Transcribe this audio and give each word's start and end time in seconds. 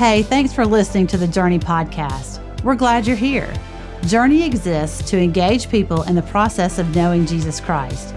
Hey, 0.00 0.22
thanks 0.22 0.50
for 0.50 0.64
listening 0.64 1.06
to 1.08 1.18
the 1.18 1.28
Journey 1.28 1.58
podcast. 1.58 2.40
We're 2.64 2.74
glad 2.74 3.06
you're 3.06 3.16
here. 3.16 3.52
Journey 4.06 4.44
exists 4.44 5.10
to 5.10 5.18
engage 5.18 5.68
people 5.68 6.04
in 6.04 6.14
the 6.14 6.22
process 6.22 6.78
of 6.78 6.96
knowing 6.96 7.26
Jesus 7.26 7.60
Christ. 7.60 8.14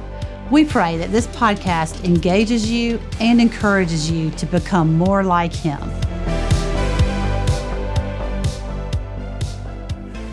We 0.50 0.64
pray 0.64 0.96
that 0.96 1.12
this 1.12 1.28
podcast 1.28 2.06
engages 2.06 2.72
you 2.72 3.02
and 3.20 3.42
encourages 3.42 4.10
you 4.10 4.32
to 4.32 4.46
become 4.46 4.98
more 4.98 5.26
like 5.26 5.54
Him. 5.54 5.82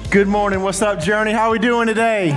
Good 0.08 0.28
morning. 0.28 0.62
What's 0.62 0.82
up, 0.82 1.00
Journey? 1.00 1.32
How 1.32 1.48
are 1.48 1.50
we 1.50 1.58
doing 1.58 1.88
today? 1.88 2.28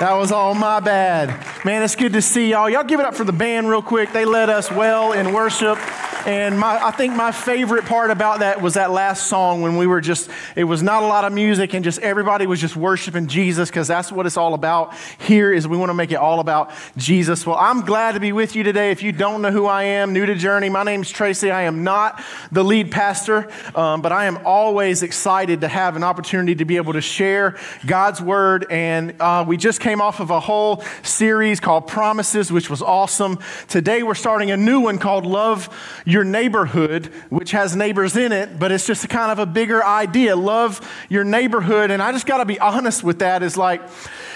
That 0.00 0.14
was 0.14 0.32
all 0.32 0.54
my 0.54 0.80
bad. 0.80 1.28
Man, 1.64 1.84
it's 1.84 1.94
good 1.94 2.14
to 2.14 2.20
see 2.20 2.50
y'all. 2.50 2.68
Y'all 2.68 2.82
give 2.82 2.98
it 2.98 3.06
up 3.06 3.14
for 3.14 3.22
the 3.22 3.32
band 3.32 3.68
real 3.68 3.80
quick. 3.80 4.12
They 4.12 4.24
led 4.24 4.50
us 4.50 4.72
well 4.72 5.12
in 5.12 5.32
worship. 5.32 5.78
And 6.26 6.58
my, 6.58 6.78
I 6.84 6.90
think 6.90 7.14
my 7.14 7.32
favorite 7.32 7.86
part 7.86 8.10
about 8.10 8.40
that 8.40 8.60
was 8.60 8.74
that 8.74 8.90
last 8.90 9.26
song 9.28 9.62
when 9.62 9.78
we 9.78 9.86
were 9.86 10.02
just, 10.02 10.28
it 10.54 10.64
was 10.64 10.82
not 10.82 11.02
a 11.02 11.06
lot 11.06 11.24
of 11.24 11.32
music 11.32 11.72
and 11.72 11.82
just 11.82 11.98
everybody 12.00 12.46
was 12.46 12.60
just 12.60 12.76
worshiping 12.76 13.26
Jesus 13.26 13.70
because 13.70 13.88
that's 13.88 14.12
what 14.12 14.26
it's 14.26 14.36
all 14.36 14.52
about 14.52 14.94
here 15.18 15.50
is 15.50 15.66
we 15.66 15.78
want 15.78 15.88
to 15.88 15.94
make 15.94 16.12
it 16.12 16.16
all 16.16 16.40
about 16.40 16.72
Jesus. 16.98 17.46
Well, 17.46 17.56
I'm 17.56 17.86
glad 17.86 18.12
to 18.12 18.20
be 18.20 18.32
with 18.32 18.54
you 18.54 18.62
today. 18.62 18.90
If 18.90 19.02
you 19.02 19.12
don't 19.12 19.40
know 19.40 19.50
who 19.50 19.64
I 19.64 19.84
am, 19.84 20.12
new 20.12 20.26
to 20.26 20.34
Journey, 20.34 20.68
my 20.68 20.82
name's 20.82 21.10
Tracy. 21.10 21.50
I 21.50 21.62
am 21.62 21.84
not 21.84 22.22
the 22.52 22.62
lead 22.62 22.90
pastor, 22.90 23.50
um, 23.74 24.02
but 24.02 24.12
I 24.12 24.26
am 24.26 24.40
always 24.44 25.02
excited 25.02 25.62
to 25.62 25.68
have 25.68 25.96
an 25.96 26.04
opportunity 26.04 26.54
to 26.56 26.66
be 26.66 26.76
able 26.76 26.92
to 26.92 27.00
share 27.00 27.56
God's 27.86 28.20
word. 28.20 28.66
And 28.70 29.14
uh, 29.20 29.44
we 29.48 29.56
just 29.56 29.80
came 29.80 30.02
off 30.02 30.20
of 30.20 30.30
a 30.30 30.40
whole 30.40 30.84
series 31.02 31.60
called 31.60 31.86
Promises, 31.86 32.52
which 32.52 32.68
was 32.68 32.82
awesome. 32.82 33.38
Today 33.68 34.02
we're 34.02 34.14
starting 34.14 34.50
a 34.50 34.56
new 34.58 34.80
one 34.80 34.98
called 34.98 35.24
Love 35.24 35.70
your 36.10 36.24
neighborhood, 36.24 37.06
which 37.28 37.52
has 37.52 37.76
neighbors 37.76 38.16
in 38.16 38.32
it, 38.32 38.58
but 38.58 38.72
it's 38.72 38.86
just 38.86 39.04
a 39.04 39.08
kind 39.08 39.30
of 39.30 39.38
a 39.38 39.46
bigger 39.46 39.84
idea. 39.84 40.34
Love 40.34 40.80
your 41.08 41.24
neighborhood. 41.24 41.90
And 41.90 42.02
I 42.02 42.12
just 42.12 42.26
got 42.26 42.38
to 42.38 42.44
be 42.44 42.58
honest 42.58 43.04
with 43.04 43.20
that 43.20 43.42
is 43.42 43.56
like, 43.56 43.80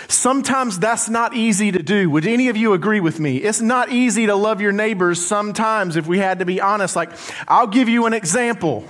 sometimes 0.08 0.78
that's 0.78 1.08
not 1.08 1.34
easy 1.34 1.72
to 1.72 1.82
do. 1.82 2.08
Would 2.10 2.26
any 2.26 2.48
of 2.48 2.56
you 2.56 2.72
agree 2.72 3.00
with 3.00 3.18
me? 3.18 3.38
It's 3.38 3.60
not 3.60 3.90
easy 3.90 4.26
to 4.26 4.36
love 4.36 4.60
your 4.60 4.72
neighbors 4.72 5.24
sometimes 5.24 5.96
if 5.96 6.06
we 6.06 6.18
had 6.18 6.38
to 6.38 6.44
be 6.44 6.60
honest. 6.60 6.94
Like, 6.94 7.10
I'll 7.48 7.66
give 7.66 7.88
you 7.88 8.06
an 8.06 8.12
example. 8.12 8.84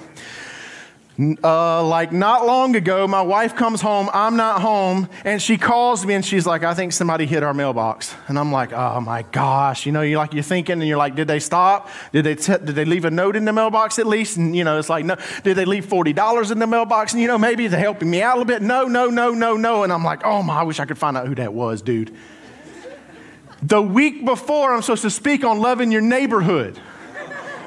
Uh, 1.16 1.86
like 1.86 2.10
not 2.10 2.44
long 2.44 2.74
ago, 2.74 3.06
my 3.06 3.22
wife 3.22 3.54
comes 3.54 3.80
home, 3.80 4.10
I'm 4.12 4.36
not 4.36 4.60
home, 4.60 5.08
and 5.24 5.40
she 5.40 5.56
calls 5.56 6.04
me 6.04 6.14
and 6.14 6.24
she's 6.24 6.44
like, 6.44 6.64
I 6.64 6.74
think 6.74 6.92
somebody 6.92 7.24
hit 7.24 7.44
our 7.44 7.54
mailbox. 7.54 8.12
And 8.26 8.36
I'm 8.36 8.50
like, 8.50 8.72
oh 8.72 9.00
my 9.00 9.22
gosh. 9.22 9.86
You 9.86 9.92
know, 9.92 10.02
you're 10.02 10.18
like, 10.18 10.34
you're 10.34 10.42
thinking 10.42 10.80
and 10.80 10.88
you're 10.88 10.98
like, 10.98 11.14
did 11.14 11.28
they 11.28 11.38
stop? 11.38 11.88
Did 12.10 12.24
they, 12.24 12.34
t- 12.34 12.52
did 12.52 12.74
they 12.74 12.84
leave 12.84 13.04
a 13.04 13.12
note 13.12 13.36
in 13.36 13.44
the 13.44 13.52
mailbox 13.52 14.00
at 14.00 14.08
least? 14.08 14.38
And 14.38 14.56
you 14.56 14.64
know, 14.64 14.76
it's 14.76 14.88
like, 14.90 15.04
no, 15.04 15.16
did 15.44 15.56
they 15.56 15.64
leave 15.64 15.86
$40 15.86 16.50
in 16.50 16.58
the 16.58 16.66
mailbox? 16.66 17.12
And 17.12 17.22
you 17.22 17.28
know, 17.28 17.38
maybe 17.38 17.68
they're 17.68 17.78
helping 17.78 18.10
me 18.10 18.20
out 18.20 18.36
a 18.36 18.38
little 18.40 18.52
bit. 18.52 18.62
No, 18.62 18.86
no, 18.86 19.08
no, 19.08 19.30
no, 19.30 19.56
no. 19.56 19.84
And 19.84 19.92
I'm 19.92 20.02
like, 20.02 20.22
oh 20.24 20.42
my, 20.42 20.60
I 20.60 20.62
wish 20.64 20.80
I 20.80 20.84
could 20.84 20.98
find 20.98 21.16
out 21.16 21.28
who 21.28 21.36
that 21.36 21.54
was, 21.54 21.80
dude. 21.80 22.12
The 23.62 23.80
week 23.80 24.24
before, 24.24 24.74
I'm 24.74 24.82
supposed 24.82 25.02
to 25.02 25.10
speak 25.10 25.44
on 25.44 25.60
loving 25.60 25.92
your 25.92 26.02
neighborhood, 26.02 26.78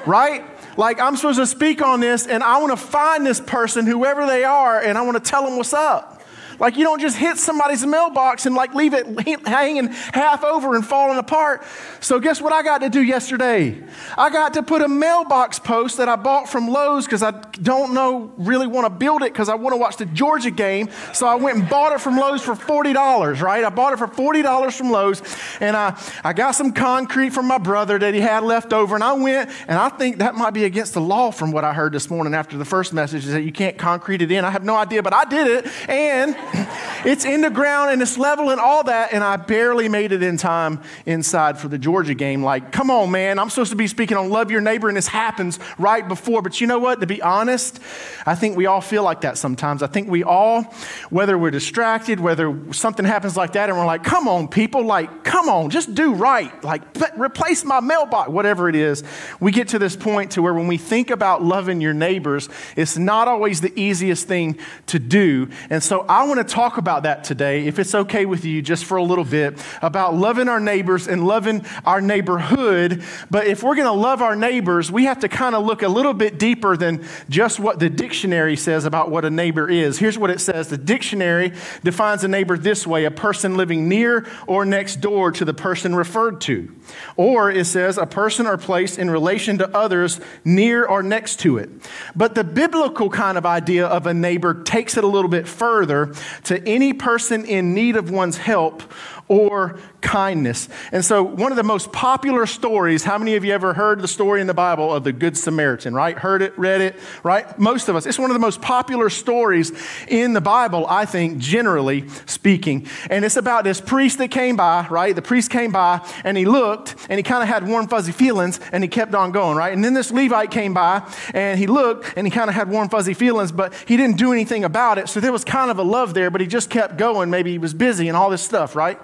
right? 0.04 0.44
Like, 0.78 1.00
I'm 1.00 1.16
supposed 1.16 1.40
to 1.40 1.46
speak 1.46 1.82
on 1.82 1.98
this, 1.98 2.28
and 2.28 2.40
I 2.40 2.58
want 2.58 2.70
to 2.70 2.76
find 2.76 3.26
this 3.26 3.40
person, 3.40 3.84
whoever 3.84 4.26
they 4.26 4.44
are, 4.44 4.80
and 4.80 4.96
I 4.96 5.02
want 5.02 5.16
to 5.16 5.30
tell 5.30 5.44
them 5.44 5.56
what's 5.56 5.72
up. 5.72 6.17
Like 6.60 6.76
you 6.76 6.84
don't 6.84 7.00
just 7.00 7.16
hit 7.16 7.38
somebody's 7.38 7.86
mailbox 7.86 8.46
and 8.46 8.54
like 8.54 8.74
leave 8.74 8.94
it 8.94 9.06
hanging 9.46 9.88
half 9.88 10.42
over 10.42 10.74
and 10.74 10.84
falling 10.84 11.18
apart. 11.18 11.62
So 12.00 12.18
guess 12.18 12.40
what 12.40 12.52
I 12.52 12.62
got 12.62 12.78
to 12.78 12.88
do 12.88 13.02
yesterday? 13.02 13.80
I 14.16 14.30
got 14.30 14.54
to 14.54 14.62
put 14.62 14.82
a 14.82 14.88
mailbox 14.88 15.58
post 15.58 15.98
that 15.98 16.08
I 16.08 16.16
bought 16.16 16.48
from 16.48 16.68
Lowe's 16.68 17.04
because 17.04 17.22
I 17.22 17.30
don't 17.30 17.94
know 17.94 18.32
really 18.36 18.66
want 18.66 18.86
to 18.86 18.90
build 18.90 19.22
it 19.22 19.32
because 19.32 19.48
I 19.48 19.54
want 19.54 19.72
to 19.72 19.76
watch 19.76 19.96
the 19.96 20.06
Georgia 20.06 20.50
game. 20.50 20.88
So 21.12 21.26
I 21.26 21.36
went 21.36 21.58
and 21.58 21.68
bought 21.68 21.92
it 21.92 22.00
from 22.00 22.16
Lowe's 22.16 22.42
for 22.42 22.54
$40, 22.54 23.40
right? 23.40 23.64
I 23.64 23.70
bought 23.70 23.92
it 23.92 23.98
for 23.98 24.08
$40 24.08 24.72
from 24.72 24.90
Lowe's 24.90 25.22
and 25.60 25.76
I, 25.76 26.00
I 26.24 26.32
got 26.32 26.52
some 26.52 26.72
concrete 26.72 27.30
from 27.30 27.46
my 27.46 27.58
brother 27.58 27.98
that 27.98 28.14
he 28.14 28.20
had 28.20 28.42
left 28.42 28.72
over 28.72 28.94
and 28.94 29.04
I 29.04 29.12
went 29.12 29.50
and 29.68 29.78
I 29.78 29.88
think 29.90 30.18
that 30.18 30.34
might 30.34 30.54
be 30.54 30.64
against 30.64 30.94
the 30.94 31.00
law 31.00 31.30
from 31.30 31.52
what 31.52 31.64
I 31.64 31.72
heard 31.72 31.92
this 31.92 32.10
morning 32.10 32.34
after 32.34 32.58
the 32.58 32.64
first 32.64 32.92
message 32.92 33.24
is 33.26 33.32
that 33.32 33.42
you 33.42 33.52
can't 33.52 33.78
concrete 33.78 34.22
it 34.22 34.32
in. 34.32 34.44
I 34.44 34.50
have 34.50 34.64
no 34.64 34.76
idea, 34.76 35.02
but 35.02 35.14
I 35.14 35.24
did 35.24 35.46
it 35.46 35.88
and 35.88 36.36
it's 37.04 37.24
in 37.24 37.40
the 37.40 37.50
ground 37.50 37.90
and 37.90 38.02
it's 38.02 38.18
level 38.18 38.50
and 38.50 38.60
all 38.60 38.84
that, 38.84 39.12
and 39.12 39.22
I 39.22 39.36
barely 39.36 39.88
made 39.88 40.12
it 40.12 40.22
in 40.22 40.36
time 40.36 40.80
inside 41.06 41.58
for 41.58 41.68
the 41.68 41.78
Georgia 41.78 42.14
game. 42.14 42.42
Like, 42.42 42.72
come 42.72 42.90
on, 42.90 43.10
man, 43.10 43.38
I'm 43.38 43.50
supposed 43.50 43.70
to 43.70 43.76
be 43.76 43.86
speaking 43.86 44.16
on 44.16 44.30
love 44.30 44.50
your 44.50 44.60
neighbor, 44.60 44.88
and 44.88 44.96
this 44.96 45.08
happens 45.08 45.58
right 45.78 46.06
before. 46.06 46.42
But 46.42 46.60
you 46.60 46.66
know 46.66 46.78
what? 46.78 47.00
To 47.00 47.06
be 47.06 47.22
honest, 47.22 47.80
I 48.26 48.34
think 48.34 48.56
we 48.56 48.66
all 48.66 48.80
feel 48.80 49.02
like 49.02 49.22
that 49.22 49.38
sometimes. 49.38 49.82
I 49.82 49.86
think 49.86 50.08
we 50.08 50.22
all, 50.22 50.62
whether 51.10 51.36
we're 51.36 51.50
distracted, 51.50 52.20
whether 52.20 52.56
something 52.72 53.04
happens 53.04 53.36
like 53.36 53.52
that, 53.52 53.68
and 53.68 53.78
we're 53.78 53.86
like, 53.86 54.04
come 54.04 54.28
on, 54.28 54.48
people, 54.48 54.84
like, 54.84 55.24
come 55.24 55.48
on, 55.48 55.70
just 55.70 55.94
do 55.94 56.14
right. 56.14 56.52
Like, 56.64 56.82
replace 57.16 57.64
my 57.64 57.80
mailbox, 57.80 58.30
whatever 58.30 58.68
it 58.68 58.74
is. 58.74 59.04
We 59.40 59.52
get 59.52 59.68
to 59.68 59.78
this 59.78 59.96
point 59.96 60.32
to 60.32 60.42
where 60.42 60.54
when 60.54 60.66
we 60.66 60.78
think 60.78 61.10
about 61.10 61.42
loving 61.42 61.80
your 61.80 61.94
neighbors, 61.94 62.48
it's 62.76 62.96
not 62.96 63.28
always 63.28 63.60
the 63.60 63.78
easiest 63.78 64.26
thing 64.26 64.58
to 64.86 64.98
do. 64.98 65.48
And 65.70 65.82
so 65.82 66.00
I 66.08 66.24
want 66.24 66.37
to 66.38 66.44
talk 66.44 66.78
about 66.78 67.04
that 67.04 67.24
today, 67.24 67.66
if 67.66 67.78
it's 67.78 67.94
okay 67.94 68.26
with 68.26 68.44
you, 68.44 68.62
just 68.62 68.84
for 68.84 68.96
a 68.96 69.02
little 69.02 69.24
bit, 69.24 69.58
about 69.82 70.14
loving 70.14 70.48
our 70.48 70.60
neighbors 70.60 71.06
and 71.06 71.26
loving 71.26 71.64
our 71.84 72.00
neighborhood. 72.00 73.02
But 73.30 73.46
if 73.46 73.62
we're 73.62 73.74
going 73.74 73.86
to 73.86 73.92
love 73.92 74.22
our 74.22 74.36
neighbors, 74.36 74.90
we 74.90 75.04
have 75.04 75.20
to 75.20 75.28
kind 75.28 75.54
of 75.54 75.64
look 75.64 75.82
a 75.82 75.88
little 75.88 76.14
bit 76.14 76.38
deeper 76.38 76.76
than 76.76 77.04
just 77.28 77.60
what 77.60 77.78
the 77.78 77.90
dictionary 77.90 78.56
says 78.56 78.84
about 78.84 79.10
what 79.10 79.24
a 79.24 79.30
neighbor 79.30 79.68
is. 79.68 79.98
Here's 79.98 80.18
what 80.18 80.30
it 80.30 80.40
says 80.40 80.68
The 80.68 80.78
dictionary 80.78 81.52
defines 81.82 82.24
a 82.24 82.28
neighbor 82.28 82.56
this 82.56 82.86
way 82.86 83.04
a 83.04 83.10
person 83.10 83.56
living 83.56 83.88
near 83.88 84.26
or 84.46 84.64
next 84.64 84.96
door 84.96 85.32
to 85.32 85.44
the 85.44 85.54
person 85.54 85.94
referred 85.94 86.40
to. 86.42 86.74
Or 87.16 87.50
it 87.50 87.66
says 87.66 87.98
a 87.98 88.06
person 88.06 88.46
or 88.46 88.56
place 88.56 88.98
in 88.98 89.10
relation 89.10 89.58
to 89.58 89.76
others 89.76 90.20
near 90.44 90.84
or 90.84 91.02
next 91.02 91.40
to 91.40 91.58
it. 91.58 91.70
But 92.16 92.34
the 92.34 92.44
biblical 92.44 93.10
kind 93.10 93.38
of 93.38 93.46
idea 93.46 93.86
of 93.86 94.06
a 94.06 94.14
neighbor 94.14 94.62
takes 94.62 94.96
it 94.96 95.04
a 95.04 95.06
little 95.06 95.30
bit 95.30 95.46
further 95.46 96.14
to 96.44 96.66
any 96.66 96.92
person 96.92 97.44
in 97.44 97.74
need 97.74 97.96
of 97.96 98.10
one's 98.10 98.38
help 98.38 98.82
or 99.28 99.78
kindness. 100.00 100.68
And 100.90 101.04
so, 101.04 101.22
one 101.22 101.52
of 101.52 101.56
the 101.56 101.62
most 101.62 101.92
popular 101.92 102.46
stories, 102.46 103.04
how 103.04 103.18
many 103.18 103.36
of 103.36 103.44
you 103.44 103.52
ever 103.52 103.74
heard 103.74 104.00
the 104.00 104.08
story 104.08 104.40
in 104.40 104.46
the 104.46 104.54
Bible 104.54 104.92
of 104.92 105.04
the 105.04 105.12
Good 105.12 105.36
Samaritan, 105.36 105.94
right? 105.94 106.16
Heard 106.16 106.40
it, 106.40 106.58
read 106.58 106.80
it, 106.80 106.96
right? 107.22 107.58
Most 107.58 107.88
of 107.88 107.96
us. 107.96 108.06
It's 108.06 108.18
one 108.18 108.30
of 108.30 108.34
the 108.34 108.40
most 108.40 108.62
popular 108.62 109.10
stories 109.10 109.72
in 110.08 110.32
the 110.32 110.40
Bible, 110.40 110.86
I 110.88 111.04
think, 111.04 111.38
generally 111.38 112.08
speaking. 112.26 112.86
And 113.10 113.24
it's 113.24 113.36
about 113.36 113.64
this 113.64 113.80
priest 113.80 114.18
that 114.18 114.30
came 114.30 114.56
by, 114.56 114.86
right? 114.88 115.14
The 115.14 115.22
priest 115.22 115.50
came 115.50 115.72
by 115.72 116.06
and 116.24 116.36
he 116.36 116.46
looked 116.46 116.96
and 117.10 117.18
he 117.18 117.22
kind 117.22 117.42
of 117.42 117.48
had 117.48 117.66
warm, 117.66 117.88
fuzzy 117.88 118.12
feelings 118.12 118.60
and 118.72 118.82
he 118.82 118.88
kept 118.88 119.14
on 119.14 119.32
going, 119.32 119.56
right? 119.56 119.72
And 119.72 119.84
then 119.84 119.94
this 119.94 120.10
Levite 120.10 120.50
came 120.50 120.72
by 120.72 121.02
and 121.34 121.58
he 121.58 121.66
looked 121.66 122.14
and 122.16 122.26
he 122.26 122.30
kind 122.30 122.48
of 122.48 122.54
had 122.54 122.70
warm, 122.70 122.88
fuzzy 122.88 123.14
feelings, 123.14 123.52
but 123.52 123.74
he 123.86 123.96
didn't 123.96 124.16
do 124.16 124.32
anything 124.32 124.64
about 124.64 124.96
it. 124.96 125.08
So 125.08 125.20
there 125.20 125.32
was 125.32 125.44
kind 125.44 125.70
of 125.70 125.78
a 125.78 125.82
love 125.82 126.07
there, 126.14 126.30
but 126.30 126.40
he 126.40 126.46
just 126.46 126.70
kept 126.70 126.96
going. 126.96 127.30
Maybe 127.30 127.52
he 127.52 127.58
was 127.58 127.74
busy 127.74 128.08
and 128.08 128.16
all 128.16 128.30
this 128.30 128.42
stuff, 128.42 128.74
right? 128.74 128.98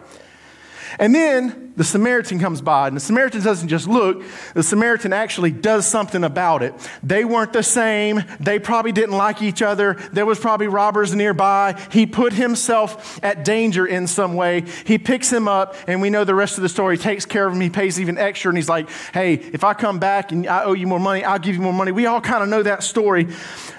And 0.98 1.14
then 1.14 1.72
the 1.76 1.84
Samaritan 1.84 2.38
comes 2.38 2.60
by, 2.60 2.86
and 2.86 2.96
the 2.96 3.00
Samaritan 3.00 3.42
doesn't 3.42 3.68
just 3.68 3.88
look, 3.88 4.22
the 4.54 4.62
Samaritan 4.62 5.12
actually 5.12 5.50
does 5.50 5.86
something 5.86 6.22
about 6.22 6.62
it. 6.62 6.72
They 7.02 7.24
weren't 7.24 7.52
the 7.52 7.64
same. 7.64 8.22
They 8.38 8.60
probably 8.60 8.92
didn't 8.92 9.16
like 9.16 9.42
each 9.42 9.60
other. 9.60 9.94
There 10.12 10.24
was 10.24 10.38
probably 10.38 10.68
robbers 10.68 11.14
nearby. 11.14 11.80
He 11.90 12.06
put 12.06 12.32
himself 12.32 13.18
at 13.24 13.44
danger 13.44 13.86
in 13.86 14.06
some 14.06 14.34
way. 14.34 14.64
He 14.86 14.98
picks 14.98 15.32
him 15.32 15.48
up, 15.48 15.74
and 15.88 16.00
we 16.00 16.10
know 16.10 16.22
the 16.22 16.34
rest 16.34 16.58
of 16.58 16.62
the 16.62 16.68
story. 16.68 16.96
He 16.96 17.02
takes 17.02 17.26
care 17.26 17.46
of 17.46 17.54
him. 17.54 17.60
He 17.60 17.70
pays 17.70 18.00
even 18.00 18.18
extra, 18.18 18.50
and 18.50 18.56
he's 18.58 18.68
like, 18.68 18.88
hey, 19.12 19.34
if 19.34 19.64
I 19.64 19.74
come 19.74 19.98
back 19.98 20.30
and 20.30 20.46
I 20.46 20.64
owe 20.64 20.74
you 20.74 20.86
more 20.86 21.00
money, 21.00 21.24
I'll 21.24 21.40
give 21.40 21.56
you 21.56 21.62
more 21.62 21.72
money. 21.72 21.90
We 21.90 22.06
all 22.06 22.20
kind 22.20 22.42
of 22.42 22.48
know 22.48 22.62
that 22.62 22.84
story. 22.84 23.28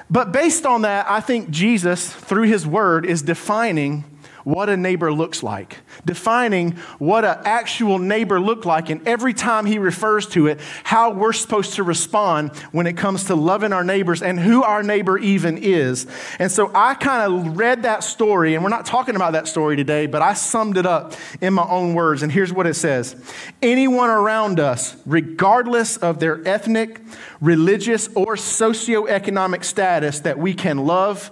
But 0.09 0.31
based 0.31 0.65
on 0.65 0.81
that, 0.81 1.09
I 1.09 1.19
think 1.19 1.49
Jesus, 1.49 2.11
through 2.11 2.43
his 2.43 2.67
word, 2.67 3.05
is 3.05 3.21
defining 3.21 4.03
what 4.45 4.69
a 4.69 4.77
neighbor 4.77 5.11
looks 5.11 5.41
like, 5.41 5.79
defining 6.05 6.73
what 6.99 7.25
an 7.25 7.39
actual 7.45 7.97
neighbor 7.97 8.39
looked 8.39 8.63
like, 8.63 8.91
and 8.91 9.05
every 9.07 9.33
time 9.33 9.65
he 9.65 9.79
refers 9.79 10.27
to 10.27 10.45
it, 10.45 10.61
how 10.83 11.11
we're 11.11 11.33
supposed 11.33 11.73
to 11.73 11.83
respond 11.83 12.55
when 12.71 12.85
it 12.85 12.95
comes 12.95 13.25
to 13.25 13.35
loving 13.35 13.73
our 13.73 13.83
neighbors 13.83 14.21
and 14.21 14.39
who 14.39 14.61
our 14.61 14.83
neighbor 14.83 15.17
even 15.17 15.57
is. 15.57 16.05
And 16.37 16.51
so 16.51 16.71
I 16.75 16.93
kind 16.93 17.33
of 17.33 17.57
read 17.57 17.83
that 17.83 18.03
story, 18.03 18.53
and 18.53 18.63
we're 18.63 18.69
not 18.69 18.85
talking 18.85 19.15
about 19.15 19.33
that 19.33 19.47
story 19.47 19.75
today, 19.75 20.05
but 20.05 20.21
I 20.21 20.35
summed 20.35 20.77
it 20.77 20.85
up 20.85 21.13
in 21.41 21.55
my 21.55 21.67
own 21.67 21.95
words, 21.95 22.21
and 22.21 22.31
here's 22.31 22.53
what 22.53 22.67
it 22.67 22.75
says 22.75 23.15
Anyone 23.63 24.11
around 24.11 24.59
us, 24.59 24.95
regardless 25.07 25.97
of 25.97 26.19
their 26.19 26.47
ethnic, 26.47 27.01
religious, 27.41 28.09
or 28.09 28.35
socioeconomic 28.35 29.63
status, 29.63 30.19
that 30.19 30.37
we 30.37 30.53
can 30.53 30.85
love 30.85 31.31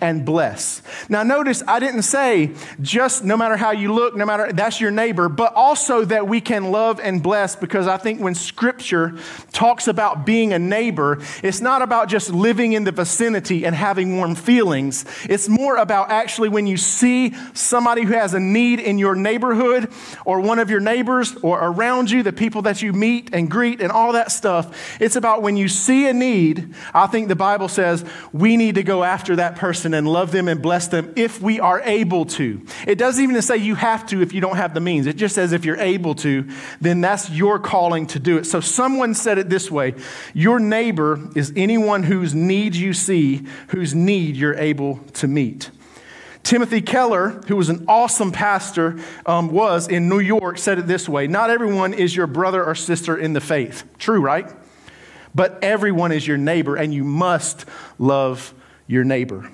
and 0.00 0.24
bless. 0.24 0.82
Now, 1.08 1.22
notice 1.22 1.62
I 1.66 1.80
didn't 1.80 2.02
say 2.02 2.52
just 2.80 3.24
no 3.24 3.36
matter 3.36 3.56
how 3.56 3.72
you 3.72 3.92
look, 3.92 4.16
no 4.16 4.24
matter 4.24 4.52
that's 4.52 4.80
your 4.80 4.90
neighbor, 4.90 5.28
but 5.28 5.54
also 5.54 6.04
that 6.04 6.26
we 6.28 6.40
can 6.40 6.70
love 6.70 7.00
and 7.00 7.22
bless 7.22 7.56
because 7.56 7.86
I 7.86 7.96
think 7.96 8.20
when 8.20 8.34
scripture 8.34 9.14
talks 9.52 9.88
about 9.88 10.26
being 10.26 10.52
a 10.52 10.58
neighbor, 10.58 11.20
it's 11.42 11.60
not 11.60 11.82
about 11.82 12.08
just 12.08 12.30
living 12.30 12.72
in 12.72 12.84
the 12.84 12.92
vicinity 12.92 13.64
and 13.66 13.74
having 13.74 14.16
warm 14.16 14.34
feelings. 14.34 15.04
It's 15.28 15.48
more 15.48 15.76
about 15.76 16.10
actually 16.10 16.48
when 16.48 16.66
you 16.66 16.76
see 16.76 17.34
somebody 17.52 18.02
who 18.02 18.14
has 18.14 18.34
a 18.34 18.40
need 18.40 18.80
in 18.80 18.98
your 18.98 19.14
neighborhood 19.14 19.92
or 20.24 20.40
one 20.40 20.58
of 20.58 20.70
your 20.70 20.80
neighbors 20.80 21.36
or 21.42 21.58
around 21.58 22.10
you, 22.10 22.22
the 22.22 22.32
people 22.32 22.62
that 22.62 22.82
you 22.82 22.92
meet 22.92 23.30
and 23.32 23.50
greet 23.50 23.80
and 23.80 23.92
all 23.92 24.12
that 24.12 24.32
stuff. 24.32 25.00
It's 25.00 25.16
about 25.16 25.42
when 25.42 25.56
you 25.56 25.68
see 25.68 26.08
a 26.08 26.12
need, 26.12 26.74
I 26.92 27.06
think 27.06 27.28
the 27.28 27.36
Bible 27.36 27.68
says 27.68 28.04
we 28.32 28.56
need 28.56 28.76
to 28.76 28.82
go 28.82 29.04
after 29.04 29.36
that 29.36 29.56
person 29.56 29.73
and 29.82 30.06
love 30.06 30.30
them 30.30 30.46
and 30.46 30.62
bless 30.62 30.86
them 30.86 31.12
if 31.16 31.40
we 31.42 31.58
are 31.58 31.80
able 31.80 32.24
to. 32.26 32.64
It 32.86 32.96
doesn't 32.96 33.22
even 33.22 33.40
say 33.42 33.56
you 33.56 33.74
have 33.74 34.06
to 34.06 34.22
if 34.22 34.32
you 34.32 34.40
don't 34.40 34.56
have 34.56 34.74
the 34.74 34.80
means. 34.80 35.06
It 35.06 35.16
just 35.16 35.34
says 35.34 35.52
if 35.52 35.64
you're 35.64 35.80
able 35.80 36.14
to, 36.16 36.48
then 36.80 37.00
that's 37.00 37.28
your 37.30 37.58
calling 37.58 38.06
to 38.08 38.18
do 38.18 38.38
it. 38.38 38.44
So 38.44 38.60
someone 38.60 39.14
said 39.14 39.38
it 39.38 39.48
this 39.48 39.70
way 39.70 39.94
Your 40.32 40.60
neighbor 40.60 41.28
is 41.34 41.52
anyone 41.56 42.04
whose 42.04 42.34
need 42.34 42.76
you 42.76 42.92
see, 42.92 43.46
whose 43.68 43.94
need 43.94 44.36
you're 44.36 44.54
able 44.54 44.98
to 45.14 45.26
meet. 45.26 45.70
Timothy 46.44 46.82
Keller, 46.82 47.30
who 47.48 47.56
was 47.56 47.70
an 47.70 47.86
awesome 47.88 48.30
pastor, 48.30 48.98
um, 49.24 49.50
was 49.50 49.88
in 49.88 50.10
New 50.10 50.18
York, 50.18 50.58
said 50.58 50.78
it 50.78 50.86
this 50.86 51.08
way 51.08 51.26
Not 51.26 51.50
everyone 51.50 51.94
is 51.94 52.14
your 52.14 52.26
brother 52.26 52.62
or 52.62 52.74
sister 52.74 53.16
in 53.16 53.32
the 53.32 53.40
faith. 53.40 53.84
True, 53.98 54.20
right? 54.20 54.48
But 55.34 55.58
everyone 55.62 56.12
is 56.12 56.26
your 56.28 56.36
neighbor, 56.36 56.76
and 56.76 56.94
you 56.94 57.02
must 57.02 57.64
love 57.98 58.54
your 58.86 59.04
neighbor. 59.04 59.50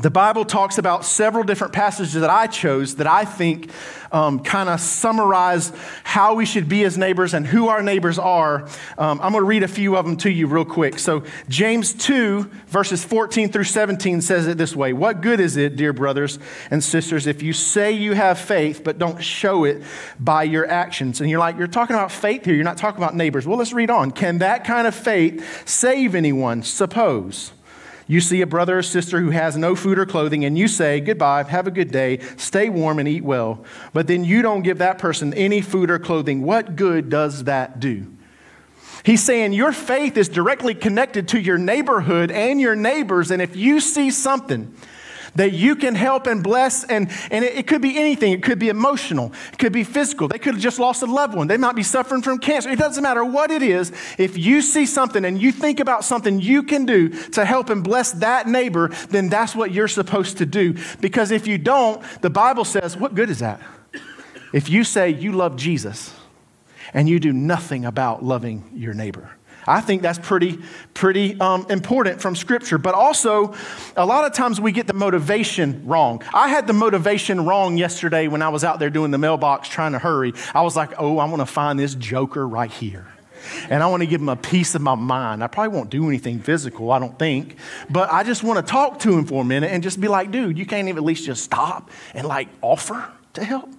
The 0.00 0.10
Bible 0.10 0.46
talks 0.46 0.78
about 0.78 1.04
several 1.04 1.44
different 1.44 1.74
passages 1.74 2.14
that 2.14 2.30
I 2.30 2.46
chose 2.46 2.96
that 2.96 3.06
I 3.06 3.26
think 3.26 3.70
um, 4.10 4.40
kind 4.40 4.70
of 4.70 4.80
summarize 4.80 5.72
how 6.04 6.36
we 6.36 6.46
should 6.46 6.70
be 6.70 6.84
as 6.84 6.96
neighbors 6.96 7.34
and 7.34 7.46
who 7.46 7.68
our 7.68 7.82
neighbors 7.82 8.18
are. 8.18 8.66
Um, 8.96 9.20
I'm 9.20 9.32
going 9.32 9.42
to 9.42 9.46
read 9.46 9.62
a 9.62 9.68
few 9.68 9.96
of 9.96 10.06
them 10.06 10.16
to 10.18 10.30
you 10.30 10.46
real 10.46 10.64
quick. 10.64 10.98
So, 10.98 11.24
James 11.50 11.92
2, 11.92 12.50
verses 12.68 13.04
14 13.04 13.52
through 13.52 13.64
17 13.64 14.22
says 14.22 14.46
it 14.46 14.56
this 14.56 14.74
way 14.74 14.94
What 14.94 15.20
good 15.20 15.38
is 15.38 15.58
it, 15.58 15.76
dear 15.76 15.92
brothers 15.92 16.38
and 16.70 16.82
sisters, 16.82 17.26
if 17.26 17.42
you 17.42 17.52
say 17.52 17.92
you 17.92 18.14
have 18.14 18.38
faith 18.38 18.82
but 18.82 18.98
don't 18.98 19.22
show 19.22 19.64
it 19.64 19.82
by 20.18 20.44
your 20.44 20.66
actions? 20.66 21.20
And 21.20 21.28
you're 21.28 21.40
like, 21.40 21.58
You're 21.58 21.66
talking 21.66 21.94
about 21.94 22.10
faith 22.10 22.46
here, 22.46 22.54
you're 22.54 22.64
not 22.64 22.78
talking 22.78 23.02
about 23.02 23.14
neighbors. 23.14 23.46
Well, 23.46 23.58
let's 23.58 23.74
read 23.74 23.90
on. 23.90 24.12
Can 24.12 24.38
that 24.38 24.64
kind 24.64 24.86
of 24.86 24.94
faith 24.94 25.68
save 25.68 26.14
anyone? 26.14 26.62
Suppose. 26.62 27.52
You 28.10 28.20
see 28.20 28.40
a 28.40 28.46
brother 28.46 28.78
or 28.78 28.82
sister 28.82 29.20
who 29.20 29.30
has 29.30 29.56
no 29.56 29.76
food 29.76 29.96
or 29.96 30.04
clothing, 30.04 30.44
and 30.44 30.58
you 30.58 30.66
say, 30.66 30.98
Goodbye, 30.98 31.44
have 31.44 31.68
a 31.68 31.70
good 31.70 31.92
day, 31.92 32.18
stay 32.36 32.68
warm 32.68 32.98
and 32.98 33.06
eat 33.06 33.22
well. 33.22 33.64
But 33.92 34.08
then 34.08 34.24
you 34.24 34.42
don't 34.42 34.62
give 34.62 34.78
that 34.78 34.98
person 34.98 35.32
any 35.32 35.60
food 35.60 35.92
or 35.92 36.00
clothing. 36.00 36.42
What 36.42 36.74
good 36.74 37.08
does 37.08 37.44
that 37.44 37.78
do? 37.78 38.12
He's 39.04 39.22
saying 39.22 39.52
your 39.52 39.70
faith 39.70 40.16
is 40.16 40.28
directly 40.28 40.74
connected 40.74 41.28
to 41.28 41.40
your 41.40 41.56
neighborhood 41.56 42.32
and 42.32 42.60
your 42.60 42.74
neighbors. 42.74 43.30
And 43.30 43.40
if 43.40 43.54
you 43.54 43.78
see 43.78 44.10
something 44.10 44.74
that 45.34 45.52
you 45.52 45.76
can 45.76 45.94
help 45.94 46.26
and 46.26 46.42
bless. 46.42 46.84
And, 46.84 47.10
and 47.30 47.44
it, 47.44 47.58
it, 47.58 47.66
could 47.66 47.82
be 47.82 47.98
anything. 47.98 48.32
It 48.32 48.42
could 48.42 48.58
be 48.58 48.68
emotional, 48.68 49.32
it 49.52 49.58
could 49.58 49.72
be 49.72 49.84
physical. 49.84 50.28
They 50.28 50.38
could 50.38 50.54
have 50.54 50.62
just 50.62 50.78
lost 50.78 51.02
a 51.02 51.06
loved 51.06 51.34
one. 51.34 51.46
They 51.46 51.56
might 51.56 51.76
be 51.76 51.82
suffering 51.82 52.22
from 52.22 52.38
cancer. 52.38 52.70
It 52.70 52.78
doesn't 52.78 53.02
matter 53.02 53.24
what 53.24 53.50
it 53.50 53.62
is. 53.62 53.92
If 54.18 54.36
you 54.36 54.62
see 54.62 54.86
something 54.86 55.24
and 55.24 55.40
you 55.40 55.52
think 55.52 55.80
about 55.80 56.04
something 56.04 56.40
you 56.40 56.62
can 56.62 56.86
do 56.86 57.08
to 57.30 57.44
help 57.44 57.70
and 57.70 57.82
bless 57.82 58.12
that 58.12 58.46
neighbor, 58.46 58.88
then 59.10 59.28
that's 59.28 59.54
what 59.54 59.72
you're 59.72 59.88
supposed 59.88 60.38
to 60.38 60.46
do. 60.46 60.74
Because 61.00 61.30
if 61.30 61.46
you 61.46 61.58
don't, 61.58 62.02
the 62.22 62.30
Bible 62.30 62.64
says, 62.64 62.96
what 62.96 63.14
good 63.14 63.30
is 63.30 63.40
that? 63.40 63.60
If 64.52 64.68
you 64.68 64.84
say 64.84 65.10
you 65.10 65.32
love 65.32 65.56
Jesus 65.56 66.14
and 66.92 67.08
you 67.08 67.20
do 67.20 67.32
nothing 67.32 67.84
about 67.84 68.24
loving 68.24 68.68
your 68.74 68.94
neighbor. 68.94 69.30
I 69.66 69.80
think 69.80 70.02
that's 70.02 70.18
pretty, 70.18 70.58
pretty 70.94 71.38
um, 71.40 71.66
important 71.70 72.20
from 72.20 72.34
Scripture. 72.36 72.78
But 72.78 72.94
also, 72.94 73.54
a 73.96 74.06
lot 74.06 74.24
of 74.24 74.32
times 74.32 74.60
we 74.60 74.72
get 74.72 74.86
the 74.86 74.94
motivation 74.94 75.86
wrong. 75.86 76.22
I 76.34 76.48
had 76.48 76.66
the 76.66 76.72
motivation 76.72 77.44
wrong 77.44 77.76
yesterday 77.76 78.28
when 78.28 78.42
I 78.42 78.48
was 78.48 78.64
out 78.64 78.78
there 78.78 78.90
doing 78.90 79.10
the 79.10 79.18
mailbox 79.18 79.68
trying 79.68 79.92
to 79.92 79.98
hurry. 79.98 80.32
I 80.54 80.62
was 80.62 80.76
like, 80.76 80.92
oh, 80.98 81.18
I 81.18 81.26
want 81.26 81.40
to 81.40 81.46
find 81.46 81.78
this 81.78 81.94
joker 81.94 82.46
right 82.46 82.70
here. 82.70 83.06
And 83.68 83.82
I 83.82 83.86
want 83.86 84.02
to 84.02 84.06
give 84.06 84.20
him 84.20 84.28
a 84.28 84.36
piece 84.36 84.74
of 84.74 84.82
my 84.82 84.94
mind. 84.94 85.42
I 85.42 85.46
probably 85.46 85.76
won't 85.76 85.90
do 85.90 86.06
anything 86.08 86.40
physical, 86.40 86.92
I 86.92 86.98
don't 86.98 87.18
think. 87.18 87.56
But 87.88 88.12
I 88.12 88.22
just 88.22 88.42
want 88.42 88.64
to 88.64 88.70
talk 88.70 88.98
to 89.00 89.16
him 89.16 89.24
for 89.24 89.42
a 89.42 89.44
minute 89.44 89.70
and 89.70 89.82
just 89.82 90.00
be 90.00 90.08
like, 90.08 90.30
dude, 90.30 90.58
you 90.58 90.66
can't 90.66 90.88
even 90.88 90.98
at 90.98 91.04
least 91.04 91.24
just 91.24 91.42
stop 91.42 91.90
and 92.14 92.26
like 92.26 92.48
offer 92.60 93.10
to 93.34 93.44
help. 93.44 93.70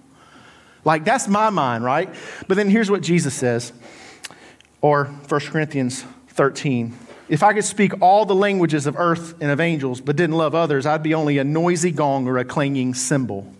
Like, 0.84 1.04
that's 1.04 1.28
my 1.28 1.50
mind, 1.50 1.84
right? 1.84 2.12
But 2.48 2.56
then 2.56 2.68
here's 2.68 2.90
what 2.90 3.02
Jesus 3.02 3.34
says 3.34 3.72
or 4.82 5.06
1 5.06 5.40
Corinthians 5.40 6.04
13. 6.28 6.94
If 7.28 7.42
I 7.42 7.54
could 7.54 7.64
speak 7.64 8.02
all 8.02 8.26
the 8.26 8.34
languages 8.34 8.86
of 8.86 8.98
earth 8.98 9.40
and 9.40 9.50
of 9.50 9.60
angels, 9.60 10.02
but 10.02 10.16
didn't 10.16 10.36
love 10.36 10.54
others, 10.54 10.84
I'd 10.84 11.02
be 11.02 11.14
only 11.14 11.38
a 11.38 11.44
noisy 11.44 11.92
gong 11.92 12.26
or 12.28 12.36
a 12.36 12.44
clanging 12.44 12.92
cymbal. 12.92 13.50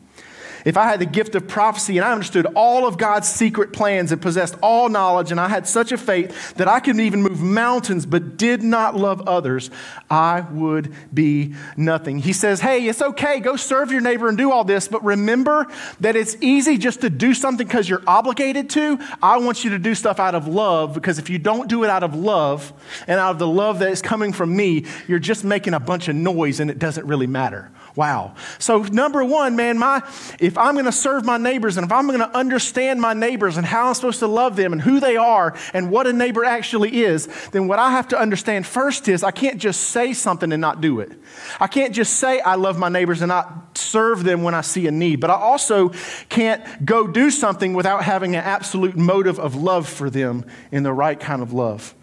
If 0.65 0.77
I 0.77 0.85
had 0.85 1.01
the 1.01 1.07
gift 1.07 1.35
of 1.35 1.49
prophecy 1.49 1.99
and 1.99 2.05
I 2.05 2.13
understood 2.13 2.47
all 2.55 2.87
of 2.87 2.99
God's 2.99 3.29
secret 3.29 3.73
plans 3.73 4.13
and 4.13 4.21
possessed 4.21 4.57
all 4.63 4.89
knowledge, 4.89 5.31
and 5.31 5.41
I 5.41 5.49
had 5.49 5.67
such 5.67 5.93
a 5.93 5.99
faith 5.99 6.55
that 6.55 6.69
I 6.69 6.81
could 6.81 6.99
even 7.01 7.23
move 7.23 7.41
mountains 7.41 8.07
but 8.07 8.37
did 8.37 8.63
not 8.63 8.97
love 8.97 9.27
others, 9.29 9.71
I 10.11 10.43
would 10.53 10.95
be 11.13 11.55
nothing. 11.77 12.19
He 12.19 12.33
says, 12.33 12.61
Hey, 12.61 12.87
it's 12.87 13.03
okay, 13.03 13.41
go 13.41 13.57
serve 13.57 13.91
your 13.91 14.01
neighbor 14.01 14.29
and 14.29 14.39
do 14.39 14.53
all 14.53 14.65
this, 14.65 14.89
but 14.89 15.03
remember 15.05 15.67
that 16.01 16.17
it's 16.17 16.37
easy 16.41 16.79
just 16.79 17.01
to 17.01 17.11
do 17.11 17.35
something 17.35 17.67
because 17.67 17.89
you're 17.89 18.03
obligated 18.07 18.71
to. 18.71 18.99
I 19.23 19.39
want 19.39 19.65
you 19.65 19.71
to 19.71 19.79
do 19.79 19.95
stuff 19.95 20.21
out 20.21 20.35
of 20.35 20.47
love 20.47 20.95
because 20.95 21.19
if 21.19 21.31
you 21.31 21.39
don't 21.39 21.69
do 21.69 21.85
it 21.85 21.91
out 21.91 22.03
of 22.03 22.15
love 22.15 22.73
and 23.07 23.19
out 23.19 23.33
of 23.33 23.39
the 23.39 23.47
love 23.47 23.79
that 23.81 23.91
is 23.91 24.03
coming 24.03 24.33
from 24.33 24.55
me, 24.55 24.87
you're 25.09 25.19
just 25.19 25.45
making 25.45 25.75
a 25.75 25.81
bunch 25.81 26.09
of 26.09 26.17
noise 26.17 26.61
and 26.61 26.71
it 26.71 26.79
doesn't 26.79 27.07
really 27.07 27.27
matter. 27.27 27.71
Wow. 27.95 28.35
So, 28.59 28.83
number 28.83 29.23
one, 29.23 29.55
man, 29.55 29.79
my, 29.79 30.03
if 30.41 30.52
I'm 30.59 30.75
going 30.75 30.87
to 30.87 30.93
serve 30.93 31.25
my 31.25 31.37
neighbors 31.37 31.77
and 31.77 31.85
if 31.85 31.93
I'm 31.93 32.07
going 32.07 32.19
to 32.21 32.37
understand 32.37 33.01
my 33.01 33.15
neighbors 33.15 33.57
and 33.57 33.67
how 33.67 33.89
I'm 33.89 33.95
supposed 33.95 34.21
to 34.21 34.27
love 34.27 34.57
them 34.57 34.73
and 34.73 34.81
who 34.81 35.01
they 35.01 35.17
are 35.17 35.57
and 35.73 35.91
what 35.91 36.07
a 36.07 36.13
neighbor 36.13 36.45
actually 36.45 37.03
is, 37.05 37.29
then 37.51 37.69
what 37.69 37.79
I 37.79 37.91
have 37.91 38.09
to 38.09 38.19
understand 38.19 38.67
first 38.67 39.09
is 39.09 39.23
I 39.23 39.31
can't 39.31 39.59
just 39.59 39.81
say 39.89 40.13
something 40.13 40.53
and 40.53 40.61
not 40.61 40.81
do 40.81 41.01
it. 41.01 41.13
I 41.61 41.67
can't 41.67 41.95
just 41.95 42.15
say 42.15 42.41
I 42.41 42.55
love 42.55 42.79
my 42.79 42.89
neighbors 42.89 43.23
and 43.23 43.29
not 43.29 43.77
serve 43.77 44.25
them 44.25 44.43
when 44.43 44.55
I 44.55 44.61
see 44.61 44.87
a 44.87 44.91
need. 44.91 45.21
But 45.21 45.31
I 45.31 45.35
also 45.35 45.91
can't 46.29 46.85
go 46.85 47.07
do 47.07 47.31
something 47.31 47.75
without 47.75 48.05
having 48.05 48.35
an 48.35 48.43
absolute 48.43 48.97
motive 48.97 49.39
of 49.39 49.55
love 49.55 49.89
for 49.89 50.11
them 50.11 50.45
in 50.71 50.83
the 50.83 50.93
right 50.93 51.19
kind 51.19 51.43
of 51.43 51.53
love. 51.53 51.95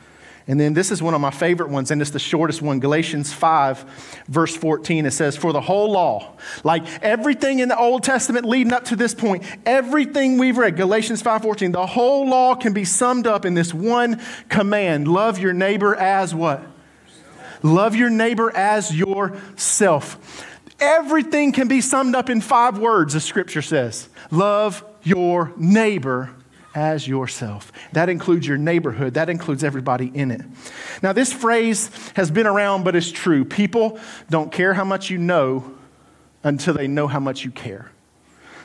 And 0.49 0.59
then 0.59 0.73
this 0.73 0.89
is 0.89 0.99
one 0.99 1.13
of 1.13 1.21
my 1.21 1.29
favorite 1.29 1.69
ones, 1.69 1.91
and 1.91 2.01
it's 2.01 2.09
the 2.09 2.17
shortest 2.17 2.59
one 2.59 2.79
Galatians 2.79 3.31
5, 3.31 4.23
verse 4.27 4.55
14. 4.55 5.05
It 5.05 5.11
says, 5.11 5.37
For 5.37 5.53
the 5.53 5.61
whole 5.61 5.91
law, 5.91 6.37
like 6.63 6.83
everything 7.03 7.59
in 7.59 7.69
the 7.69 7.77
Old 7.77 8.01
Testament 8.01 8.45
leading 8.45 8.73
up 8.73 8.85
to 8.85 8.95
this 8.95 9.13
point, 9.13 9.43
everything 9.63 10.39
we've 10.39 10.57
read, 10.57 10.75
Galatians 10.75 11.21
5 11.21 11.43
14, 11.43 11.71
the 11.71 11.85
whole 11.85 12.27
law 12.27 12.55
can 12.55 12.73
be 12.73 12.83
summed 12.83 13.27
up 13.27 13.45
in 13.45 13.53
this 13.53 13.75
one 13.75 14.19
command 14.49 15.07
love 15.07 15.37
your 15.37 15.53
neighbor 15.53 15.95
as 15.95 16.33
what? 16.33 16.63
Love 17.61 17.95
your 17.95 18.09
neighbor 18.09 18.51
as 18.55 18.91
yourself. 18.91 20.43
Everything 20.79 21.51
can 21.51 21.67
be 21.67 21.79
summed 21.79 22.15
up 22.15 22.27
in 22.27 22.41
five 22.41 22.79
words, 22.79 23.13
the 23.13 23.19
scripture 23.19 23.61
says. 23.61 24.09
Love 24.31 24.83
your 25.03 25.53
neighbor 25.57 26.31
as 26.75 27.07
yourself. 27.07 27.71
That 27.93 28.09
includes 28.09 28.47
your 28.47 28.57
neighborhood, 28.57 29.15
that 29.15 29.29
includes 29.29 29.63
everybody 29.63 30.11
in 30.13 30.31
it. 30.31 30.41
Now, 31.01 31.13
this 31.13 31.33
phrase 31.33 31.89
has 32.15 32.29
been 32.31 32.47
around, 32.47 32.83
but 32.83 32.95
it's 32.95 33.11
true. 33.11 33.45
People 33.45 33.99
don't 34.29 34.51
care 34.51 34.73
how 34.73 34.83
much 34.83 35.09
you 35.09 35.17
know 35.17 35.73
until 36.43 36.73
they 36.73 36.87
know 36.87 37.07
how 37.07 37.19
much 37.19 37.43
you 37.43 37.51
care. 37.51 37.91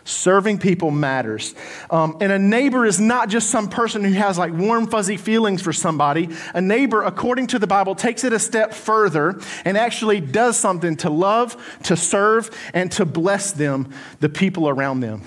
Serving 0.07 0.59
people 0.59 0.91
matters. 0.91 1.55
Um, 1.89 2.19
and 2.21 2.31
a 2.31 2.39
neighbor 2.39 2.85
is 2.85 3.01
not 3.01 3.31
just 3.31 3.49
some 3.49 3.71
person 3.71 4.05
who 4.05 4.13
has 4.13 4.37
like 4.37 4.53
warm, 4.53 4.87
fuzzy 4.87 5.17
feelings 5.17 5.63
for 5.63 5.73
somebody. 5.73 6.29
A 6.53 6.61
neighbor, 6.61 7.03
according 7.03 7.47
to 7.49 7.59
the 7.59 7.67
Bible, 7.67 7.95
takes 7.95 8.23
it 8.23 8.35
a 8.35 8.39
step 8.39 8.75
further 8.75 9.41
and 9.65 9.79
actually 9.79 10.21
does 10.21 10.59
something 10.59 10.97
to 10.97 11.09
love, 11.09 11.57
to 11.85 11.97
serve, 11.97 12.51
and 12.75 12.93
to 12.93 13.07
bless 13.07 13.53
them, 13.53 13.91
the 14.21 14.29
people 14.29 14.69
around 14.69 15.01
them. 15.01 15.23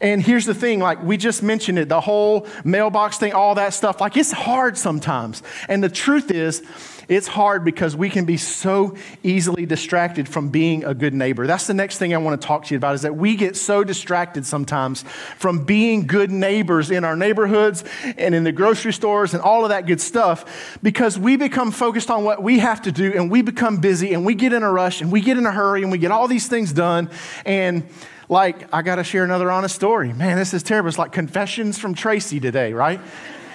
And 0.00 0.22
here's 0.22 0.46
the 0.46 0.54
thing 0.54 0.80
like 0.80 1.02
we 1.02 1.16
just 1.16 1.42
mentioned 1.42 1.78
it, 1.78 1.88
the 1.88 2.00
whole 2.00 2.46
mailbox 2.64 3.18
thing, 3.18 3.32
all 3.32 3.54
that 3.56 3.74
stuff. 3.74 4.00
Like 4.00 4.16
it's 4.16 4.32
hard 4.32 4.76
sometimes. 4.76 5.42
And 5.68 5.82
the 5.82 5.88
truth 5.88 6.30
is, 6.30 6.62
it's 7.10 7.26
hard 7.26 7.64
because 7.64 7.96
we 7.96 8.08
can 8.08 8.24
be 8.24 8.36
so 8.36 8.96
easily 9.24 9.66
distracted 9.66 10.28
from 10.28 10.50
being 10.50 10.84
a 10.84 10.94
good 10.94 11.12
neighbor. 11.12 11.44
That's 11.44 11.66
the 11.66 11.74
next 11.74 11.98
thing 11.98 12.14
I 12.14 12.18
want 12.18 12.40
to 12.40 12.46
talk 12.46 12.66
to 12.66 12.74
you 12.74 12.76
about 12.76 12.94
is 12.94 13.02
that 13.02 13.16
we 13.16 13.34
get 13.34 13.56
so 13.56 13.82
distracted 13.82 14.46
sometimes 14.46 15.02
from 15.36 15.64
being 15.64 16.06
good 16.06 16.30
neighbors 16.30 16.88
in 16.88 17.04
our 17.04 17.16
neighborhoods 17.16 17.82
and 18.16 18.32
in 18.32 18.44
the 18.44 18.52
grocery 18.52 18.92
stores 18.92 19.34
and 19.34 19.42
all 19.42 19.64
of 19.64 19.70
that 19.70 19.86
good 19.86 20.00
stuff 20.00 20.78
because 20.84 21.18
we 21.18 21.36
become 21.36 21.72
focused 21.72 22.12
on 22.12 22.22
what 22.22 22.44
we 22.44 22.60
have 22.60 22.80
to 22.82 22.92
do 22.92 23.12
and 23.12 23.28
we 23.28 23.42
become 23.42 23.78
busy 23.78 24.14
and 24.14 24.24
we 24.24 24.36
get 24.36 24.52
in 24.52 24.62
a 24.62 24.70
rush 24.70 25.00
and 25.00 25.10
we 25.10 25.20
get 25.20 25.36
in 25.36 25.46
a 25.46 25.52
hurry 25.52 25.82
and 25.82 25.90
we 25.90 25.98
get 25.98 26.12
all 26.12 26.28
these 26.28 26.46
things 26.46 26.72
done 26.72 27.10
and 27.44 27.88
like 28.30 28.72
I 28.72 28.82
got 28.82 28.96
to 28.96 29.04
share 29.04 29.24
another 29.24 29.50
honest 29.50 29.74
story. 29.74 30.12
Man, 30.12 30.38
this 30.38 30.54
is 30.54 30.62
terrible. 30.62 30.88
It's 30.88 30.98
like 30.98 31.12
confessions 31.12 31.78
from 31.78 31.94
Tracy 31.94 32.38
today, 32.38 32.72
right? 32.72 33.00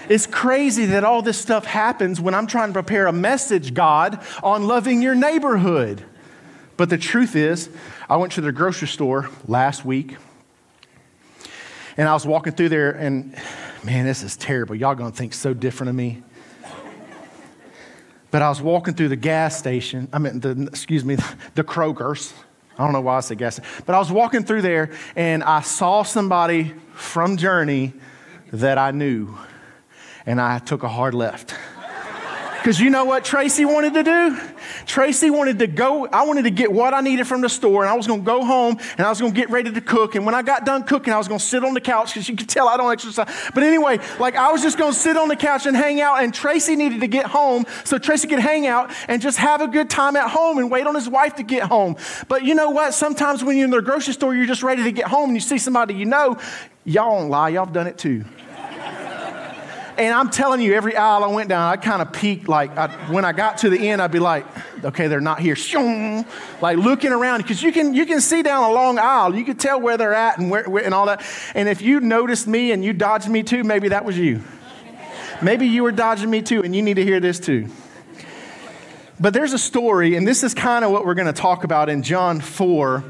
It's 0.09 0.27
crazy 0.27 0.85
that 0.87 1.03
all 1.03 1.21
this 1.21 1.39
stuff 1.39 1.65
happens 1.65 2.19
when 2.21 2.35
I'm 2.35 2.45
trying 2.45 2.69
to 2.69 2.73
prepare 2.73 3.07
a 3.07 3.13
message, 3.13 3.73
God, 3.73 4.21
on 4.43 4.67
loving 4.67 5.01
your 5.01 5.15
neighborhood. 5.15 6.03
But 6.77 6.89
the 6.89 6.97
truth 6.97 7.37
is, 7.37 7.69
I 8.09 8.17
went 8.17 8.33
to 8.33 8.41
the 8.41 8.51
grocery 8.51 8.89
store 8.89 9.29
last 9.47 9.85
week 9.85 10.17
and 11.97 12.09
I 12.09 12.13
was 12.13 12.25
walking 12.25 12.51
through 12.51 12.69
there, 12.69 12.91
and 12.91 13.33
man, 13.85 14.05
this 14.05 14.21
is 14.21 14.35
terrible. 14.35 14.75
Y'all 14.75 14.95
gonna 14.95 15.11
think 15.11 15.33
so 15.33 15.53
different 15.53 15.89
of 15.89 15.95
me. 15.95 16.21
But 18.29 18.41
I 18.41 18.49
was 18.49 18.61
walking 18.61 18.95
through 18.95 19.07
the 19.07 19.15
gas 19.15 19.57
station, 19.57 20.09
I 20.11 20.19
mean, 20.19 20.41
the, 20.41 20.67
excuse 20.67 21.05
me, 21.05 21.15
the 21.55 21.63
Kroger's. 21.63 22.33
I 22.77 22.83
don't 22.83 22.93
know 22.93 23.01
why 23.01 23.17
I 23.17 23.19
said 23.21 23.37
gas, 23.37 23.59
but 23.85 23.95
I 23.95 23.99
was 23.99 24.11
walking 24.11 24.43
through 24.43 24.61
there 24.61 24.91
and 25.15 25.43
I 25.43 25.61
saw 25.61 26.03
somebody 26.03 26.73
from 26.93 27.37
Journey 27.37 27.93
that 28.51 28.77
I 28.77 28.91
knew 28.91 29.37
and 30.25 30.41
I 30.41 30.59
took 30.59 30.83
a 30.83 30.89
hard 30.89 31.13
left. 31.13 31.55
Because 32.65 32.79
you 32.79 32.89
know 32.89 33.05
what 33.05 33.23
Tracy 33.23 33.63
wanted 33.63 33.93
to 33.93 34.01
do? 34.01 34.39
Tracy 34.87 35.29
wanted 35.29 35.59
to 35.59 35.67
go, 35.67 36.07
I 36.07 36.23
wanted 36.25 36.45
to 36.45 36.49
get 36.49 36.73
what 36.73 36.95
I 36.95 37.01
needed 37.01 37.27
from 37.27 37.41
the 37.41 37.47
store, 37.47 37.83
and 37.83 37.91
I 37.91 37.93
was 37.93 38.07
going 38.07 38.21
to 38.21 38.25
go 38.25 38.43
home 38.43 38.79
and 38.97 39.05
I 39.05 39.09
was 39.09 39.21
going 39.21 39.33
to 39.33 39.39
get 39.39 39.51
ready 39.51 39.71
to 39.71 39.81
cook. 39.81 40.15
And 40.15 40.25
when 40.25 40.33
I 40.33 40.41
got 40.41 40.65
done 40.65 40.81
cooking, 40.81 41.13
I 41.13 41.19
was 41.19 41.27
going 41.27 41.37
to 41.37 41.45
sit 41.45 41.63
on 41.63 41.75
the 41.75 41.79
couch 41.79 42.15
because 42.15 42.27
you 42.27 42.35
could 42.35 42.49
tell 42.49 42.67
I 42.67 42.75
don't 42.75 42.91
exercise. 42.91 43.31
But 43.53 43.61
anyway, 43.61 43.99
like 44.19 44.35
I 44.35 44.51
was 44.51 44.63
just 44.63 44.79
going 44.79 44.93
to 44.93 44.97
sit 44.97 45.15
on 45.15 45.27
the 45.27 45.35
couch 45.35 45.67
and 45.67 45.77
hang 45.77 46.01
out, 46.01 46.23
and 46.23 46.33
Tracy 46.33 46.75
needed 46.75 47.01
to 47.01 47.07
get 47.07 47.27
home 47.27 47.67
so 47.83 47.99
Tracy 47.99 48.27
could 48.27 48.39
hang 48.39 48.65
out 48.65 48.91
and 49.07 49.21
just 49.21 49.37
have 49.37 49.61
a 49.61 49.67
good 49.67 49.87
time 49.87 50.15
at 50.15 50.31
home 50.31 50.57
and 50.57 50.71
wait 50.71 50.87
on 50.87 50.95
his 50.95 51.07
wife 51.07 51.35
to 51.35 51.43
get 51.43 51.65
home. 51.65 51.97
But 52.27 52.45
you 52.45 52.55
know 52.55 52.71
what? 52.71 52.95
Sometimes 52.95 53.43
when 53.43 53.57
you're 53.57 53.65
in 53.65 53.69
the 53.69 53.81
grocery 53.83 54.15
store, 54.15 54.33
you're 54.33 54.47
just 54.47 54.63
ready 54.63 54.81
to 54.85 54.91
get 54.91 55.05
home 55.05 55.29
and 55.29 55.35
you 55.35 55.41
see 55.41 55.59
somebody 55.59 55.93
you 55.93 56.05
know, 56.05 56.39
y'all 56.83 57.19
don't 57.19 57.29
lie, 57.29 57.49
y'all 57.49 57.65
have 57.65 57.75
done 57.75 57.85
it 57.85 57.99
too. 57.99 58.25
And 59.97 60.13
I'm 60.13 60.29
telling 60.29 60.59
you, 60.61 60.73
every 60.73 60.95
aisle 60.95 61.23
I 61.23 61.27
went 61.27 61.47
down, 61.47 61.71
I 61.71 61.77
kind 61.77 62.01
of 62.01 62.11
peeked. 62.11 62.49
Like 62.49 62.77
I, 62.77 62.87
when 63.11 63.23
I 63.23 63.31
got 63.31 63.59
to 63.59 63.69
the 63.69 63.89
end, 63.89 64.01
I'd 64.01 64.11
be 64.11 64.19
like, 64.19 64.45
"Okay, 64.83 65.07
they're 65.07 65.21
not 65.21 65.39
here." 65.39 65.55
Like 66.61 66.77
looking 66.77 67.11
around 67.11 67.41
because 67.41 67.63
you 67.63 67.71
can 67.71 67.93
you 67.93 68.05
can 68.05 68.19
see 68.19 68.43
down 68.43 68.69
a 68.69 68.73
long 68.73 68.99
aisle. 68.99 69.33
You 69.35 69.45
can 69.45 69.55
tell 69.55 69.79
where 69.79 69.97
they're 69.97 70.13
at 70.13 70.37
and 70.37 70.49
where, 70.49 70.63
where 70.65 70.83
and 70.83 70.93
all 70.93 71.05
that. 71.05 71.25
And 71.53 71.69
if 71.69 71.81
you 71.81 72.01
noticed 72.01 72.47
me 72.47 72.71
and 72.71 72.83
you 72.83 72.91
dodged 72.91 73.29
me 73.29 73.43
too, 73.43 73.63
maybe 73.63 73.89
that 73.89 74.03
was 74.03 74.17
you. 74.17 74.43
Maybe 75.41 75.67
you 75.67 75.83
were 75.83 75.91
dodging 75.91 76.29
me 76.29 76.41
too, 76.41 76.63
and 76.63 76.75
you 76.75 76.81
need 76.81 76.95
to 76.95 77.03
hear 77.03 77.19
this 77.19 77.39
too. 77.39 77.69
But 79.19 79.33
there's 79.33 79.53
a 79.53 79.57
story, 79.57 80.15
and 80.15 80.27
this 80.27 80.43
is 80.43 80.53
kind 80.53 80.83
of 80.83 80.91
what 80.91 81.05
we're 81.05 81.13
going 81.13 81.27
to 81.27 81.33
talk 81.33 81.63
about 81.63 81.89
in 81.89 82.03
John 82.03 82.41
4 82.41 83.03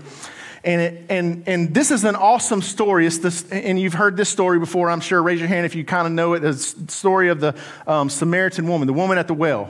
and, 0.66 0.82
it, 0.82 1.04
and, 1.10 1.44
and 1.48 1.74
this 1.74 1.92
is 1.92 2.04
an 2.04 2.16
awesome 2.16 2.62
story. 2.62 3.06
It's 3.06 3.20
this, 3.20 3.50
and 3.52 3.80
you've 3.80 3.94
heard 3.94 4.18
this 4.18 4.30
story 4.30 4.60
before, 4.60 4.90
I'm 4.90 5.00
sure. 5.00 5.22
Raise 5.22 5.40
your 5.40 5.48
hand 5.48 5.66
if 5.66 5.76
you 5.76 5.86
kind 5.86 6.08
of 6.08 6.14
know 6.14 6.34
it. 6.34 6.40
The 6.40 6.54
story 6.54 7.30
of 7.30 7.40
the 7.40 7.56
um, 7.86 8.10
Samaritan 8.10 8.68
woman, 8.68 8.88
the 8.88 8.94
woman 8.94 9.18
at 9.18 9.28
the 9.28 9.34
well. 9.34 9.70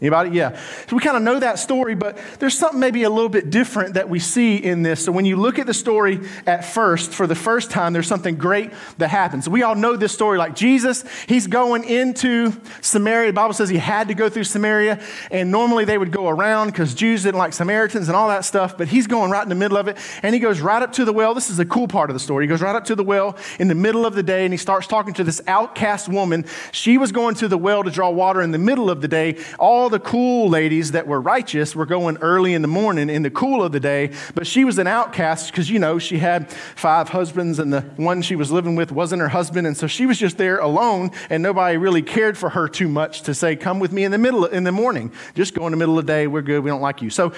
Anybody? 0.00 0.30
Yeah. 0.30 0.56
So 0.86 0.94
we 0.94 1.02
kind 1.02 1.16
of 1.16 1.24
know 1.24 1.40
that 1.40 1.58
story, 1.58 1.96
but 1.96 2.16
there's 2.38 2.56
something 2.56 2.78
maybe 2.78 3.02
a 3.02 3.10
little 3.10 3.28
bit 3.28 3.50
different 3.50 3.94
that 3.94 4.08
we 4.08 4.20
see 4.20 4.56
in 4.56 4.84
this. 4.84 5.04
So 5.04 5.10
when 5.10 5.24
you 5.24 5.34
look 5.34 5.58
at 5.58 5.66
the 5.66 5.74
story 5.74 6.20
at 6.46 6.64
first, 6.64 7.10
for 7.10 7.26
the 7.26 7.34
first 7.34 7.72
time, 7.72 7.92
there's 7.92 8.06
something 8.06 8.36
great 8.36 8.70
that 8.98 9.08
happens. 9.08 9.48
We 9.48 9.64
all 9.64 9.74
know 9.74 9.96
this 9.96 10.12
story 10.12 10.38
like 10.38 10.54
Jesus, 10.54 11.04
he's 11.26 11.48
going 11.48 11.82
into 11.82 12.52
Samaria. 12.80 13.30
The 13.30 13.32
Bible 13.32 13.54
says 13.54 13.68
he 13.68 13.78
had 13.78 14.06
to 14.06 14.14
go 14.14 14.28
through 14.28 14.44
Samaria, 14.44 15.00
and 15.32 15.50
normally 15.50 15.84
they 15.84 15.98
would 15.98 16.12
go 16.12 16.28
around 16.28 16.68
because 16.68 16.94
Jews 16.94 17.24
didn't 17.24 17.38
like 17.38 17.52
Samaritans 17.52 18.08
and 18.08 18.14
all 18.14 18.28
that 18.28 18.44
stuff, 18.44 18.78
but 18.78 18.86
he's 18.86 19.08
going 19.08 19.32
right 19.32 19.42
in 19.42 19.48
the 19.48 19.56
middle 19.56 19.78
of 19.78 19.88
it, 19.88 19.96
and 20.22 20.32
he 20.32 20.38
goes 20.38 20.60
right 20.60 20.80
up 20.80 20.92
to 20.92 21.04
the 21.04 21.12
well. 21.12 21.34
This 21.34 21.50
is 21.50 21.56
the 21.56 21.66
cool 21.66 21.88
part 21.88 22.08
of 22.08 22.14
the 22.14 22.20
story. 22.20 22.44
He 22.44 22.48
goes 22.48 22.62
right 22.62 22.76
up 22.76 22.84
to 22.84 22.94
the 22.94 23.02
well 23.02 23.36
in 23.58 23.66
the 23.66 23.74
middle 23.74 24.06
of 24.06 24.14
the 24.14 24.22
day, 24.22 24.44
and 24.44 24.54
he 24.54 24.58
starts 24.58 24.86
talking 24.86 25.14
to 25.14 25.24
this 25.24 25.40
outcast 25.48 26.08
woman. 26.08 26.44
She 26.70 26.98
was 26.98 27.10
going 27.10 27.34
to 27.36 27.48
the 27.48 27.58
well 27.58 27.82
to 27.82 27.90
draw 27.90 28.10
water 28.10 28.42
in 28.42 28.52
the 28.52 28.58
middle 28.58 28.90
of 28.90 29.00
the 29.00 29.08
day. 29.08 29.38
All 29.58 29.87
the 29.88 30.00
cool 30.00 30.48
ladies 30.48 30.92
that 30.92 31.06
were 31.06 31.20
righteous 31.20 31.74
were 31.74 31.86
going 31.86 32.16
early 32.18 32.54
in 32.54 32.62
the 32.62 32.68
morning 32.68 33.10
in 33.10 33.22
the 33.22 33.30
cool 33.30 33.62
of 33.62 33.72
the 33.72 33.80
day, 33.80 34.12
but 34.34 34.46
she 34.46 34.64
was 34.64 34.78
an 34.78 34.86
outcast 34.86 35.50
because, 35.50 35.70
you 35.70 35.78
know, 35.78 35.98
she 35.98 36.18
had 36.18 36.50
five 36.50 37.08
husbands 37.08 37.58
and 37.58 37.72
the 37.72 37.82
one 37.96 38.22
she 38.22 38.36
was 38.36 38.50
living 38.50 38.76
with 38.76 38.92
wasn't 38.92 39.20
her 39.20 39.28
husband. 39.28 39.66
And 39.66 39.76
so 39.76 39.86
she 39.86 40.06
was 40.06 40.18
just 40.18 40.38
there 40.38 40.58
alone 40.58 41.10
and 41.30 41.42
nobody 41.42 41.76
really 41.76 42.02
cared 42.02 42.36
for 42.36 42.50
her 42.50 42.68
too 42.68 42.88
much 42.88 43.22
to 43.22 43.34
say, 43.34 43.56
come 43.56 43.78
with 43.78 43.92
me 43.92 44.04
in 44.04 44.12
the 44.12 44.18
middle, 44.18 44.44
in 44.44 44.64
the 44.64 44.72
morning. 44.72 45.12
Just 45.34 45.54
go 45.54 45.66
in 45.66 45.70
the 45.70 45.76
middle 45.76 45.98
of 45.98 46.06
the 46.06 46.12
day. 46.12 46.26
We're 46.26 46.42
good. 46.42 46.62
We 46.62 46.70
don't 46.70 46.82
like 46.82 47.02
you. 47.02 47.10
So 47.10 47.32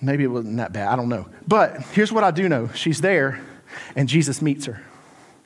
maybe 0.00 0.24
it 0.24 0.28
wasn't 0.28 0.56
that 0.56 0.72
bad. 0.72 0.88
I 0.88 0.96
don't 0.96 1.08
know. 1.08 1.28
But 1.46 1.82
here's 1.92 2.12
what 2.12 2.24
I 2.24 2.30
do 2.30 2.48
know. 2.48 2.68
She's 2.74 3.00
there 3.00 3.40
and 3.96 4.08
Jesus 4.08 4.42
meets 4.42 4.66
her 4.66 4.82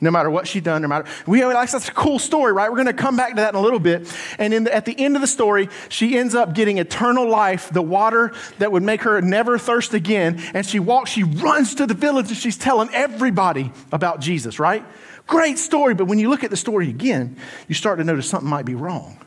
no 0.02 0.10
matter 0.10 0.28
what 0.30 0.46
she'd 0.46 0.64
done, 0.64 0.82
no 0.82 0.88
matter. 0.88 1.08
We 1.26 1.42
like 1.44 1.70
that's 1.70 1.88
a 1.88 1.92
cool 1.92 2.18
story, 2.18 2.52
right? 2.52 2.68
We're 2.68 2.76
going 2.76 2.86
to 2.88 2.92
come 2.92 3.16
back 3.16 3.30
to 3.30 3.36
that 3.36 3.54
in 3.54 3.58
a 3.58 3.62
little 3.62 3.78
bit. 3.78 4.12
And 4.38 4.66
the, 4.66 4.74
at 4.74 4.84
the 4.84 4.98
end 4.98 5.16
of 5.16 5.22
the 5.22 5.28
story, 5.28 5.68
she 5.88 6.18
ends 6.18 6.34
up 6.34 6.54
getting 6.54 6.78
eternal 6.78 7.28
life, 7.28 7.70
the 7.70 7.80
water 7.80 8.32
that 8.58 8.72
would 8.72 8.82
make 8.82 9.02
her 9.02 9.22
never 9.22 9.58
thirst 9.58 9.94
again. 9.94 10.42
And 10.52 10.66
she 10.66 10.80
walks, 10.80 11.10
she 11.10 11.22
runs 11.22 11.76
to 11.76 11.86
the 11.86 11.94
village, 11.94 12.28
and 12.28 12.36
she's 12.36 12.58
telling 12.58 12.90
everybody 12.92 13.72
about 13.92 14.20
Jesus, 14.20 14.58
right? 14.58 14.84
Great 15.26 15.58
story, 15.58 15.94
but 15.94 16.06
when 16.06 16.18
you 16.18 16.28
look 16.28 16.44
at 16.44 16.50
the 16.50 16.56
story 16.56 16.90
again, 16.90 17.36
you 17.68 17.74
start 17.74 17.98
to 17.98 18.04
notice 18.04 18.28
something 18.28 18.50
might 18.50 18.66
be 18.66 18.74
wrong 18.74 19.18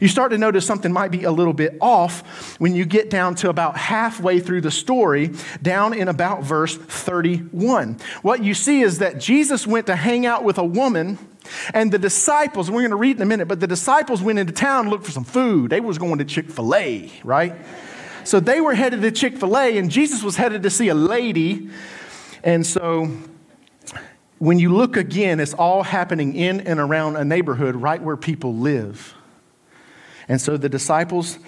you 0.00 0.08
start 0.08 0.32
to 0.32 0.38
notice 0.38 0.66
something 0.66 0.92
might 0.92 1.10
be 1.10 1.24
a 1.24 1.30
little 1.30 1.52
bit 1.52 1.76
off 1.80 2.58
when 2.60 2.74
you 2.74 2.84
get 2.84 3.10
down 3.10 3.34
to 3.36 3.48
about 3.48 3.76
halfway 3.76 4.40
through 4.40 4.60
the 4.62 4.70
story, 4.70 5.30
down 5.62 5.94
in 5.94 6.08
about 6.08 6.42
verse 6.42 6.76
31. 6.76 7.98
What 8.22 8.42
you 8.42 8.54
see 8.54 8.82
is 8.82 8.98
that 8.98 9.18
Jesus 9.18 9.66
went 9.66 9.86
to 9.86 9.96
hang 9.96 10.26
out 10.26 10.44
with 10.44 10.58
a 10.58 10.64
woman. 10.64 11.18
And 11.74 11.92
the 11.92 11.98
disciples, 11.98 12.70
we're 12.70 12.80
going 12.80 12.90
to 12.90 12.96
read 12.96 13.16
in 13.16 13.22
a 13.22 13.26
minute, 13.26 13.48
but 13.48 13.60
the 13.60 13.66
disciples 13.66 14.22
went 14.22 14.38
into 14.38 14.52
town 14.52 14.84
to 14.84 14.90
look 14.90 15.04
for 15.04 15.10
some 15.10 15.24
food. 15.24 15.70
They 15.70 15.80
was 15.80 15.98
going 15.98 16.16
to 16.18 16.24
Chick-fil-A, 16.24 17.12
right? 17.22 17.54
So 18.24 18.40
they 18.40 18.62
were 18.62 18.74
headed 18.74 19.02
to 19.02 19.10
Chick-fil-A 19.10 19.76
and 19.76 19.90
Jesus 19.90 20.22
was 20.22 20.36
headed 20.36 20.62
to 20.62 20.70
see 20.70 20.88
a 20.88 20.94
lady. 20.94 21.68
And 22.42 22.66
so 22.66 23.10
when 24.38 24.58
you 24.58 24.74
look 24.74 24.96
again, 24.96 25.38
it's 25.38 25.54
all 25.54 25.82
happening 25.82 26.34
in 26.34 26.60
and 26.60 26.80
around 26.80 27.16
a 27.16 27.24
neighborhood 27.24 27.76
right 27.76 28.02
where 28.02 28.16
people 28.16 28.54
live. 28.54 29.14
And 30.28 30.40
so 30.40 30.56
the 30.56 30.68
disciples 30.68 31.38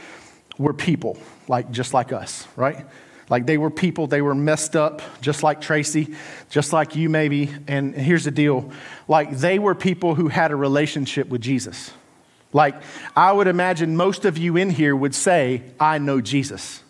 were 0.58 0.72
people, 0.72 1.18
like 1.48 1.70
just 1.70 1.94
like 1.94 2.12
us, 2.12 2.46
right? 2.56 2.86
Like 3.28 3.46
they 3.46 3.58
were 3.58 3.70
people, 3.70 4.06
they 4.06 4.22
were 4.22 4.34
messed 4.34 4.76
up, 4.76 5.02
just 5.20 5.42
like 5.42 5.60
Tracy, 5.60 6.14
just 6.48 6.72
like 6.72 6.94
you 6.94 7.08
maybe. 7.08 7.50
And 7.66 7.94
here's 7.94 8.24
the 8.24 8.30
deal 8.30 8.70
like 9.08 9.30
they 9.30 9.58
were 9.58 9.74
people 9.74 10.14
who 10.14 10.28
had 10.28 10.50
a 10.50 10.56
relationship 10.56 11.28
with 11.28 11.40
Jesus. 11.40 11.90
Like 12.52 12.80
I 13.16 13.32
would 13.32 13.48
imagine 13.48 13.96
most 13.96 14.24
of 14.24 14.38
you 14.38 14.56
in 14.56 14.70
here 14.70 14.94
would 14.94 15.14
say, 15.14 15.62
I 15.80 15.98
know 15.98 16.20
Jesus. 16.20 16.82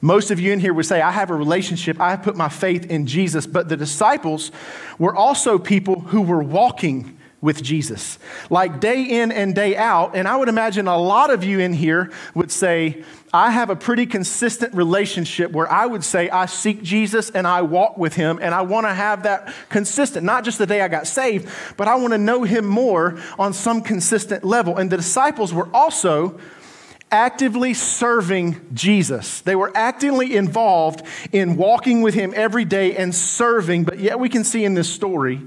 Most 0.00 0.30
of 0.30 0.38
you 0.38 0.52
in 0.52 0.60
here 0.60 0.74
would 0.74 0.84
say, 0.84 1.00
I 1.00 1.10
have 1.10 1.30
a 1.30 1.34
relationship, 1.34 2.00
I 2.00 2.10
have 2.10 2.22
put 2.22 2.36
my 2.36 2.48
faith 2.48 2.86
in 2.90 3.06
Jesus. 3.06 3.46
But 3.46 3.68
the 3.68 3.76
disciples 3.76 4.52
were 4.98 5.14
also 5.14 5.58
people 5.58 6.00
who 6.00 6.22
were 6.22 6.42
walking 6.42 7.16
with 7.46 7.62
Jesus, 7.62 8.18
like 8.50 8.80
day 8.80 9.04
in 9.04 9.30
and 9.30 9.54
day 9.54 9.76
out. 9.76 10.16
And 10.16 10.26
I 10.26 10.36
would 10.36 10.48
imagine 10.48 10.88
a 10.88 10.98
lot 10.98 11.30
of 11.30 11.44
you 11.44 11.60
in 11.60 11.72
here 11.72 12.10
would 12.34 12.50
say, 12.50 13.04
I 13.32 13.52
have 13.52 13.70
a 13.70 13.76
pretty 13.76 14.04
consistent 14.04 14.74
relationship 14.74 15.52
where 15.52 15.70
I 15.70 15.86
would 15.86 16.02
say 16.02 16.28
I 16.28 16.46
seek 16.46 16.82
Jesus 16.82 17.30
and 17.30 17.46
I 17.46 17.62
walk 17.62 17.98
with 17.98 18.14
him, 18.14 18.40
and 18.42 18.52
I 18.52 18.62
want 18.62 18.88
to 18.88 18.92
have 18.92 19.22
that 19.22 19.54
consistent, 19.68 20.26
not 20.26 20.42
just 20.42 20.58
the 20.58 20.66
day 20.66 20.80
I 20.80 20.88
got 20.88 21.06
saved, 21.06 21.48
but 21.76 21.86
I 21.86 21.94
want 21.94 22.14
to 22.14 22.18
know 22.18 22.42
him 22.42 22.66
more 22.66 23.16
on 23.38 23.52
some 23.52 23.80
consistent 23.80 24.42
level. 24.42 24.76
And 24.76 24.90
the 24.90 24.96
disciples 24.96 25.54
were 25.54 25.68
also 25.72 26.40
actively 27.12 27.74
serving 27.74 28.60
Jesus. 28.74 29.40
They 29.42 29.54
were 29.54 29.70
actively 29.76 30.34
involved 30.34 31.06
in 31.30 31.56
walking 31.56 32.02
with 32.02 32.14
him 32.14 32.32
every 32.34 32.64
day 32.64 32.96
and 32.96 33.14
serving, 33.14 33.84
but 33.84 34.00
yet 34.00 34.18
we 34.18 34.28
can 34.28 34.42
see 34.42 34.64
in 34.64 34.74
this 34.74 34.92
story 34.92 35.40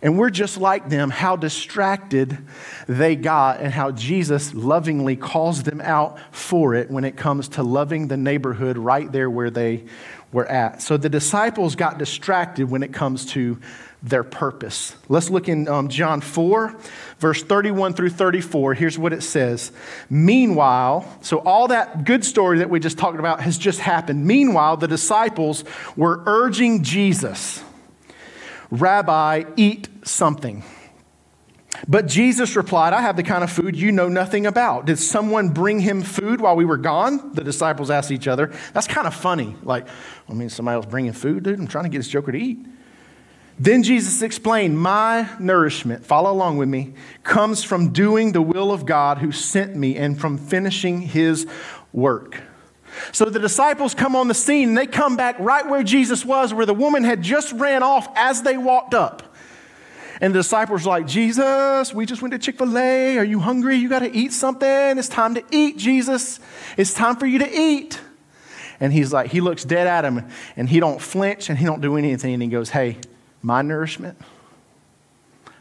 And 0.00 0.16
we're 0.16 0.30
just 0.30 0.58
like 0.58 0.88
them, 0.88 1.10
how 1.10 1.36
distracted 1.36 2.38
they 2.86 3.16
got, 3.16 3.60
and 3.60 3.72
how 3.72 3.90
Jesus 3.90 4.54
lovingly 4.54 5.16
calls 5.16 5.64
them 5.64 5.80
out 5.80 6.18
for 6.30 6.74
it 6.74 6.90
when 6.90 7.04
it 7.04 7.16
comes 7.16 7.48
to 7.50 7.62
loving 7.62 8.08
the 8.08 8.16
neighborhood 8.16 8.78
right 8.78 9.10
there 9.10 9.28
where 9.28 9.50
they 9.50 9.84
were 10.32 10.46
at. 10.46 10.82
So 10.82 10.96
the 10.96 11.08
disciples 11.08 11.74
got 11.74 11.98
distracted 11.98 12.70
when 12.70 12.82
it 12.82 12.92
comes 12.92 13.26
to 13.32 13.58
their 14.02 14.22
purpose. 14.22 14.94
Let's 15.08 15.28
look 15.28 15.48
in 15.48 15.66
um, 15.66 15.88
John 15.88 16.20
4, 16.20 16.76
verse 17.18 17.42
31 17.42 17.94
through 17.94 18.10
34. 18.10 18.74
Here's 18.74 18.96
what 18.96 19.12
it 19.12 19.22
says 19.22 19.72
Meanwhile, 20.08 21.18
so 21.22 21.38
all 21.38 21.68
that 21.68 22.04
good 22.04 22.24
story 22.24 22.58
that 22.58 22.70
we 22.70 22.78
just 22.78 22.98
talked 22.98 23.18
about 23.18 23.40
has 23.40 23.58
just 23.58 23.80
happened. 23.80 24.24
Meanwhile, 24.24 24.76
the 24.76 24.86
disciples 24.86 25.64
were 25.96 26.22
urging 26.26 26.84
Jesus 26.84 27.64
Rabbi, 28.70 29.44
eat 29.56 29.88
something. 30.04 30.62
But 31.86 32.06
Jesus 32.06 32.56
replied, 32.56 32.92
I 32.92 33.02
have 33.02 33.16
the 33.16 33.22
kind 33.22 33.44
of 33.44 33.52
food 33.52 33.76
you 33.76 33.92
know 33.92 34.08
nothing 34.08 34.46
about. 34.46 34.86
Did 34.86 34.98
someone 34.98 35.50
bring 35.50 35.80
him 35.80 36.02
food 36.02 36.40
while 36.40 36.56
we 36.56 36.64
were 36.64 36.76
gone? 36.76 37.32
The 37.34 37.44
disciples 37.44 37.90
asked 37.90 38.10
each 38.10 38.26
other. 38.26 38.52
That's 38.72 38.86
kind 38.86 39.06
of 39.06 39.14
funny. 39.14 39.54
Like, 39.62 39.86
I 40.28 40.32
mean, 40.32 40.48
somebody 40.48 40.74
else 40.76 40.86
bringing 40.86 41.12
food, 41.12 41.44
dude. 41.44 41.58
I'm 41.58 41.68
trying 41.68 41.84
to 41.84 41.90
get 41.90 41.98
this 41.98 42.08
joker 42.08 42.32
to 42.32 42.38
eat. 42.38 42.58
Then 43.60 43.82
Jesus 43.82 44.22
explained, 44.22 44.78
My 44.78 45.28
nourishment, 45.38 46.04
follow 46.04 46.32
along 46.32 46.58
with 46.58 46.68
me, 46.68 46.94
comes 47.22 47.64
from 47.64 47.92
doing 47.92 48.32
the 48.32 48.42
will 48.42 48.72
of 48.72 48.86
God 48.86 49.18
who 49.18 49.32
sent 49.32 49.76
me 49.76 49.96
and 49.96 50.18
from 50.18 50.38
finishing 50.38 51.00
his 51.00 51.46
work. 51.92 52.40
So 53.12 53.26
the 53.26 53.38
disciples 53.38 53.94
come 53.94 54.16
on 54.16 54.28
the 54.28 54.34
scene 54.34 54.70
and 54.70 54.78
they 54.78 54.86
come 54.86 55.16
back 55.16 55.36
right 55.38 55.66
where 55.66 55.82
Jesus 55.82 56.24
was, 56.24 56.52
where 56.52 56.66
the 56.66 56.74
woman 56.74 57.04
had 57.04 57.22
just 57.22 57.52
ran 57.52 57.82
off 57.82 58.08
as 58.16 58.42
they 58.42 58.56
walked 58.56 58.94
up. 58.94 59.22
And 60.20 60.34
the 60.34 60.40
disciples 60.40 60.84
are 60.84 60.90
like, 60.90 61.06
Jesus, 61.06 61.94
we 61.94 62.04
just 62.04 62.22
went 62.22 62.32
to 62.32 62.38
Chick 62.38 62.58
fil 62.58 62.76
A. 62.76 63.18
Are 63.18 63.24
you 63.24 63.38
hungry? 63.38 63.76
You 63.76 63.88
got 63.88 64.00
to 64.00 64.14
eat 64.14 64.32
something. 64.32 64.98
It's 64.98 65.08
time 65.08 65.34
to 65.36 65.44
eat, 65.52 65.78
Jesus. 65.78 66.40
It's 66.76 66.92
time 66.92 67.16
for 67.16 67.26
you 67.26 67.38
to 67.38 67.48
eat. 67.48 68.00
And 68.80 68.92
he's 68.92 69.12
like, 69.12 69.30
he 69.30 69.40
looks 69.40 69.64
dead 69.64 69.86
at 69.86 70.04
him 70.04 70.28
and 70.56 70.68
he 70.68 70.80
don't 70.80 71.00
flinch 71.00 71.50
and 71.50 71.58
he 71.58 71.64
don't 71.64 71.80
do 71.80 71.96
anything. 71.96 72.34
And 72.34 72.42
he 72.42 72.48
goes, 72.48 72.70
Hey, 72.70 72.96
my 73.42 73.62
nourishment, 73.62 74.18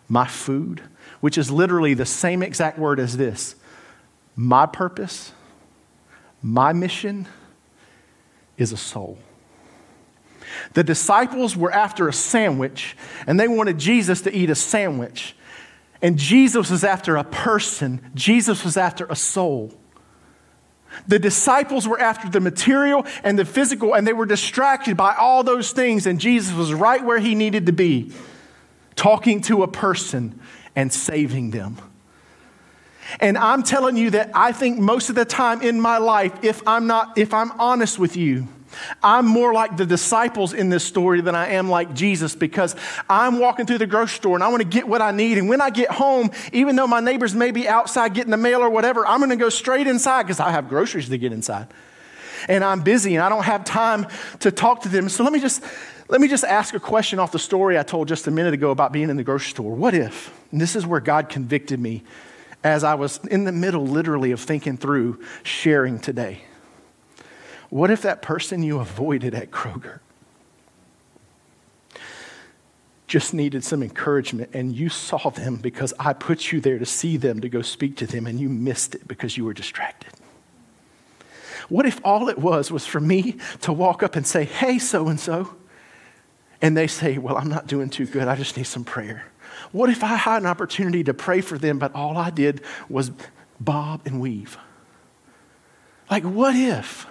my 0.07 0.27
food, 0.27 0.81
which 1.19 1.37
is 1.37 1.51
literally 1.51 1.93
the 1.93 2.05
same 2.05 2.43
exact 2.43 2.77
word 2.79 2.99
as 2.99 3.17
this, 3.17 3.55
my 4.35 4.65
purpose, 4.65 5.31
my 6.47 6.71
mission 6.71 7.27
is 8.57 8.71
a 8.71 8.77
soul. 8.77 9.17
The 10.73 10.83
disciples 10.83 11.57
were 11.57 11.71
after 11.71 12.07
a 12.07 12.13
sandwich, 12.13 12.95
and 13.27 13.37
they 13.37 13.49
wanted 13.49 13.77
Jesus 13.77 14.21
to 14.21 14.33
eat 14.33 14.49
a 14.49 14.55
sandwich. 14.55 15.35
And 16.01 16.17
Jesus 16.17 16.71
was 16.71 16.85
after 16.85 17.17
a 17.17 17.25
person, 17.25 18.11
Jesus 18.15 18.63
was 18.63 18.77
after 18.77 19.05
a 19.07 19.15
soul. 19.15 19.73
The 21.05 21.19
disciples 21.19 21.85
were 21.85 21.99
after 21.99 22.29
the 22.29 22.39
material 22.39 23.05
and 23.25 23.37
the 23.37 23.45
physical, 23.45 23.93
and 23.93 24.07
they 24.07 24.13
were 24.13 24.25
distracted 24.25 24.95
by 24.95 25.15
all 25.15 25.43
those 25.43 25.71
things, 25.71 26.07
and 26.07 26.17
Jesus 26.17 26.55
was 26.55 26.73
right 26.73 27.03
where 27.03 27.19
he 27.19 27.35
needed 27.35 27.65
to 27.65 27.73
be, 27.73 28.13
talking 28.95 29.41
to 29.41 29.63
a 29.63 29.67
person 29.67 30.39
and 30.77 30.93
saving 30.93 31.51
them. 31.51 31.77
And 33.19 33.37
I'm 33.37 33.63
telling 33.63 33.97
you 33.97 34.11
that 34.11 34.31
I 34.33 34.51
think 34.51 34.79
most 34.79 35.09
of 35.09 35.15
the 35.15 35.25
time 35.25 35.61
in 35.61 35.79
my 35.79 35.97
life, 35.97 36.43
if 36.43 36.65
I'm 36.67 36.87
not, 36.87 37.17
if 37.17 37.33
I'm 37.33 37.51
honest 37.59 37.99
with 37.99 38.15
you, 38.15 38.47
I'm 39.01 39.25
more 39.25 39.53
like 39.53 39.77
the 39.77 39.85
disciples 39.85 40.53
in 40.53 40.69
this 40.69 40.83
story 40.83 41.21
than 41.21 41.35
I 41.35 41.53
am 41.53 41.69
like 41.69 41.93
Jesus 41.93 42.35
because 42.35 42.75
I'm 43.09 43.39
walking 43.39 43.65
through 43.65 43.79
the 43.79 43.87
grocery 43.87 44.15
store 44.15 44.35
and 44.35 44.43
I 44.43 44.49
want 44.49 44.61
to 44.61 44.67
get 44.67 44.87
what 44.87 45.01
I 45.01 45.11
need. 45.11 45.37
And 45.37 45.49
when 45.49 45.61
I 45.61 45.69
get 45.69 45.89
home, 45.89 46.31
even 46.51 46.75
though 46.75 46.87
my 46.87 46.99
neighbors 46.99 47.33
may 47.33 47.51
be 47.51 47.67
outside 47.67 48.13
getting 48.13 48.31
the 48.31 48.37
mail 48.37 48.59
or 48.59 48.69
whatever, 48.69 49.05
I'm 49.05 49.19
going 49.19 49.29
to 49.29 49.35
go 49.35 49.49
straight 49.49 49.87
inside 49.87 50.23
because 50.23 50.39
I 50.39 50.51
have 50.51 50.69
groceries 50.69 51.09
to 51.09 51.17
get 51.17 51.31
inside. 51.31 51.67
And 52.47 52.63
I'm 52.63 52.81
busy 52.81 53.15
and 53.15 53.23
I 53.23 53.29
don't 53.29 53.43
have 53.43 53.63
time 53.63 54.07
to 54.41 54.51
talk 54.51 54.83
to 54.83 54.89
them. 54.89 55.09
So 55.09 55.23
let 55.23 55.33
me 55.33 55.39
just 55.39 55.63
let 56.09 56.21
me 56.21 56.29
just 56.29 56.45
ask 56.45 56.73
a 56.73 56.79
question 56.79 57.19
off 57.19 57.33
the 57.33 57.39
story 57.39 57.77
I 57.77 57.83
told 57.83 58.07
just 58.07 58.27
a 58.27 58.31
minute 58.31 58.53
ago 58.53 58.71
about 58.71 58.93
being 58.93 59.09
in 59.09 59.17
the 59.17 59.23
grocery 59.23 59.49
store. 59.49 59.75
What 59.75 59.93
if, 59.93 60.33
and 60.51 60.61
this 60.61 60.75
is 60.75 60.85
where 60.85 61.01
God 61.01 61.27
convicted 61.27 61.79
me 61.81 62.03
as 62.63 62.83
I 62.83 62.95
was 62.95 63.17
in 63.25 63.43
the 63.43 63.51
middle, 63.51 63.85
literally, 63.85 64.31
of 64.31 64.39
thinking 64.39 64.77
through 64.77 65.23
sharing 65.43 65.99
today. 65.99 66.41
What 67.69 67.91
if 67.91 68.01
that 68.03 68.21
person 68.21 68.63
you 68.63 68.79
avoided 68.79 69.35
at 69.35 69.51
Kroger 69.51 69.99
just 73.07 73.33
needed 73.33 73.63
some 73.63 73.81
encouragement 73.81 74.49
and 74.53 74.75
you 74.75 74.89
saw 74.89 75.29
them 75.29 75.55
because 75.55 75.93
I 75.97 76.13
put 76.13 76.51
you 76.51 76.59
there 76.59 76.77
to 76.77 76.85
see 76.85 77.15
them, 77.17 77.39
to 77.41 77.49
go 77.49 77.61
speak 77.61 77.95
to 77.97 78.07
them, 78.07 78.27
and 78.27 78.39
you 78.39 78.49
missed 78.49 78.95
it 78.95 79.07
because 79.07 79.37
you 79.37 79.45
were 79.45 79.53
distracted? 79.53 80.11
What 81.69 81.85
if 81.85 81.99
all 82.03 82.29
it 82.29 82.37
was 82.37 82.71
was 82.71 82.85
for 82.85 82.99
me 82.99 83.35
to 83.61 83.73
walk 83.73 84.03
up 84.03 84.15
and 84.15 84.25
say, 84.25 84.45
Hey, 84.45 84.79
so 84.79 85.07
and 85.07 85.19
so? 85.19 85.55
And 86.61 86.75
they 86.75 86.87
say, 86.87 87.17
Well, 87.17 87.37
I'm 87.37 87.49
not 87.49 87.67
doing 87.67 87.89
too 87.89 88.05
good. 88.05 88.27
I 88.27 88.35
just 88.35 88.57
need 88.57 88.67
some 88.67 88.83
prayer. 88.83 89.25
What 89.71 89.89
if 89.89 90.03
I 90.03 90.15
had 90.15 90.41
an 90.41 90.47
opportunity 90.47 91.03
to 91.05 91.13
pray 91.13 91.41
for 91.41 91.57
them, 91.57 91.79
but 91.79 91.93
all 91.93 92.17
I 92.17 92.29
did 92.29 92.61
was 92.89 93.11
bob 93.59 94.01
and 94.05 94.19
weave? 94.19 94.57
Like, 96.09 96.23
what 96.23 96.55
if? 96.55 97.05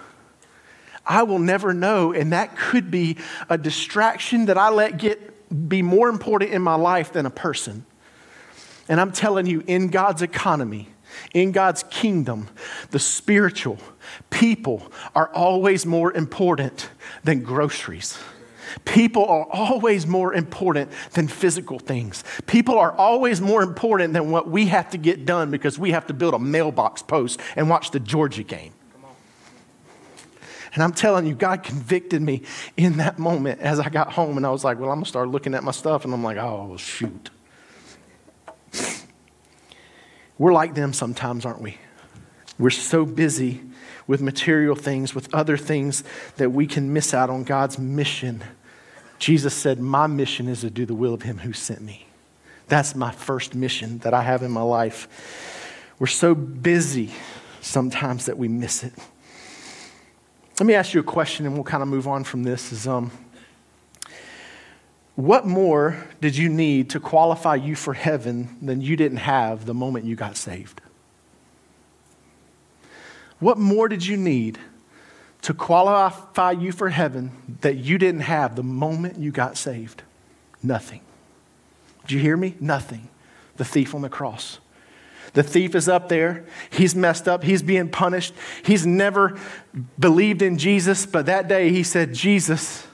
I 1.04 1.22
will 1.22 1.38
never 1.38 1.72
know. 1.72 2.12
And 2.12 2.32
that 2.32 2.56
could 2.56 2.90
be 2.90 3.18
a 3.48 3.56
distraction 3.58 4.46
that 4.46 4.58
I 4.58 4.70
let 4.70 4.98
get 4.98 5.32
be 5.68 5.82
more 5.82 6.08
important 6.08 6.50
in 6.50 6.62
my 6.62 6.74
life 6.74 7.12
than 7.12 7.26
a 7.26 7.30
person. 7.30 7.86
And 8.88 9.00
I'm 9.00 9.12
telling 9.12 9.46
you, 9.46 9.62
in 9.66 9.88
God's 9.88 10.22
economy, 10.22 10.88
in 11.32 11.52
God's 11.52 11.84
kingdom, 11.84 12.48
the 12.90 12.98
spiritual 12.98 13.78
people 14.30 14.90
are 15.14 15.28
always 15.32 15.86
more 15.86 16.12
important 16.12 16.90
than 17.24 17.42
groceries. 17.42 18.18
People 18.84 19.24
are 19.26 19.46
always 19.50 20.06
more 20.06 20.34
important 20.34 20.90
than 21.12 21.28
physical 21.28 21.78
things. 21.78 22.24
People 22.46 22.78
are 22.78 22.92
always 22.92 23.40
more 23.40 23.62
important 23.62 24.12
than 24.12 24.30
what 24.30 24.48
we 24.48 24.66
have 24.66 24.90
to 24.90 24.98
get 24.98 25.24
done 25.24 25.50
because 25.50 25.78
we 25.78 25.92
have 25.92 26.06
to 26.06 26.14
build 26.14 26.34
a 26.34 26.38
mailbox 26.38 27.02
post 27.02 27.40
and 27.56 27.68
watch 27.68 27.90
the 27.90 28.00
Georgia 28.00 28.42
game. 28.42 28.72
And 30.74 30.82
I'm 30.82 30.92
telling 30.92 31.26
you, 31.26 31.34
God 31.34 31.62
convicted 31.62 32.20
me 32.20 32.42
in 32.76 32.98
that 32.98 33.18
moment 33.18 33.60
as 33.60 33.80
I 33.80 33.88
got 33.88 34.12
home. 34.12 34.36
And 34.36 34.44
I 34.44 34.50
was 34.50 34.62
like, 34.62 34.78
well, 34.78 34.90
I'm 34.90 34.96
going 34.96 35.04
to 35.04 35.08
start 35.08 35.28
looking 35.28 35.54
at 35.54 35.64
my 35.64 35.70
stuff. 35.70 36.04
And 36.04 36.12
I'm 36.12 36.22
like, 36.22 36.36
oh, 36.36 36.76
shoot. 36.76 37.30
We're 40.36 40.52
like 40.52 40.74
them 40.74 40.92
sometimes, 40.92 41.46
aren't 41.46 41.62
we? 41.62 41.78
We're 42.58 42.68
so 42.68 43.06
busy 43.06 43.62
with 44.06 44.20
material 44.20 44.76
things, 44.76 45.14
with 45.14 45.34
other 45.34 45.56
things, 45.56 46.04
that 46.36 46.50
we 46.50 46.66
can 46.66 46.92
miss 46.92 47.14
out 47.14 47.30
on 47.30 47.44
God's 47.44 47.78
mission. 47.78 48.44
Jesus 49.18 49.54
said, 49.54 49.80
My 49.80 50.06
mission 50.06 50.48
is 50.48 50.60
to 50.60 50.70
do 50.70 50.86
the 50.86 50.94
will 50.94 51.14
of 51.14 51.22
Him 51.22 51.38
who 51.38 51.52
sent 51.52 51.80
me. 51.80 52.06
That's 52.68 52.94
my 52.94 53.12
first 53.12 53.54
mission 53.54 53.98
that 53.98 54.12
I 54.12 54.22
have 54.22 54.42
in 54.42 54.50
my 54.50 54.62
life. 54.62 55.08
We're 55.98 56.06
so 56.06 56.34
busy 56.34 57.12
sometimes 57.60 58.26
that 58.26 58.36
we 58.36 58.48
miss 58.48 58.82
it. 58.82 58.92
Let 60.58 60.66
me 60.66 60.74
ask 60.74 60.94
you 60.94 61.00
a 61.00 61.04
question 61.04 61.46
and 61.46 61.54
we'll 61.54 61.64
kind 61.64 61.82
of 61.82 61.88
move 61.88 62.08
on 62.08 62.24
from 62.24 62.42
this. 62.42 62.72
Is, 62.72 62.86
um, 62.86 63.10
what 65.14 65.46
more 65.46 66.06
did 66.20 66.36
you 66.36 66.48
need 66.48 66.90
to 66.90 67.00
qualify 67.00 67.54
you 67.54 67.74
for 67.74 67.94
heaven 67.94 68.56
than 68.60 68.80
you 68.80 68.96
didn't 68.96 69.18
have 69.18 69.64
the 69.64 69.74
moment 69.74 70.04
you 70.04 70.16
got 70.16 70.36
saved? 70.36 70.80
What 73.38 73.58
more 73.58 73.88
did 73.88 74.06
you 74.06 74.16
need 74.16 74.58
to 75.46 75.54
qualify 75.54 76.50
you 76.50 76.72
for 76.72 76.88
heaven 76.88 77.30
that 77.60 77.76
you 77.76 77.98
didn't 77.98 78.22
have 78.22 78.56
the 78.56 78.64
moment 78.64 79.16
you 79.16 79.30
got 79.30 79.56
saved? 79.56 80.02
Nothing. 80.60 81.02
Did 82.02 82.14
you 82.14 82.18
hear 82.18 82.36
me? 82.36 82.56
Nothing. 82.58 83.08
The 83.56 83.64
thief 83.64 83.94
on 83.94 84.02
the 84.02 84.08
cross. 84.08 84.58
The 85.34 85.44
thief 85.44 85.76
is 85.76 85.88
up 85.88 86.08
there. 86.08 86.44
He's 86.70 86.96
messed 86.96 87.28
up. 87.28 87.44
He's 87.44 87.62
being 87.62 87.88
punished. 87.90 88.34
He's 88.64 88.84
never 88.84 89.38
believed 89.96 90.42
in 90.42 90.58
Jesus, 90.58 91.06
but 91.06 91.26
that 91.26 91.46
day 91.46 91.70
he 91.70 91.84
said, 91.84 92.12
Jesus, 92.12 92.84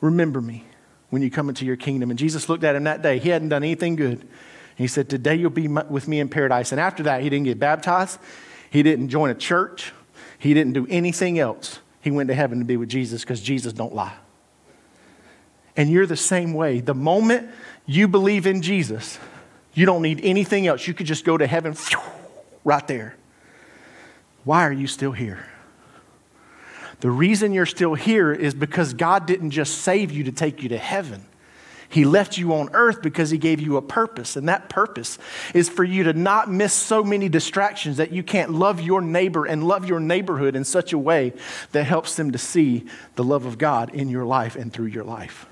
remember 0.00 0.40
me 0.40 0.64
when 1.10 1.22
you 1.22 1.30
come 1.30 1.48
into 1.48 1.64
your 1.64 1.76
kingdom. 1.76 2.10
And 2.10 2.18
Jesus 2.18 2.48
looked 2.48 2.64
at 2.64 2.74
him 2.74 2.82
that 2.84 3.02
day. 3.02 3.20
He 3.20 3.28
hadn't 3.28 3.50
done 3.50 3.62
anything 3.62 3.94
good. 3.94 4.26
He 4.74 4.88
said, 4.88 5.08
Today 5.08 5.36
you'll 5.36 5.50
be 5.50 5.68
with 5.68 6.08
me 6.08 6.18
in 6.18 6.28
paradise. 6.28 6.72
And 6.72 6.80
after 6.80 7.04
that, 7.04 7.22
he 7.22 7.30
didn't 7.30 7.44
get 7.44 7.60
baptized. 7.60 8.18
He 8.68 8.82
didn't 8.82 9.10
join 9.10 9.30
a 9.30 9.34
church. 9.36 9.92
He 10.42 10.54
didn't 10.54 10.72
do 10.72 10.88
anything 10.90 11.38
else. 11.38 11.78
He 12.00 12.10
went 12.10 12.26
to 12.26 12.34
heaven 12.34 12.58
to 12.58 12.64
be 12.64 12.76
with 12.76 12.88
Jesus 12.88 13.22
because 13.22 13.40
Jesus 13.40 13.72
don't 13.72 13.94
lie. 13.94 14.16
And 15.76 15.88
you're 15.88 16.04
the 16.04 16.16
same 16.16 16.52
way. 16.52 16.80
The 16.80 16.96
moment 16.96 17.48
you 17.86 18.08
believe 18.08 18.44
in 18.44 18.60
Jesus, 18.60 19.20
you 19.72 19.86
don't 19.86 20.02
need 20.02 20.18
anything 20.24 20.66
else. 20.66 20.88
You 20.88 20.94
could 20.94 21.06
just 21.06 21.24
go 21.24 21.38
to 21.38 21.46
heaven 21.46 21.76
right 22.64 22.84
there. 22.88 23.14
Why 24.42 24.66
are 24.66 24.72
you 24.72 24.88
still 24.88 25.12
here? 25.12 25.46
The 26.98 27.10
reason 27.10 27.52
you're 27.52 27.64
still 27.64 27.94
here 27.94 28.32
is 28.32 28.52
because 28.52 28.94
God 28.94 29.26
didn't 29.26 29.52
just 29.52 29.78
save 29.82 30.10
you 30.10 30.24
to 30.24 30.32
take 30.32 30.60
you 30.60 30.70
to 30.70 30.78
heaven. 30.78 31.24
He 31.92 32.06
left 32.06 32.38
you 32.38 32.54
on 32.54 32.70
earth 32.72 33.02
because 33.02 33.28
He 33.28 33.36
gave 33.36 33.60
you 33.60 33.76
a 33.76 33.82
purpose. 33.82 34.34
And 34.34 34.48
that 34.48 34.70
purpose 34.70 35.18
is 35.52 35.68
for 35.68 35.84
you 35.84 36.04
to 36.04 36.14
not 36.14 36.50
miss 36.50 36.72
so 36.72 37.04
many 37.04 37.28
distractions 37.28 37.98
that 37.98 38.12
you 38.12 38.22
can't 38.22 38.50
love 38.50 38.80
your 38.80 39.02
neighbor 39.02 39.44
and 39.44 39.62
love 39.62 39.86
your 39.86 40.00
neighborhood 40.00 40.56
in 40.56 40.64
such 40.64 40.94
a 40.94 40.98
way 40.98 41.34
that 41.72 41.84
helps 41.84 42.16
them 42.16 42.32
to 42.32 42.38
see 42.38 42.86
the 43.16 43.24
love 43.24 43.44
of 43.44 43.58
God 43.58 43.94
in 43.94 44.08
your 44.08 44.24
life 44.24 44.56
and 44.56 44.72
through 44.72 44.86
your 44.86 45.04
life. 45.04 45.46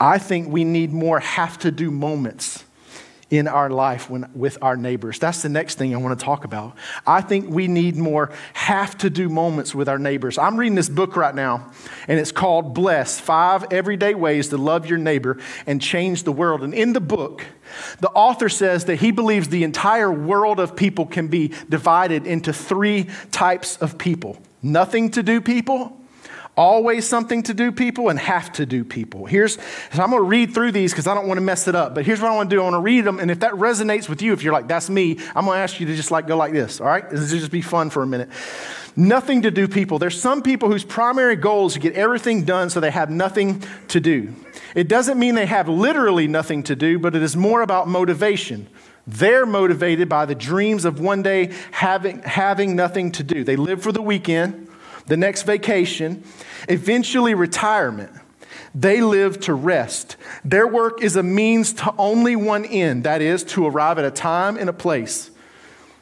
I 0.00 0.18
think 0.18 0.48
we 0.48 0.64
need 0.64 0.92
more 0.92 1.20
have 1.20 1.58
to 1.60 1.70
do 1.70 1.92
moments 1.92 2.64
in 3.30 3.46
our 3.46 3.68
life 3.68 4.08
when, 4.08 4.30
with 4.34 4.56
our 4.62 4.76
neighbors. 4.76 5.18
That's 5.18 5.42
the 5.42 5.48
next 5.48 5.76
thing 5.76 5.94
I 5.94 5.98
want 5.98 6.18
to 6.18 6.24
talk 6.24 6.44
about. 6.44 6.76
I 7.06 7.20
think 7.20 7.50
we 7.50 7.68
need 7.68 7.96
more 7.96 8.30
have 8.54 8.96
to 8.98 9.10
do 9.10 9.28
moments 9.28 9.74
with 9.74 9.88
our 9.88 9.98
neighbors. 9.98 10.38
I'm 10.38 10.56
reading 10.56 10.76
this 10.76 10.88
book 10.88 11.14
right 11.14 11.34
now, 11.34 11.70
and 12.06 12.18
it's 12.18 12.32
called 12.32 12.74
Bless 12.74 13.20
Five 13.20 13.66
Everyday 13.70 14.14
Ways 14.14 14.48
to 14.48 14.56
Love 14.56 14.86
Your 14.86 14.98
Neighbor 14.98 15.38
and 15.66 15.80
Change 15.80 16.22
the 16.22 16.32
World. 16.32 16.62
And 16.62 16.72
in 16.72 16.94
the 16.94 17.00
book, 17.00 17.44
the 18.00 18.08
author 18.10 18.48
says 18.48 18.86
that 18.86 18.96
he 18.96 19.10
believes 19.10 19.48
the 19.48 19.64
entire 19.64 20.10
world 20.10 20.58
of 20.58 20.74
people 20.74 21.04
can 21.04 21.28
be 21.28 21.52
divided 21.68 22.26
into 22.26 22.52
three 22.52 23.08
types 23.30 23.76
of 23.76 23.98
people 23.98 24.38
nothing 24.60 25.08
to 25.08 25.22
do 25.22 25.40
people 25.40 25.97
always 26.58 27.08
something 27.08 27.44
to 27.44 27.54
do 27.54 27.70
people 27.70 28.08
and 28.08 28.18
have 28.18 28.52
to 28.52 28.66
do 28.66 28.84
people. 28.84 29.26
Here's, 29.26 29.54
so 29.54 30.02
I'm 30.02 30.10
going 30.10 30.20
to 30.20 30.28
read 30.28 30.52
through 30.52 30.72
these 30.72 30.92
because 30.92 31.06
I 31.06 31.14
don't 31.14 31.28
want 31.28 31.38
to 31.38 31.42
mess 31.42 31.68
it 31.68 31.76
up. 31.76 31.94
But 31.94 32.04
here's 32.04 32.20
what 32.20 32.32
I 32.32 32.34
want 32.34 32.50
to 32.50 32.56
do 32.56 32.60
I 32.60 32.64
want 32.64 32.74
to 32.74 32.80
read 32.80 33.04
them. 33.04 33.20
And 33.20 33.30
if 33.30 33.40
that 33.40 33.52
resonates 33.52 34.08
with 34.08 34.20
you, 34.20 34.32
if 34.32 34.42
you're 34.42 34.52
like, 34.52 34.66
that's 34.66 34.90
me, 34.90 35.12
I'm 35.36 35.44
going 35.44 35.56
to 35.56 35.62
ask 35.62 35.78
you 35.78 35.86
to 35.86 35.94
just 35.94 36.10
like 36.10 36.26
go 36.26 36.36
like 36.36 36.52
this, 36.52 36.80
all 36.80 36.88
right? 36.88 37.08
This 37.08 37.30
just 37.30 37.52
be 37.52 37.62
fun 37.62 37.90
for 37.90 38.02
a 38.02 38.06
minute. 38.06 38.28
Nothing 38.96 39.42
to 39.42 39.52
do 39.52 39.68
people. 39.68 40.00
There's 40.00 40.20
some 40.20 40.42
people 40.42 40.68
whose 40.68 40.82
primary 40.82 41.36
goal 41.36 41.68
is 41.68 41.74
to 41.74 41.78
get 41.78 41.94
everything 41.94 42.44
done 42.44 42.68
so 42.70 42.80
they 42.80 42.90
have 42.90 43.08
nothing 43.08 43.62
to 43.88 44.00
do. 44.00 44.34
It 44.74 44.88
doesn't 44.88 45.16
mean 45.16 45.36
they 45.36 45.46
have 45.46 45.68
literally 45.68 46.26
nothing 46.26 46.64
to 46.64 46.74
do, 46.74 46.98
but 46.98 47.14
it 47.14 47.22
is 47.22 47.36
more 47.36 47.62
about 47.62 47.86
motivation. 47.86 48.66
They're 49.06 49.46
motivated 49.46 50.08
by 50.08 50.26
the 50.26 50.34
dreams 50.34 50.84
of 50.84 50.98
one 50.98 51.22
day 51.22 51.52
having, 51.70 52.20
having 52.22 52.74
nothing 52.74 53.12
to 53.12 53.22
do. 53.22 53.44
They 53.44 53.56
live 53.56 53.80
for 53.82 53.92
the 53.92 54.02
weekend 54.02 54.67
the 55.08 55.16
next 55.16 55.42
vacation, 55.42 56.22
eventually 56.68 57.34
retirement. 57.34 58.12
They 58.74 59.00
live 59.00 59.40
to 59.40 59.54
rest. 59.54 60.16
Their 60.44 60.66
work 60.66 61.02
is 61.02 61.16
a 61.16 61.22
means 61.22 61.72
to 61.74 61.94
only 61.98 62.36
one 62.36 62.64
end 62.64 63.04
that 63.04 63.20
is, 63.22 63.42
to 63.44 63.66
arrive 63.66 63.98
at 63.98 64.04
a 64.04 64.10
time 64.10 64.56
and 64.56 64.68
a 64.68 64.72
place 64.72 65.30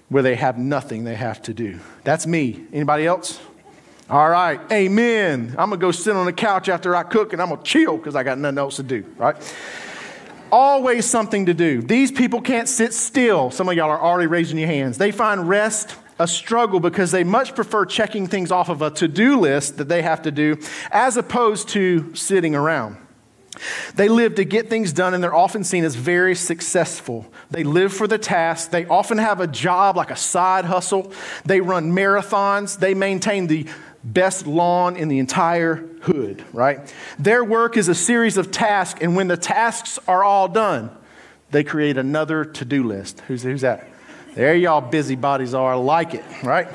where 0.08 0.22
they 0.22 0.34
have 0.34 0.58
nothing 0.58 1.04
they 1.04 1.14
have 1.14 1.40
to 1.42 1.54
do. 1.54 1.80
That's 2.04 2.26
me. 2.26 2.64
Anybody 2.72 3.06
else? 3.06 3.40
All 4.08 4.28
right, 4.30 4.60
amen. 4.70 5.56
I'm 5.58 5.70
gonna 5.70 5.78
go 5.78 5.90
sit 5.90 6.14
on 6.14 6.26
the 6.26 6.32
couch 6.32 6.68
after 6.68 6.94
I 6.94 7.02
cook 7.02 7.32
and 7.32 7.42
I'm 7.42 7.48
gonna 7.48 7.62
chill 7.62 7.96
because 7.96 8.14
I 8.14 8.22
got 8.22 8.38
nothing 8.38 8.58
else 8.58 8.76
to 8.76 8.84
do, 8.84 9.04
right? 9.16 9.36
Always 10.52 11.06
something 11.06 11.46
to 11.46 11.54
do. 11.54 11.82
These 11.82 12.12
people 12.12 12.40
can't 12.40 12.68
sit 12.68 12.94
still. 12.94 13.50
Some 13.50 13.68
of 13.68 13.74
y'all 13.74 13.90
are 13.90 14.00
already 14.00 14.28
raising 14.28 14.58
your 14.58 14.68
hands. 14.68 14.96
They 14.96 15.10
find 15.10 15.48
rest 15.48 15.96
a 16.18 16.26
struggle 16.26 16.81
because 16.81 17.11
they 17.11 17.24
much 17.24 17.55
prefer 17.55 17.85
checking 17.85 18.26
things 18.26 18.50
off 18.50 18.68
of 18.68 18.83
a 18.83 18.90
to 18.90 19.09
do 19.09 19.38
list 19.38 19.76
that 19.79 19.88
they 19.88 20.02
have 20.02 20.22
to 20.22 20.31
do 20.31 20.59
as 20.90 21.16
opposed 21.16 21.68
to 21.70 22.14
sitting 22.14 22.55
around. 22.55 22.96
They 23.94 24.09
live 24.09 24.35
to 24.35 24.44
get 24.44 24.68
things 24.68 24.92
done 24.92 25.14
and 25.14 25.22
they're 25.22 25.35
often 25.35 25.64
seen 25.64 25.85
as 25.85 25.94
very 25.94 26.35
successful. 26.35 27.26
They 27.50 27.64
live 27.64 27.92
for 27.92 28.07
the 28.07 28.18
task. 28.18 28.70
They 28.70 28.85
often 28.87 29.18
have 29.18 29.40
a 29.40 29.46
job 29.46 29.96
like 29.96 30.11
a 30.11 30.16
side 30.16 30.66
hustle. 30.66 31.12
They 31.44 31.61
run 31.61 31.92
marathons. 31.92 32.79
They 32.79 32.94
maintain 32.94 33.46
the 33.46 33.66
best 34.05 34.46
lawn 34.46 34.96
in 34.96 35.09
the 35.09 35.18
entire 35.18 35.76
hood, 36.02 36.44
right? 36.52 36.94
Their 37.18 37.42
work 37.44 37.76
is 37.76 37.88
a 37.88 37.94
series 37.94 38.37
of 38.37 38.52
tasks, 38.52 39.00
and 39.02 39.16
when 39.16 39.26
the 39.26 39.37
tasks 39.37 39.98
are 40.07 40.22
all 40.22 40.46
done, 40.46 40.90
they 41.50 41.64
create 41.64 41.96
another 41.96 42.44
to 42.44 42.64
do 42.64 42.85
list. 42.85 43.20
Who's, 43.22 43.42
who's 43.42 43.62
that? 43.62 43.88
There 44.37 44.55
y'all 44.55 44.83
busybodies 44.83 45.55
are. 45.55 45.72
I 45.72 45.77
like 45.77 46.12
it, 46.12 46.22
right? 46.42 46.68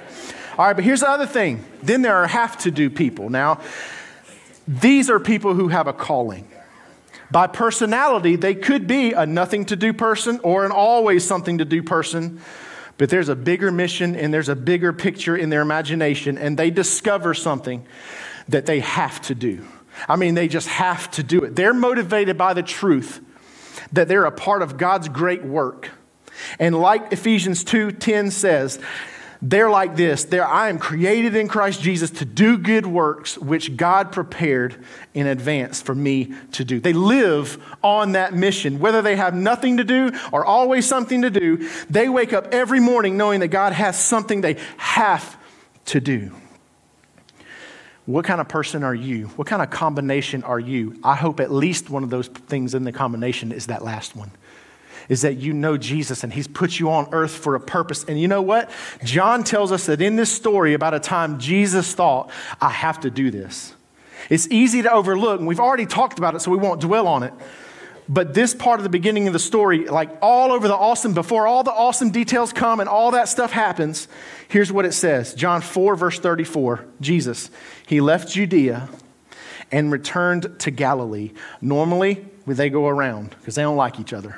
All 0.58 0.65
right, 0.65 0.74
but 0.74 0.84
here's 0.84 1.02
the 1.02 1.10
other 1.10 1.28
thing. 1.28 1.63
Then 1.84 2.02
there 2.02 2.15
are 2.15 2.28
have 2.28 2.58
to 2.60 2.71
do 2.71 2.89
people. 2.89 3.30
Now, 3.30 3.62
these 4.67 5.12
are 5.12 5.19
people 5.19 5.54
who 5.54 5.67
have 5.67 5.86
a 5.86 5.93
calling. 5.93 6.50
By 7.30 7.45
personality, 7.45 8.36
they 8.36 8.56
could 8.56 8.88
be 8.88 9.13
a 9.13 9.28
nothing 9.28 9.65
to 9.65 9.76
do 9.76 9.93
person 9.93 10.39
or 10.43 10.65
an 10.65 10.71
always 10.71 11.24
something 11.24 11.60
to 11.60 11.65
do 11.65 11.84
person, 11.84 12.41
but 12.97 13.12
there's 13.12 13.30
a 13.30 13.36
bigger 13.36 13.71
mission 13.71 14.15
and 14.15 14.34
there's 14.34 14.50
a 14.50 14.56
bigger 14.56 14.91
picture 14.91 15.38
in 15.38 15.52
their 15.52 15.62
imagination, 15.62 16.39
and 16.39 16.58
they 16.58 16.71
discover 16.71 17.36
something 17.36 17.86
that 18.50 18.65
they 18.65 18.80
have 18.80 19.21
to 19.21 19.36
do. 19.36 19.67
I 20.10 20.15
mean, 20.15 20.34
they 20.34 20.47
just 20.47 20.67
have 20.67 21.12
to 21.12 21.21
do 21.21 21.43
it. 21.43 21.56
They're 21.56 21.76
motivated 21.76 22.39
by 22.39 22.56
the 22.56 22.63
truth 22.63 23.21
that 23.93 24.08
they're 24.08 24.26
a 24.26 24.32
part 24.32 24.63
of 24.63 24.78
God's 24.78 25.10
great 25.10 25.43
work 25.43 25.91
and 26.59 26.79
like 26.79 27.11
Ephesians 27.13 27.63
2:10 27.63 28.31
says, 28.31 28.79
they're 29.43 29.71
like 29.71 29.95
this. 29.95 30.25
They're, 30.25 30.45
I 30.45 30.69
am 30.69 30.77
created 30.77 31.35
in 31.35 31.47
Christ 31.47 31.81
Jesus 31.81 32.11
to 32.11 32.25
do 32.25 32.59
good 32.59 32.85
works 32.85 33.39
which 33.39 33.75
God 33.75 34.11
prepared 34.11 34.85
in 35.15 35.25
advance 35.25 35.81
for 35.81 35.95
me 35.95 36.33
to 36.51 36.63
do. 36.63 36.79
They 36.79 36.93
live 36.93 37.57
on 37.83 38.11
that 38.11 38.35
mission. 38.35 38.79
Whether 38.79 39.01
they 39.01 39.15
have 39.15 39.33
nothing 39.33 39.77
to 39.77 39.83
do 39.83 40.11
or 40.31 40.45
always 40.45 40.85
something 40.85 41.23
to 41.23 41.31
do, 41.31 41.67
they 41.89 42.07
wake 42.07 42.33
up 42.33 42.53
every 42.53 42.79
morning 42.79 43.17
knowing 43.17 43.39
that 43.39 43.47
God 43.47 43.73
has 43.73 43.99
something 43.99 44.41
they 44.41 44.57
have 44.77 45.37
to 45.85 45.99
do. 45.99 46.31
What 48.05 48.25
kind 48.25 48.41
of 48.41 48.47
person 48.47 48.83
are 48.83 48.95
you? 48.95 49.27
What 49.27 49.47
kind 49.47 49.61
of 49.61 49.71
combination 49.71 50.43
are 50.43 50.59
you? 50.59 50.99
I 51.03 51.15
hope 51.15 51.39
at 51.39 51.51
least 51.51 51.89
one 51.89 52.03
of 52.03 52.11
those 52.11 52.27
things 52.27 52.75
in 52.75 52.83
the 52.83 52.91
combination 52.91 53.51
is 53.51 53.67
that 53.67 53.83
last 53.83 54.15
one 54.15 54.31
is 55.09 55.21
that 55.21 55.37
you 55.37 55.53
know 55.53 55.77
Jesus 55.77 56.23
and 56.23 56.31
he's 56.31 56.47
put 56.47 56.79
you 56.79 56.91
on 56.91 57.09
earth 57.11 57.31
for 57.31 57.55
a 57.55 57.59
purpose. 57.59 58.03
And 58.03 58.19
you 58.19 58.27
know 58.27 58.41
what? 58.41 58.69
John 59.03 59.43
tells 59.43 59.71
us 59.71 59.85
that 59.85 60.01
in 60.01 60.15
this 60.15 60.31
story 60.31 60.73
about 60.73 60.93
a 60.93 60.99
time 60.99 61.39
Jesus 61.39 61.93
thought, 61.93 62.31
I 62.59 62.69
have 62.69 62.99
to 63.01 63.09
do 63.09 63.31
this. 63.31 63.73
It's 64.29 64.47
easy 64.49 64.81
to 64.83 64.91
overlook, 64.91 65.39
and 65.39 65.47
we've 65.47 65.59
already 65.59 65.85
talked 65.85 66.17
about 66.17 66.35
it, 66.35 66.41
so 66.41 66.51
we 66.51 66.57
won't 66.57 66.79
dwell 66.79 67.07
on 67.07 67.23
it. 67.23 67.33
But 68.07 68.33
this 68.33 68.53
part 68.53 68.79
of 68.79 68.83
the 68.83 68.89
beginning 68.89 69.27
of 69.27 69.33
the 69.33 69.39
story, 69.39 69.85
like 69.85 70.09
all 70.21 70.51
over 70.51 70.67
the 70.67 70.75
awesome, 70.75 71.13
before 71.13 71.47
all 71.47 71.63
the 71.63 71.71
awesome 71.71 72.11
details 72.11 72.51
come 72.51 72.79
and 72.79 72.89
all 72.89 73.11
that 73.11 73.29
stuff 73.29 73.51
happens, 73.51 74.07
here's 74.49 74.71
what 74.71 74.85
it 74.85 74.93
says 74.93 75.33
John 75.33 75.61
4, 75.61 75.95
verse 75.95 76.19
34 76.19 76.85
Jesus, 76.99 77.49
he 77.87 78.01
left 78.01 78.29
Judea 78.29 78.89
and 79.71 79.91
returned 79.91 80.59
to 80.59 80.71
Galilee. 80.71 81.31
Normally, 81.61 82.25
they 82.45 82.69
go 82.69 82.87
around 82.87 83.29
because 83.29 83.55
they 83.55 83.61
don't 83.61 83.77
like 83.77 83.99
each 83.99 84.13
other. 84.13 84.37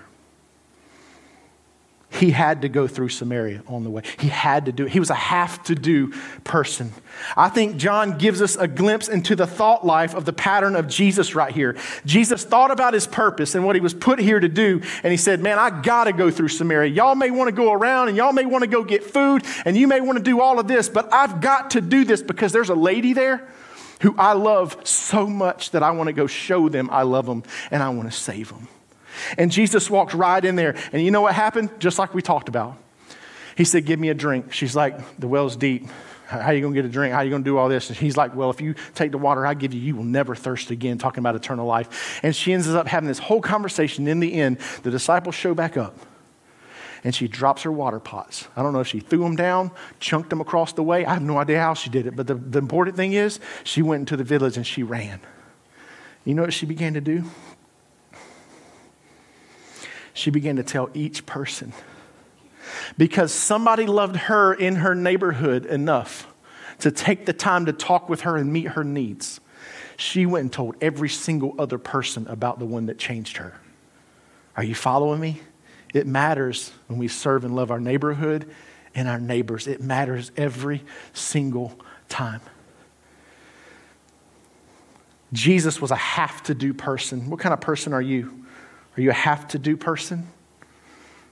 He 2.14 2.30
had 2.30 2.62
to 2.62 2.70
go 2.70 2.88
through 2.88 3.10
Samaria 3.10 3.64
on 3.68 3.84
the 3.84 3.90
way. 3.90 4.04
He 4.20 4.28
had 4.28 4.68
to 4.68 4.72
do 4.72 4.86
it. 4.86 4.92
He 4.92 5.00
was 5.00 5.10
a 5.10 5.16
have 5.16 5.64
to 5.64 5.74
do 5.74 6.14
person. 6.44 6.94
I 7.36 7.50
think 7.50 7.78
John 7.78 8.20
gives 8.20 8.40
us 8.40 8.56
a 8.56 8.68
glimpse 8.68 9.08
into 9.08 9.36
the 9.36 9.48
thought 9.48 9.84
life 9.84 10.14
of 10.14 10.26
the 10.26 10.34
pattern 10.34 10.76
of 10.76 10.88
Jesus 10.88 11.34
right 11.34 11.52
here. 11.52 11.76
Jesus 12.06 12.44
thought 12.44 12.70
about 12.70 12.94
his 12.94 13.08
purpose 13.08 13.56
and 13.56 13.66
what 13.66 13.76
he 13.76 13.82
was 13.82 13.96
put 13.96 14.20
here 14.20 14.40
to 14.40 14.48
do, 14.48 14.82
and 15.02 15.12
he 15.12 15.18
said, 15.18 15.42
Man, 15.42 15.58
I 15.58 15.82
got 15.82 16.04
to 16.04 16.14
go 16.14 16.30
through 16.30 16.50
Samaria. 16.50 16.92
Y'all 16.92 17.16
may 17.16 17.32
want 17.32 17.48
to 17.48 17.56
go 17.56 17.74
around 17.74 18.10
and 18.10 18.18
y'all 18.18 18.34
may 18.34 18.46
want 18.46 18.64
to 18.64 18.70
go 18.70 18.84
get 18.84 19.04
food 19.04 19.44
and 19.66 19.76
you 19.76 19.88
may 19.88 20.00
want 20.00 20.18
to 20.20 20.24
do 20.24 20.40
all 20.40 20.60
of 20.60 20.68
this, 20.68 20.90
but 20.90 21.12
I've 21.12 21.42
got 21.42 21.72
to 21.72 21.82
do 21.82 22.06
this 22.06 22.22
because 22.22 22.52
there's 22.52 22.70
a 22.70 22.76
lady 22.76 23.14
there 23.14 23.48
who 24.02 24.16
I 24.20 24.34
love 24.34 24.78
so 24.84 25.26
much 25.26 25.72
that 25.72 25.82
I 25.82 25.92
want 25.92 26.08
to 26.08 26.14
go 26.14 26.28
show 26.28 26.70
them 26.70 26.90
I 26.92 27.04
love 27.04 27.26
them 27.26 27.44
and 27.72 27.82
I 27.82 27.90
want 27.90 28.12
to 28.12 28.16
save 28.16 28.50
them. 28.50 28.68
And 29.38 29.52
Jesus 29.52 29.90
walked 29.90 30.14
right 30.14 30.44
in 30.44 30.56
there. 30.56 30.76
And 30.92 31.02
you 31.02 31.12
know 31.12 31.22
what 31.22 31.36
happened? 31.36 31.70
Just 31.80 32.00
like 32.00 32.14
we 32.14 32.22
talked 32.22 32.50
about. 32.50 32.78
He 33.56 33.64
said, 33.64 33.86
Give 33.86 34.00
me 34.00 34.10
a 34.10 34.14
drink. 34.14 34.54
She's 34.54 34.76
like, 34.76 35.20
The 35.20 35.28
well's 35.28 35.56
deep. 35.56 35.88
How 36.28 36.40
are 36.40 36.54
you 36.54 36.62
going 36.62 36.74
to 36.74 36.82
get 36.82 36.86
a 36.88 36.92
drink? 36.92 37.14
How 37.14 37.20
are 37.20 37.24
you 37.24 37.30
going 37.30 37.44
to 37.44 37.50
do 37.50 37.58
all 37.58 37.70
this? 37.70 37.90
And 37.90 37.98
he's 37.98 38.18
like, 38.18 38.36
Well, 38.36 38.50
if 38.50 38.62
you 38.62 38.76
take 38.96 39.12
the 39.12 39.18
water 39.18 39.46
I 39.46 39.54
give 39.54 39.74
you, 39.74 39.82
you 39.82 39.96
will 39.96 40.04
never 40.04 40.36
thirst 40.36 40.72
again, 40.72 40.98
talking 40.98 41.20
about 41.20 41.36
eternal 41.36 41.66
life. 41.66 42.20
And 42.24 42.36
she 42.36 42.54
ends 42.54 42.68
up 42.70 42.88
having 42.88 43.08
this 43.08 43.20
whole 43.20 43.42
conversation. 43.42 44.08
In 44.08 44.20
the 44.20 44.34
end, 44.34 44.60
the 44.84 44.92
disciples 44.92 45.36
show 45.36 45.54
back 45.54 45.78
up. 45.78 45.98
And 47.06 47.14
she 47.14 47.28
drops 47.28 47.64
her 47.64 47.72
water 47.72 48.00
pots. 48.00 48.48
I 48.56 48.64
don't 48.64 48.72
know 48.72 48.80
if 48.80 48.88
she 48.88 49.02
threw 49.02 49.20
them 49.20 49.36
down, 49.36 49.72
chunked 50.00 50.30
them 50.30 50.40
across 50.40 50.72
the 50.72 50.84
way. 50.84 51.06
I 51.06 51.14
have 51.14 51.22
no 51.22 51.38
idea 51.38 51.60
how 51.60 51.74
she 51.74 51.90
did 51.90 52.08
it. 52.08 52.16
But 52.16 52.28
the, 52.28 52.36
the 52.36 52.60
important 52.60 52.96
thing 52.96 53.12
is, 53.12 53.42
she 53.66 53.82
went 53.82 54.02
into 54.02 54.16
the 54.16 54.24
village 54.24 54.56
and 54.56 54.66
she 54.66 54.84
ran. 54.84 55.20
You 56.24 56.34
know 56.34 56.44
what 56.44 56.54
she 56.54 56.66
began 56.66 56.94
to 56.94 57.02
do? 57.02 57.26
She 60.14 60.32
began 60.32 60.56
to 60.58 60.64
tell 60.64 60.90
each 60.94 61.26
person. 61.26 61.74
Because 62.98 63.34
somebody 63.34 63.86
loved 63.86 64.16
her 64.16 64.54
in 64.54 64.78
her 64.78 64.96
neighborhood 64.96 65.66
enough 65.66 66.28
to 66.80 66.92
take 66.92 67.26
the 67.26 67.34
time 67.34 67.66
to 67.66 67.74
talk 67.74 68.10
with 68.10 68.22
her 68.22 68.38
and 68.38 68.52
meet 68.52 68.70
her 68.70 68.84
needs. 68.84 69.40
She 69.98 70.26
went 70.26 70.44
and 70.44 70.54
told 70.54 70.76
every 70.82 71.10
single 71.10 71.56
other 71.60 71.78
person 71.78 72.28
about 72.28 72.60
the 72.60 72.66
one 72.66 72.88
that 72.88 72.98
changed 72.98 73.38
her. 73.38 73.54
Are 74.56 74.64
you 74.64 74.76
following 74.76 75.20
me? 75.20 75.42
It 75.94 76.08
matters 76.08 76.72
when 76.88 77.00
we 77.00 77.08
serve 77.08 77.46
and 77.46 77.56
love 77.56 77.72
our 77.72 77.80
neighborhood 77.80 78.50
and 78.96 79.08
our 79.08 79.20
neighbors. 79.20 79.68
It 79.68 79.82
matters 79.82 80.32
every 80.36 80.84
single 81.14 81.78
time. 82.10 82.42
Jesus 85.32 85.82
was 85.82 85.92
a 85.92 85.96
have 85.96 86.44
to 86.44 86.54
do 86.54 86.74
person. 86.74 87.30
What 87.30 87.40
kind 87.40 87.54
of 87.54 87.62
person 87.62 87.94
are 87.94 88.02
you? 88.02 88.43
Are 88.98 89.02
you 89.02 89.10
a 89.10 89.14
have 89.14 89.48
to 89.50 89.60
do 89.60 89.76
person? 89.76 90.28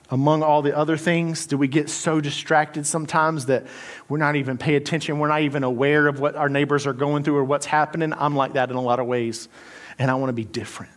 Among 0.09 0.43
all 0.43 0.61
the 0.61 0.75
other 0.75 0.97
things, 0.97 1.45
do 1.45 1.57
we 1.57 1.69
get 1.69 1.89
so 1.89 2.19
distracted 2.19 2.85
sometimes 2.85 3.45
that 3.45 3.65
we're 4.09 4.17
not 4.17 4.35
even 4.35 4.57
pay 4.57 4.75
attention? 4.75 5.19
We're 5.19 5.29
not 5.29 5.41
even 5.41 5.63
aware 5.63 6.07
of 6.07 6.19
what 6.19 6.35
our 6.35 6.49
neighbors 6.49 6.85
are 6.85 6.93
going 6.93 7.23
through 7.23 7.37
or 7.37 7.45
what's 7.45 7.65
happening? 7.65 8.11
I'm 8.17 8.35
like 8.35 8.53
that 8.53 8.69
in 8.69 8.75
a 8.75 8.81
lot 8.81 8.99
of 8.99 9.07
ways, 9.07 9.47
and 9.97 10.11
I 10.11 10.15
want 10.15 10.29
to 10.29 10.33
be 10.33 10.43
different. 10.43 10.91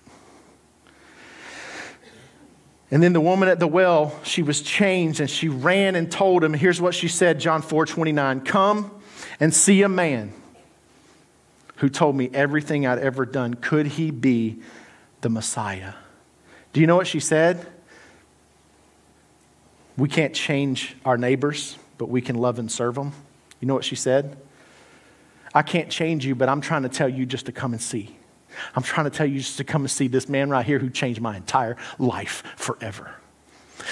And 2.90 3.02
then 3.02 3.12
the 3.12 3.20
woman 3.20 3.48
at 3.48 3.60
the 3.60 3.66
well, 3.66 4.18
she 4.24 4.42
was 4.42 4.62
changed 4.62 5.20
and 5.20 5.30
she 5.30 5.48
ran 5.48 5.94
and 5.94 6.10
told 6.10 6.44
him, 6.44 6.52
here's 6.52 6.80
what 6.80 6.94
she 6.94 7.08
said, 7.08 7.40
John 7.40 7.62
4 7.62 7.86
29, 7.86 8.40
come 8.40 8.90
and 9.40 9.54
see 9.54 9.82
a 9.82 9.88
man 9.88 10.32
who 11.76 11.88
told 11.88 12.16
me 12.16 12.30
everything 12.32 12.86
I'd 12.86 12.98
ever 12.98 13.26
done. 13.26 13.54
Could 13.54 13.86
he 13.86 14.10
be 14.10 14.60
the 15.22 15.28
Messiah? 15.28 15.94
Do 16.74 16.80
you 16.80 16.88
know 16.88 16.96
what 16.96 17.06
she 17.06 17.20
said? 17.20 17.66
We 19.96 20.08
can't 20.08 20.34
change 20.34 20.96
our 21.04 21.16
neighbors, 21.16 21.78
but 21.98 22.08
we 22.08 22.20
can 22.20 22.36
love 22.36 22.58
and 22.58 22.70
serve 22.70 22.96
them. 22.96 23.12
You 23.60 23.68
know 23.68 23.74
what 23.74 23.84
she 23.84 23.94
said? 23.94 24.36
I 25.54 25.62
can't 25.62 25.88
change 25.88 26.26
you, 26.26 26.34
but 26.34 26.48
I'm 26.48 26.60
trying 26.60 26.82
to 26.82 26.88
tell 26.88 27.08
you 27.08 27.26
just 27.26 27.46
to 27.46 27.52
come 27.52 27.74
and 27.74 27.80
see. 27.80 28.16
I'm 28.74 28.82
trying 28.82 29.04
to 29.04 29.16
tell 29.16 29.24
you 29.24 29.38
just 29.38 29.58
to 29.58 29.64
come 29.64 29.82
and 29.82 29.90
see 29.90 30.08
this 30.08 30.28
man 30.28 30.50
right 30.50 30.66
here 30.66 30.80
who 30.80 30.90
changed 30.90 31.20
my 31.20 31.36
entire 31.36 31.76
life 32.00 32.42
forever. 32.56 33.14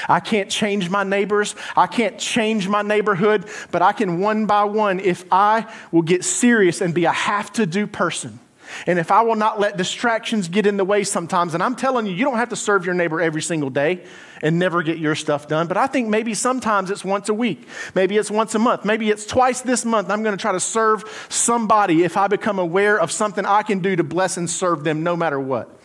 I 0.09 0.18
can't 0.18 0.51
change 0.51 0.90
my 0.90 1.05
neighbors. 1.05 1.55
I 1.77 1.87
can't 1.87 2.18
change 2.18 2.66
my 2.66 2.83
neighborhood, 2.83 3.47
but 3.71 3.81
I 3.81 3.92
can 3.92 4.18
one 4.18 4.47
by 4.47 4.64
one, 4.64 4.99
if 4.99 5.25
I 5.31 5.73
will 5.92 6.03
get 6.03 6.25
serious 6.25 6.81
and 6.81 6.92
be 6.92 7.05
a 7.05 7.12
have 7.12 7.53
to 7.53 7.66
do 7.66 7.87
person, 7.87 8.40
and 8.87 8.98
if 8.98 9.11
I 9.11 9.22
will 9.22 9.37
not 9.37 9.61
let 9.61 9.77
distractions 9.77 10.48
get 10.48 10.66
in 10.66 10.77
the 10.77 10.85
way 10.85 11.05
sometimes, 11.05 11.55
and 11.55 11.62
I'm 11.62 11.77
telling 11.77 12.07
you, 12.07 12.12
you 12.12 12.25
don't 12.25 12.37
have 12.37 12.51
to 12.51 12.57
serve 12.57 12.85
your 12.85 12.94
neighbor 12.94 13.20
every 13.20 13.42
single 13.42 13.70
day 13.70 14.05
and 14.42 14.59
never 14.59 14.83
get 14.83 14.98
your 14.98 15.14
stuff 15.14 15.48
done, 15.48 15.66
but 15.66 15.77
I 15.77 15.87
think 15.87 16.09
maybe 16.09 16.35
sometimes 16.35 16.90
it's 16.90 17.05
once 17.05 17.29
a 17.29 17.35
week. 17.35 17.68
Maybe 17.94 18.16
it's 18.16 18.31
once 18.31 18.55
a 18.55 18.59
month. 18.59 18.85
Maybe 18.85 19.11
it's 19.11 19.27
twice 19.27 19.61
this 19.61 19.85
month. 19.85 20.11
I'm 20.11 20.22
going 20.22 20.37
to 20.37 20.40
try 20.40 20.53
to 20.53 20.61
serve 20.61 21.05
somebody 21.29 22.03
if 22.03 22.16
I 22.16 22.27
become 22.27 22.59
aware 22.59 22.98
of 22.98 23.12
something 23.12 23.46
I 23.46 23.62
can 23.62 23.81
do 23.81 23.94
to 23.96 24.05
bless 24.05 24.37
and 24.37 24.51
serve 24.51 24.85
them 24.85 25.03
no 25.03 25.16
matter 25.16 25.38
what. 25.38 25.81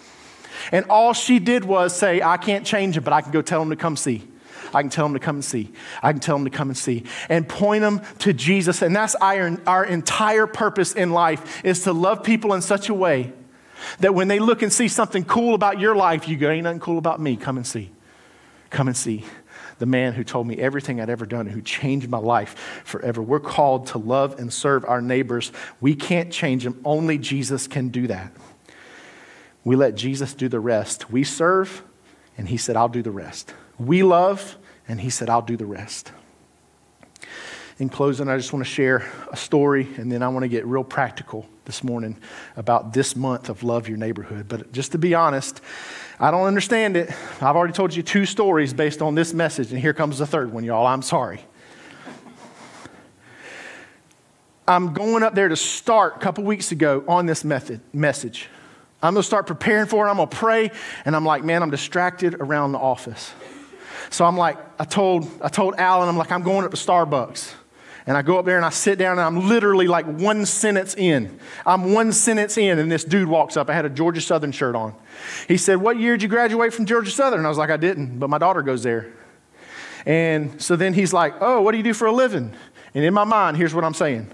And 0.72 0.86
all 0.90 1.14
she 1.14 1.40
did 1.40 1.64
was 1.64 1.96
say, 1.96 2.22
I 2.22 2.38
can't 2.38 2.66
change 2.66 2.98
it, 2.98 3.02
but 3.02 3.14
I 3.14 3.22
can 3.22 3.32
go 3.32 3.42
tell 3.42 3.60
them 3.60 3.70
to 3.70 3.76
come 3.76 3.96
see. 3.96 4.28
I 4.74 4.82
can 4.82 4.90
tell 4.90 5.06
them 5.06 5.14
to 5.14 5.20
come 5.20 5.38
and 5.38 5.46
see. 5.46 5.72
I 6.02 6.12
can 6.12 6.20
tell 6.20 6.36
them 6.36 6.46
to 6.46 6.52
come 6.52 6.70
and 6.70 6.78
see. 6.78 7.04
And 7.30 7.48
point 7.48 7.82
them 7.82 8.02
to 8.20 8.34
Jesus. 8.34 8.82
And 8.82 8.96
that's 8.96 9.16
our, 9.16 9.58
our 9.66 9.86
entire 9.86 10.48
purpose 10.48 10.94
in 10.94 11.12
life 11.12 11.66
is 11.66 11.84
to 11.84 11.94
love 11.94 12.24
people 12.24 12.54
in 12.54 12.62
such 12.62 12.90
a 12.90 12.94
way 12.94 13.34
that 14.00 14.14
when 14.14 14.28
they 14.28 14.40
look 14.40 14.62
and 14.62 14.74
see 14.74 14.88
something 14.88 15.24
cool 15.24 15.54
about 15.54 15.80
your 15.80 15.96
life, 15.96 16.28
you 16.28 16.38
go, 16.38 16.50
ain't 16.50 16.64
nothing 16.64 16.80
cool 16.80 16.98
about 16.98 17.20
me. 17.20 17.36
Come 17.38 17.58
and 17.58 17.68
see. 17.68 17.92
Come 18.70 18.88
and 18.88 18.98
see 18.98 19.24
the 19.80 19.86
man 19.86 20.14
who 20.14 20.24
told 20.24 20.48
me 20.48 20.58
everything 20.58 21.00
I'd 21.00 21.10
ever 21.10 21.26
done 21.26 21.42
and 21.42 21.52
who 21.52 21.62
changed 21.62 22.10
my 22.10 22.18
life 22.18 22.82
forever. 22.84 23.22
We're 23.22 23.40
called 23.40 23.88
to 23.88 23.98
love 23.98 24.40
and 24.40 24.52
serve 24.52 24.86
our 24.86 25.02
neighbors. 25.02 25.52
We 25.80 25.96
can't 25.96 26.32
change 26.32 26.64
them, 26.64 26.80
only 26.84 27.18
Jesus 27.18 27.68
can 27.68 27.90
do 27.90 28.08
that. 28.08 28.32
We 29.64 29.76
let 29.76 29.96
Jesus 29.96 30.34
do 30.34 30.48
the 30.48 30.60
rest. 30.60 31.12
We 31.12 31.24
serve, 31.24 31.84
and 32.38 32.48
he 32.48 32.58
said, 32.58 32.76
I'll 32.76 32.90
do 32.90 33.02
the 33.02 33.12
rest. 33.12 33.54
We 33.78 34.02
love, 34.02 34.57
and 34.88 35.00
he 35.00 35.10
said, 35.10 35.30
I'll 35.30 35.42
do 35.42 35.58
the 35.58 35.66
rest. 35.66 36.12
In 37.80 37.90
closing, 37.90 38.28
I 38.28 38.38
just 38.38 38.52
want 38.54 38.66
to 38.66 38.72
share 38.72 39.08
a 39.32 39.38
story, 39.38 39.88
and 39.98 40.12
then 40.12 40.24
I 40.24 40.30
want 40.30 40.44
to 40.44 40.48
get 40.48 40.66
real 40.66 40.84
practical 40.84 41.48
this 41.66 41.84
morning 41.84 42.18
about 42.56 42.94
this 42.94 43.16
month 43.16 43.50
of 43.50 43.62
Love 43.62 43.88
Your 43.88 43.98
Neighborhood. 43.98 44.48
But 44.48 44.72
just 44.72 44.94
to 44.94 44.98
be 44.98 45.14
honest, 45.14 45.62
I 46.20 46.32
don't 46.32 46.48
understand 46.48 46.98
it. 46.98 47.12
I've 47.40 47.56
already 47.56 47.74
told 47.74 47.96
you 47.96 48.02
two 48.02 48.26
stories 48.26 48.74
based 48.74 49.04
on 49.04 49.14
this 49.14 49.32
message, 49.32 49.72
and 49.72 49.80
here 49.80 49.94
comes 49.94 50.18
the 50.18 50.26
third 50.26 50.52
one, 50.52 50.64
y'all. 50.64 50.88
I'm 50.88 51.04
sorry. 51.04 51.42
I'm 54.68 54.94
going 54.94 55.22
up 55.22 55.36
there 55.36 55.48
to 55.48 55.56
start 55.56 56.16
a 56.16 56.20
couple 56.20 56.44
weeks 56.44 56.72
ago 56.72 57.04
on 57.08 57.28
this 57.28 57.46
method, 57.46 57.80
message. 57.94 58.50
I'm 59.04 59.14
going 59.14 59.22
to 59.22 59.28
start 59.28 59.46
preparing 59.46 59.86
for 59.86 60.08
it. 60.08 60.10
I'm 60.10 60.18
going 60.18 60.28
to 60.30 60.36
pray, 60.36 60.72
and 61.06 61.16
I'm 61.16 61.26
like, 61.26 61.44
man, 61.44 61.62
I'm 61.62 61.70
distracted 61.70 62.34
around 62.34 62.72
the 62.72 62.80
office. 62.80 63.32
So 64.10 64.26
I'm 64.26 64.38
like, 64.38 64.58
I 64.80 64.86
told, 64.86 65.30
I 65.42 65.50
told 65.50 65.76
Alan, 65.78 66.08
I'm 66.08 66.18
like, 66.18 66.32
I'm 66.32 66.44
going 66.44 66.66
up 66.66 66.72
to 66.72 66.78
Starbucks. 66.78 67.54
And 68.08 68.16
I 68.16 68.22
go 68.22 68.40
up 68.40 68.46
there 68.46 68.56
and 68.56 68.66
I 68.66 68.70
sit 68.70 68.98
down 68.98 69.20
and 69.20 69.22
I'm 69.22 69.50
literally 69.50 69.88
like 69.88 70.06
one 70.06 70.46
sentence 70.46 70.96
in. 70.96 71.40
I'm 71.66 71.94
one 71.94 72.14
sentence 72.14 72.58
in 72.58 72.80
and 72.80 72.90
this 72.90 73.04
dude 73.04 73.28
walks 73.28 73.58
up. 73.58 73.70
I 73.70 73.74
had 73.74 73.84
a 73.84 73.90
Georgia 73.90 74.22
Southern 74.22 74.54
shirt 74.54 74.76
on. 74.76 74.96
He 75.50 75.58
said, 75.58 75.78
What 75.82 76.00
year 76.00 76.14
did 76.14 76.24
you 76.24 76.30
graduate 76.30 76.74
from 76.74 76.86
Georgia 76.86 77.12
Southern? 77.12 77.40
And 77.40 77.46
I 77.46 77.50
was 77.50 77.58
like, 77.58 77.70
I 77.70 77.76
didn't, 77.76 78.18
but 78.18 78.30
my 78.30 78.38
daughter 78.38 78.62
goes 78.62 78.82
there. 78.82 79.12
And 80.06 80.62
so 80.62 80.78
then 80.78 80.94
he's 80.94 81.12
like, 81.12 81.34
Oh, 81.42 81.62
what 81.62 81.74
do 81.74 81.80
you 81.80 81.84
do 81.84 81.94
for 81.94 82.08
a 82.08 82.14
living? 82.14 82.54
And 82.94 83.04
in 83.04 83.14
my 83.14 83.26
mind, 83.26 83.58
here's 83.58 83.76
what 83.76 83.84
I'm 83.84 83.94
saying 83.94 84.32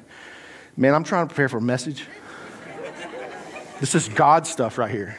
Man, 0.77 0.93
I'm 0.93 1.03
trying 1.03 1.27
to 1.27 1.33
prepare 1.33 1.49
for 1.49 1.57
a 1.57 1.61
message. 1.61 2.05
this 3.79 3.95
is 3.95 4.07
God 4.07 4.45
stuff 4.45 4.77
right 4.77 4.91
here 4.91 5.17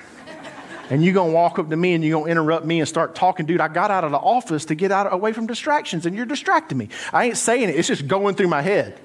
and 0.90 1.04
you're 1.04 1.14
going 1.14 1.30
to 1.30 1.34
walk 1.34 1.58
up 1.58 1.70
to 1.70 1.76
me 1.76 1.94
and 1.94 2.04
you're 2.04 2.12
going 2.12 2.26
to 2.26 2.30
interrupt 2.30 2.66
me 2.66 2.80
and 2.80 2.88
start 2.88 3.14
talking. 3.14 3.46
Dude, 3.46 3.60
I 3.60 3.68
got 3.68 3.90
out 3.90 4.04
of 4.04 4.10
the 4.10 4.18
office 4.18 4.66
to 4.66 4.74
get 4.74 4.92
out 4.92 5.12
away 5.12 5.32
from 5.32 5.46
distractions 5.46 6.06
and 6.06 6.14
you're 6.16 6.26
distracting 6.26 6.78
me. 6.78 6.88
I 7.12 7.24
ain't 7.24 7.36
saying 7.36 7.68
it, 7.68 7.76
it's 7.76 7.88
just 7.88 8.06
going 8.06 8.34
through 8.34 8.48
my 8.48 8.62
head. 8.62 8.98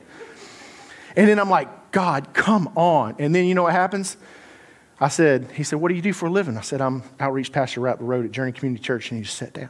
And 1.16 1.28
then 1.28 1.40
I'm 1.40 1.50
like, 1.50 1.92
God, 1.92 2.34
come 2.34 2.68
on. 2.76 3.16
And 3.20 3.34
then 3.34 3.46
you 3.46 3.56
know 3.56 3.64
what 3.64 3.74
happens? 3.74 4.18
I 5.00 5.08
said, 5.08 5.52
He 5.54 5.64
said, 5.64 5.80
What 5.80 5.90
do 5.90 5.96
you 5.96 6.02
do 6.02 6.14
for 6.14 6.28
a 6.28 6.30
living? 6.30 6.58
I 6.58 6.62
said, 6.62 6.82
I'm 6.82 7.04
outreach 7.20 7.52
pastor 7.52 7.82
right 7.82 7.94
up 7.94 8.00
the 8.00 8.06
road 8.06 8.26
at 8.26 8.32
Journey 8.32 8.52
Community 8.52 8.84
Church. 8.84 9.12
And 9.12 9.20
he 9.20 9.24
just 9.24 9.38
sat 9.38 9.54
down. 9.54 9.70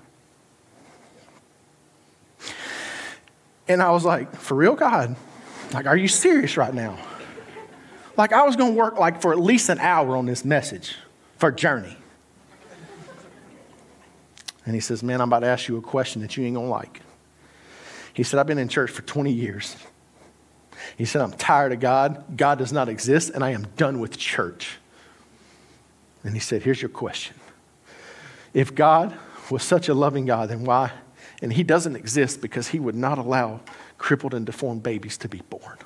And 3.67 3.81
I 3.81 3.91
was 3.91 4.03
like, 4.03 4.35
For 4.35 4.55
real, 4.55 4.75
God? 4.75 5.15
Like, 5.71 5.85
are 5.85 5.95
you 5.95 6.07
serious 6.07 6.57
right 6.57 6.73
now? 6.73 6.97
Like, 8.17 8.33
I 8.33 8.43
was 8.43 8.55
going 8.55 8.73
to 8.73 8.77
work 8.77 8.97
like 8.97 9.21
for 9.21 9.31
at 9.31 9.39
least 9.39 9.69
an 9.69 9.79
hour 9.79 10.17
on 10.17 10.25
this 10.25 10.43
message 10.43 10.95
for 11.39 11.51
Journey. 11.51 11.95
And 14.65 14.75
he 14.75 14.81
says, 14.81 15.01
Man, 15.01 15.21
I'm 15.21 15.29
about 15.29 15.39
to 15.39 15.47
ask 15.47 15.67
you 15.67 15.77
a 15.77 15.81
question 15.81 16.21
that 16.21 16.37
you 16.37 16.45
ain't 16.45 16.55
to 16.55 16.61
like. 16.61 17.01
He 18.13 18.23
said, 18.23 18.39
I've 18.39 18.45
been 18.45 18.59
in 18.59 18.67
church 18.67 18.91
for 18.91 19.01
20 19.01 19.31
years. 19.31 19.75
He 20.97 21.05
said, 21.05 21.21
I'm 21.21 21.31
tired 21.31 21.71
of 21.71 21.79
God. 21.79 22.37
God 22.37 22.59
does 22.59 22.73
not 22.73 22.89
exist, 22.89 23.31
and 23.33 23.43
I 23.43 23.51
am 23.51 23.67
done 23.77 23.99
with 23.99 24.17
church. 24.17 24.77
And 26.23 26.33
he 26.33 26.39
said, 26.39 26.61
Here's 26.61 26.81
your 26.81 26.89
question. 26.89 27.35
If 28.53 28.75
God 28.75 29.17
was 29.49 29.63
such 29.63 29.89
a 29.89 29.93
loving 29.93 30.25
God, 30.25 30.49
then 30.49 30.65
why? 30.65 30.91
And 31.41 31.53
he 31.53 31.63
doesn't 31.63 31.95
exist 31.95 32.41
because 32.41 32.67
he 32.67 32.79
would 32.79 32.95
not 32.95 33.17
allow 33.17 33.61
crippled 33.97 34.33
and 34.33 34.45
deformed 34.45 34.83
babies 34.83 35.17
to 35.19 35.29
be 35.29 35.41
born. 35.49 35.77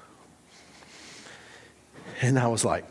And 2.22 2.40
I 2.40 2.48
was 2.48 2.66
like, 2.66 2.86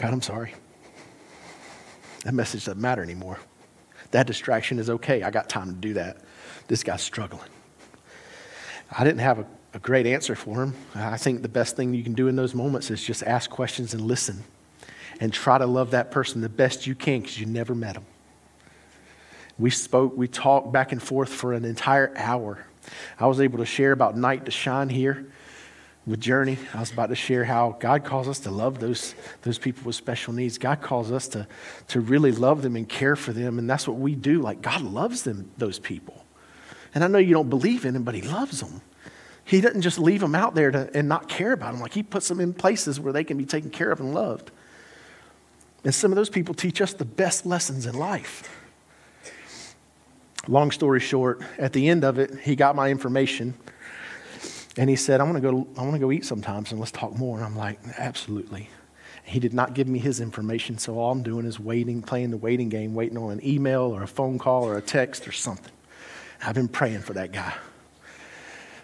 God, 0.00 0.14
I'm 0.14 0.22
sorry. 0.22 0.54
That 2.24 2.32
message 2.32 2.64
doesn't 2.64 2.80
matter 2.80 3.02
anymore. 3.02 3.38
That 4.12 4.26
distraction 4.26 4.78
is 4.78 4.88
okay. 4.88 5.22
I 5.22 5.30
got 5.30 5.50
time 5.50 5.66
to 5.66 5.74
do 5.74 5.92
that. 5.92 6.22
This 6.68 6.82
guy's 6.82 7.02
struggling. 7.02 7.50
I 8.90 9.04
didn't 9.04 9.20
have 9.20 9.40
a, 9.40 9.46
a 9.74 9.78
great 9.78 10.06
answer 10.06 10.34
for 10.34 10.62
him. 10.62 10.74
I 10.94 11.18
think 11.18 11.42
the 11.42 11.50
best 11.50 11.76
thing 11.76 11.92
you 11.92 12.02
can 12.02 12.14
do 12.14 12.28
in 12.28 12.36
those 12.36 12.54
moments 12.54 12.90
is 12.90 13.04
just 13.04 13.22
ask 13.24 13.50
questions 13.50 13.92
and 13.92 14.02
listen 14.02 14.42
and 15.20 15.34
try 15.34 15.58
to 15.58 15.66
love 15.66 15.90
that 15.90 16.10
person 16.10 16.40
the 16.40 16.48
best 16.48 16.86
you 16.86 16.94
can 16.94 17.20
because 17.20 17.38
you 17.38 17.44
never 17.44 17.74
met 17.74 17.92
them. 17.92 18.06
We 19.58 19.68
spoke, 19.68 20.16
we 20.16 20.28
talked 20.28 20.72
back 20.72 20.92
and 20.92 21.02
forth 21.02 21.28
for 21.28 21.52
an 21.52 21.66
entire 21.66 22.10
hour. 22.16 22.64
I 23.18 23.26
was 23.26 23.38
able 23.38 23.58
to 23.58 23.66
share 23.66 23.92
about 23.92 24.16
Night 24.16 24.46
to 24.46 24.50
Shine 24.50 24.88
here 24.88 25.30
with 26.10 26.20
Journey, 26.20 26.58
I 26.74 26.80
was 26.80 26.90
about 26.90 27.10
to 27.10 27.14
share 27.14 27.44
how 27.44 27.76
God 27.78 28.04
calls 28.04 28.26
us 28.26 28.40
to 28.40 28.50
love 28.50 28.80
those, 28.80 29.14
those 29.42 29.58
people 29.58 29.84
with 29.84 29.94
special 29.94 30.32
needs. 30.32 30.58
God 30.58 30.82
calls 30.82 31.12
us 31.12 31.28
to, 31.28 31.46
to 31.88 32.00
really 32.00 32.32
love 32.32 32.62
them 32.62 32.74
and 32.74 32.88
care 32.88 33.14
for 33.14 33.32
them, 33.32 33.60
and 33.60 33.70
that's 33.70 33.86
what 33.86 33.96
we 33.96 34.16
do. 34.16 34.40
Like, 34.40 34.60
God 34.60 34.82
loves 34.82 35.22
them, 35.22 35.52
those 35.56 35.78
people. 35.78 36.24
And 36.96 37.04
I 37.04 37.06
know 37.06 37.18
you 37.18 37.32
don't 37.32 37.48
believe 37.48 37.84
in 37.84 37.94
Him, 37.94 38.02
but 38.02 38.16
He 38.16 38.22
loves 38.22 38.58
them. 38.60 38.80
He 39.44 39.60
doesn't 39.60 39.82
just 39.82 40.00
leave 40.00 40.20
them 40.20 40.34
out 40.34 40.56
there 40.56 40.72
to, 40.72 40.90
and 40.94 41.08
not 41.08 41.28
care 41.28 41.52
about 41.52 41.72
them. 41.72 41.80
Like, 41.80 41.94
He 41.94 42.02
puts 42.02 42.26
them 42.26 42.40
in 42.40 42.54
places 42.54 42.98
where 42.98 43.12
they 43.12 43.22
can 43.22 43.38
be 43.38 43.44
taken 43.44 43.70
care 43.70 43.92
of 43.92 44.00
and 44.00 44.12
loved. 44.12 44.50
And 45.84 45.94
some 45.94 46.10
of 46.10 46.16
those 46.16 46.28
people 46.28 46.54
teach 46.54 46.80
us 46.80 46.92
the 46.92 47.04
best 47.04 47.46
lessons 47.46 47.86
in 47.86 47.94
life. 47.94 48.50
Long 50.48 50.72
story 50.72 50.98
short, 50.98 51.40
at 51.56 51.72
the 51.72 51.88
end 51.88 52.02
of 52.02 52.18
it, 52.18 52.40
he 52.40 52.56
got 52.56 52.74
my 52.74 52.90
information 52.90 53.54
and 54.76 54.88
he 54.88 54.96
said, 54.96 55.20
I 55.20 55.24
want 55.24 55.36
to 55.36 55.40
go, 55.40 55.66
I 55.76 55.82
want 55.82 55.94
to 55.94 55.98
go 55.98 56.12
eat 56.12 56.24
sometimes 56.24 56.70
and 56.70 56.80
let's 56.80 56.92
talk 56.92 57.16
more. 57.16 57.36
And 57.36 57.44
I'm 57.44 57.56
like, 57.56 57.80
absolutely. 57.98 58.70
He 59.24 59.38
did 59.40 59.52
not 59.52 59.74
give 59.74 59.86
me 59.86 59.98
his 59.98 60.20
information, 60.20 60.78
so 60.78 60.98
all 60.98 61.12
I'm 61.12 61.22
doing 61.22 61.46
is 61.46 61.60
waiting, 61.60 62.02
playing 62.02 62.30
the 62.30 62.36
waiting 62.36 62.68
game, 62.68 62.94
waiting 62.94 63.18
on 63.18 63.30
an 63.32 63.44
email 63.46 63.82
or 63.82 64.02
a 64.02 64.06
phone 64.08 64.38
call 64.38 64.64
or 64.64 64.76
a 64.76 64.80
text 64.80 65.28
or 65.28 65.32
something. 65.32 65.72
I've 66.42 66.54
been 66.54 66.68
praying 66.68 67.00
for 67.00 67.12
that 67.12 67.32
guy. 67.32 67.54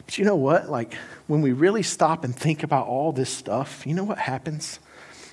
But 0.05 0.18
you 0.18 0.25
know 0.25 0.37
what? 0.37 0.68
Like, 0.70 0.94
when 1.27 1.40
we 1.40 1.53
really 1.53 1.83
stop 1.83 2.22
and 2.22 2.35
think 2.35 2.62
about 2.62 2.87
all 2.87 3.12
this 3.12 3.31
stuff, 3.31 3.85
you 3.87 3.94
know 3.94 4.05
what 4.05 4.18
happens? 4.18 4.79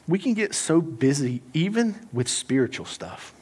We 0.07 0.17
can 0.17 0.33
get 0.33 0.55
so 0.55 0.81
busy, 0.81 1.41
even 1.53 2.07
with 2.11 2.27
spiritual 2.27 2.85
stuff, 2.85 3.33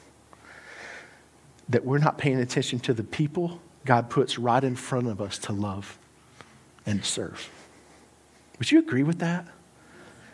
that 1.69 1.85
we're 1.85 1.99
not 1.99 2.17
paying 2.17 2.39
attention 2.39 2.79
to 2.81 2.93
the 2.93 3.03
people 3.03 3.61
God 3.85 4.09
puts 4.09 4.37
right 4.37 4.63
in 4.63 4.75
front 4.75 5.07
of 5.07 5.21
us 5.21 5.37
to 5.39 5.53
love 5.53 5.97
and 6.85 7.03
serve. 7.03 7.49
Would 8.59 8.71
you 8.71 8.79
agree 8.79 9.03
with 9.03 9.19
that? 9.19 9.47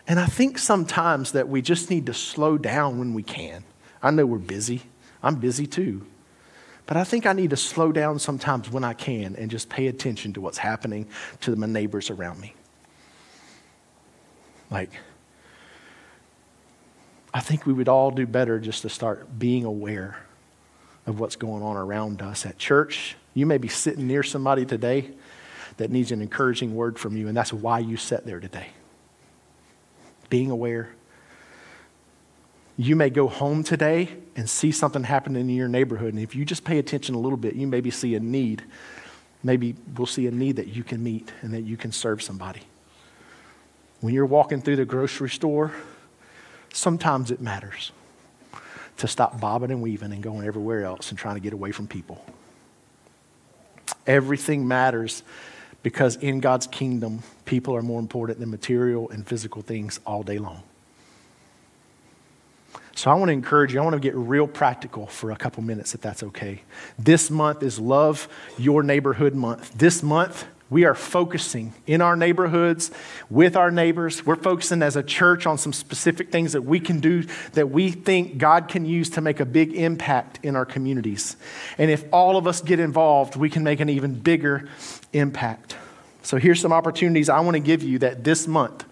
And 0.07 0.19
I 0.19 0.25
think 0.25 0.57
sometimes 0.57 1.33
that 1.33 1.49
we 1.49 1.61
just 1.61 1.89
need 1.89 2.05
to 2.05 2.13
slow 2.13 2.57
down 2.57 2.99
when 2.99 3.13
we 3.13 3.23
can. 3.23 3.63
I 4.01 4.11
know 4.11 4.25
we're 4.25 4.37
busy. 4.37 4.83
I'm 5.21 5.35
busy 5.35 5.67
too. 5.67 6.05
But 6.85 6.95
I 6.95 7.03
think 7.03 7.25
I 7.25 7.33
need 7.33 7.49
to 7.49 7.57
slow 7.57 7.91
down 7.91 8.17
sometimes 8.19 8.71
when 8.71 8.85
I 8.85 8.93
can 8.93 9.35
and 9.35 9.51
just 9.51 9.67
pay 9.67 9.87
attention 9.87 10.31
to 10.33 10.41
what's 10.41 10.57
happening 10.57 11.07
to 11.41 11.55
my 11.57 11.67
neighbors 11.67 12.09
around 12.09 12.39
me. 12.39 12.53
Like, 14.71 14.91
I 17.33 17.41
think 17.41 17.65
we 17.65 17.73
would 17.73 17.89
all 17.89 18.09
do 18.11 18.25
better 18.25 18.59
just 18.59 18.83
to 18.83 18.89
start 18.89 19.37
being 19.37 19.65
aware 19.65 20.17
of 21.05 21.19
what's 21.19 21.35
going 21.35 21.61
on 21.61 21.75
around 21.75 22.21
us 22.21 22.45
at 22.45 22.57
church. 22.57 23.17
You 23.33 23.45
may 23.45 23.57
be 23.57 23.67
sitting 23.67 24.07
near 24.07 24.23
somebody 24.23 24.65
today 24.65 25.11
that 25.75 25.91
needs 25.91 26.11
an 26.11 26.21
encouraging 26.21 26.75
word 26.75 26.97
from 26.97 27.17
you, 27.17 27.27
and 27.27 27.35
that's 27.35 27.51
why 27.51 27.79
you 27.79 27.97
sat 27.97 28.25
there 28.25 28.39
today. 28.39 28.67
Being 30.29 30.49
aware, 30.49 30.89
you 32.77 32.95
may 32.95 33.09
go 33.09 33.27
home 33.27 33.63
today 33.63 34.09
and 34.35 34.49
see 34.49 34.71
something 34.71 35.03
happening 35.03 35.49
in 35.49 35.55
your 35.55 35.67
neighborhood. 35.67 36.13
And 36.13 36.21
if 36.21 36.35
you 36.35 36.45
just 36.45 36.63
pay 36.63 36.77
attention 36.77 37.15
a 37.15 37.19
little 37.19 37.37
bit, 37.37 37.55
you 37.55 37.65
maybe 37.65 37.89
see 37.89 38.13
a 38.15 38.19
need. 38.19 38.63
Maybe 39.43 39.75
we'll 39.95 40.05
see 40.05 40.27
a 40.27 40.31
need 40.31 40.57
that 40.57 40.67
you 40.67 40.83
can 40.83 41.03
meet 41.03 41.31
and 41.41 41.53
that 41.53 41.61
you 41.61 41.75
can 41.75 41.91
serve 41.91 42.21
somebody. 42.21 42.61
When 43.99 44.13
you're 44.13 44.27
walking 44.27 44.61
through 44.61 44.75
the 44.75 44.85
grocery 44.85 45.29
store, 45.29 45.71
sometimes 46.71 47.31
it 47.31 47.41
matters 47.41 47.91
to 48.97 49.07
stop 49.07 49.39
bobbing 49.39 49.71
and 49.71 49.81
weaving 49.81 50.11
and 50.11 50.21
going 50.21 50.45
everywhere 50.45 50.83
else 50.83 51.09
and 51.09 51.17
trying 51.17 51.35
to 51.35 51.41
get 51.41 51.53
away 51.53 51.71
from 51.71 51.87
people. 51.87 52.23
Everything 54.05 54.67
matters 54.67 55.23
because 55.87 56.17
in 56.17 56.41
God's 56.41 56.67
kingdom, 56.67 57.23
people 57.45 57.73
are 57.73 57.81
more 57.81 58.01
important 58.01 58.41
than 58.41 58.51
material 58.51 59.09
and 59.09 59.25
physical 59.25 59.61
things 59.61 60.01
all 60.05 60.21
day 60.21 60.37
long. 60.37 60.61
So 62.93 63.09
I 63.09 63.13
want 63.13 63.29
to 63.29 63.33
encourage 63.33 63.73
you, 63.73 63.79
I 63.79 63.83
want 63.85 63.93
to 63.93 64.01
get 64.01 64.13
real 64.13 64.47
practical 64.47 65.07
for 65.07 65.31
a 65.31 65.37
couple 65.37 65.63
minutes, 65.63 65.95
if 65.95 66.01
that's 66.01 66.23
okay. 66.23 66.63
This 66.99 67.31
month 67.31 67.63
is 67.63 67.79
Love 67.79 68.27
Your 68.57 68.83
Neighborhood 68.83 69.33
Month. 69.33 69.75
This 69.77 70.03
month, 70.03 70.43
we 70.69 70.83
are 70.83 70.93
focusing 70.93 71.73
in 71.85 72.01
our 72.01 72.15
neighborhoods 72.15 72.91
with 73.29 73.55
our 73.55 73.71
neighbors. 73.71 74.25
We're 74.25 74.35
focusing 74.35 74.81
as 74.81 74.95
a 74.95 75.03
church 75.03 75.45
on 75.45 75.57
some 75.57 75.71
specific 75.71 76.31
things 76.31 76.53
that 76.53 76.63
we 76.63 76.79
can 76.79 76.99
do 76.99 77.23
that 77.53 77.69
we 77.69 77.91
think 77.91 78.37
God 78.37 78.67
can 78.67 78.85
use 78.85 79.09
to 79.11 79.21
make 79.21 79.39
a 79.39 79.45
big 79.45 79.73
impact 79.73 80.39
in 80.43 80.55
our 80.55 80.65
communities. 80.65 81.37
And 81.77 81.89
if 81.89 82.05
all 82.11 82.37
of 82.37 82.47
us 82.47 82.61
get 82.61 82.79
involved, 82.79 83.35
we 83.35 83.49
can 83.49 83.63
make 83.63 83.79
an 83.79 83.89
even 83.89 84.13
bigger 84.19 84.67
impact. 85.13 85.77
So 86.23 86.37
here's 86.37 86.59
some 86.59 86.73
opportunities 86.73 87.29
I 87.29 87.39
want 87.39 87.55
to 87.55 87.61
give 87.61 87.83
you 87.83 87.99
that 87.99 88.25
this 88.25 88.47
month 88.47 88.83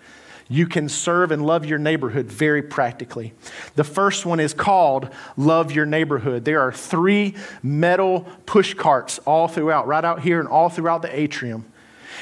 you 0.48 0.68
can 0.68 0.90
serve 0.90 1.32
and 1.32 1.46
love 1.46 1.66
your 1.66 1.80
neighborhood 1.80 2.28
very 2.28 2.62
practically. 2.62 3.34
The 3.76 3.84
first 3.84 4.26
one 4.26 4.40
is 4.40 4.54
called 4.54 5.10
Love 5.38 5.72
Your 5.72 5.86
Neighborhood. 5.86 6.46
There 6.46 6.62
are 6.62 6.72
three 6.72 7.36
metal 7.64 8.28
push 8.46 8.74
carts 8.74 9.20
all 9.20 9.48
throughout, 9.48 9.88
right 9.88 10.06
out 10.06 10.22
here 10.22 10.40
and 10.40 10.48
all 10.48 10.70
throughout 10.70 11.02
the 11.02 11.20
atrium. 11.20 11.66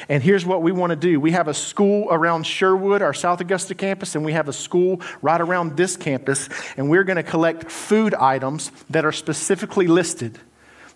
And 0.10 0.24
here's 0.24 0.46
what 0.46 0.62
we 0.62 0.72
want 0.72 0.90
to 0.90 0.96
do. 0.96 1.20
We 1.20 1.32
have 1.32 1.48
a 1.48 1.54
school 1.54 2.08
around 2.10 2.46
Sherwood, 2.46 3.02
our 3.02 3.14
South 3.14 3.42
Augusta 3.42 3.76
campus, 3.76 4.16
and 4.16 4.26
we 4.26 4.34
have 4.34 4.48
a 4.48 4.54
school 4.54 5.02
right 5.22 5.40
around 5.40 5.78
this 5.78 5.96
campus. 5.96 6.50
And 6.78 6.90
we're 6.90 7.04
going 7.04 7.18
to 7.18 7.24
collect 7.24 7.70
food 7.70 8.14
items 8.16 8.72
that 8.90 9.06
are 9.06 9.12
specifically 9.12 9.88
listed 9.88 10.40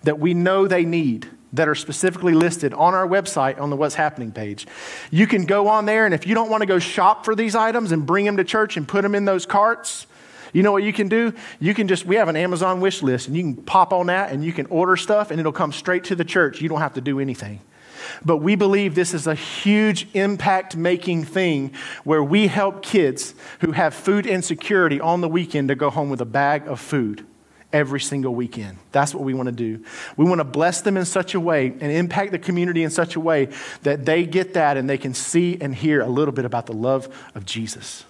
that 0.03 0.19
we 0.19 0.33
know 0.33 0.67
they 0.67 0.85
need 0.85 1.29
that 1.53 1.67
are 1.67 1.75
specifically 1.75 2.33
listed 2.33 2.73
on 2.73 2.93
our 2.93 3.07
website 3.07 3.59
on 3.59 3.69
the 3.69 3.75
What's 3.75 3.95
Happening 3.95 4.31
page. 4.31 4.67
You 5.11 5.27
can 5.27 5.45
go 5.45 5.67
on 5.67 5.85
there, 5.85 6.05
and 6.05 6.13
if 6.13 6.27
you 6.27 6.35
don't 6.35 6.49
want 6.49 6.61
to 6.61 6.67
go 6.67 6.79
shop 6.79 7.25
for 7.25 7.35
these 7.35 7.55
items 7.55 7.91
and 7.91 8.05
bring 8.05 8.25
them 8.25 8.37
to 8.37 8.43
church 8.43 8.77
and 8.77 8.87
put 8.87 9.01
them 9.01 9.15
in 9.15 9.25
those 9.25 9.45
carts, 9.45 10.07
you 10.53 10.63
know 10.63 10.71
what 10.71 10.83
you 10.83 10.93
can 10.93 11.07
do? 11.07 11.33
You 11.59 11.73
can 11.73 11.87
just, 11.87 12.05
we 12.05 12.15
have 12.15 12.27
an 12.27 12.35
Amazon 12.35 12.81
wish 12.81 13.01
list, 13.01 13.27
and 13.27 13.37
you 13.37 13.43
can 13.43 13.55
pop 13.55 13.93
on 13.93 14.07
that 14.07 14.31
and 14.31 14.43
you 14.43 14.53
can 14.53 14.65
order 14.67 14.97
stuff, 14.97 15.31
and 15.31 15.39
it'll 15.39 15.51
come 15.51 15.71
straight 15.71 16.05
to 16.05 16.15
the 16.15 16.25
church. 16.25 16.61
You 16.61 16.69
don't 16.69 16.79
have 16.79 16.93
to 16.93 17.01
do 17.01 17.19
anything. 17.19 17.61
But 18.23 18.37
we 18.37 18.55
believe 18.55 18.95
this 18.95 19.13
is 19.13 19.27
a 19.27 19.35
huge 19.35 20.07
impact 20.13 20.75
making 20.75 21.25
thing 21.25 21.73
where 22.03 22.23
we 22.23 22.47
help 22.47 22.81
kids 22.81 23.35
who 23.59 23.71
have 23.71 23.93
food 23.93 24.25
insecurity 24.25 25.01
on 25.01 25.21
the 25.21 25.27
weekend 25.27 25.67
to 25.69 25.75
go 25.75 25.89
home 25.89 26.09
with 26.09 26.21
a 26.21 26.25
bag 26.25 26.67
of 26.67 26.79
food 26.79 27.25
every 27.77 27.99
single 27.99 28.33
weekend. 28.33 28.75
That's 28.91 29.13
what 29.13 29.23
we 29.23 29.35
want 29.35 29.45
to 29.45 29.51
do. 29.51 29.85
We 30.17 30.25
want 30.25 30.39
to 30.39 30.43
bless 30.43 30.81
them 30.81 30.97
in 30.97 31.05
such 31.05 31.35
a 31.35 31.39
way 31.39 31.67
and 31.67 31.91
impact 31.91 32.31
the 32.31 32.39
community 32.39 32.81
in 32.81 32.89
such 32.89 33.15
a 33.15 33.19
way 33.19 33.49
that 33.83 34.03
they 34.03 34.25
get 34.25 34.55
that 34.55 34.77
and 34.77 34.89
they 34.89 34.97
can 34.97 35.13
see 35.13 35.59
and 35.61 35.75
hear 35.75 36.01
a 36.01 36.07
little 36.07 36.31
bit 36.31 36.43
about 36.43 36.65
the 36.65 36.73
love 36.73 37.07
of 37.35 37.45
Jesus. 37.45 38.03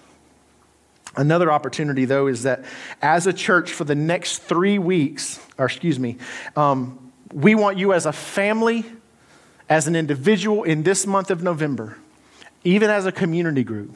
Another 1.16 1.52
opportunity, 1.52 2.06
though, 2.06 2.28
is 2.28 2.44
that 2.44 2.64
as 3.02 3.26
a 3.26 3.32
church 3.32 3.72
for 3.72 3.84
the 3.84 3.94
next 3.94 4.38
three 4.38 4.78
weeks, 4.78 5.38
or 5.58 5.66
excuse 5.66 5.98
me, 5.98 6.16
um, 6.56 7.12
we 7.30 7.54
want 7.54 7.76
you 7.76 7.92
as 7.92 8.06
a 8.06 8.12
family, 8.12 8.86
as 9.68 9.86
an 9.86 9.94
individual 9.94 10.62
in 10.62 10.82
this 10.82 11.06
month 11.06 11.30
of 11.30 11.42
November, 11.42 11.98
even 12.64 12.88
as 12.88 13.04
a 13.04 13.12
community 13.12 13.64
group, 13.64 13.94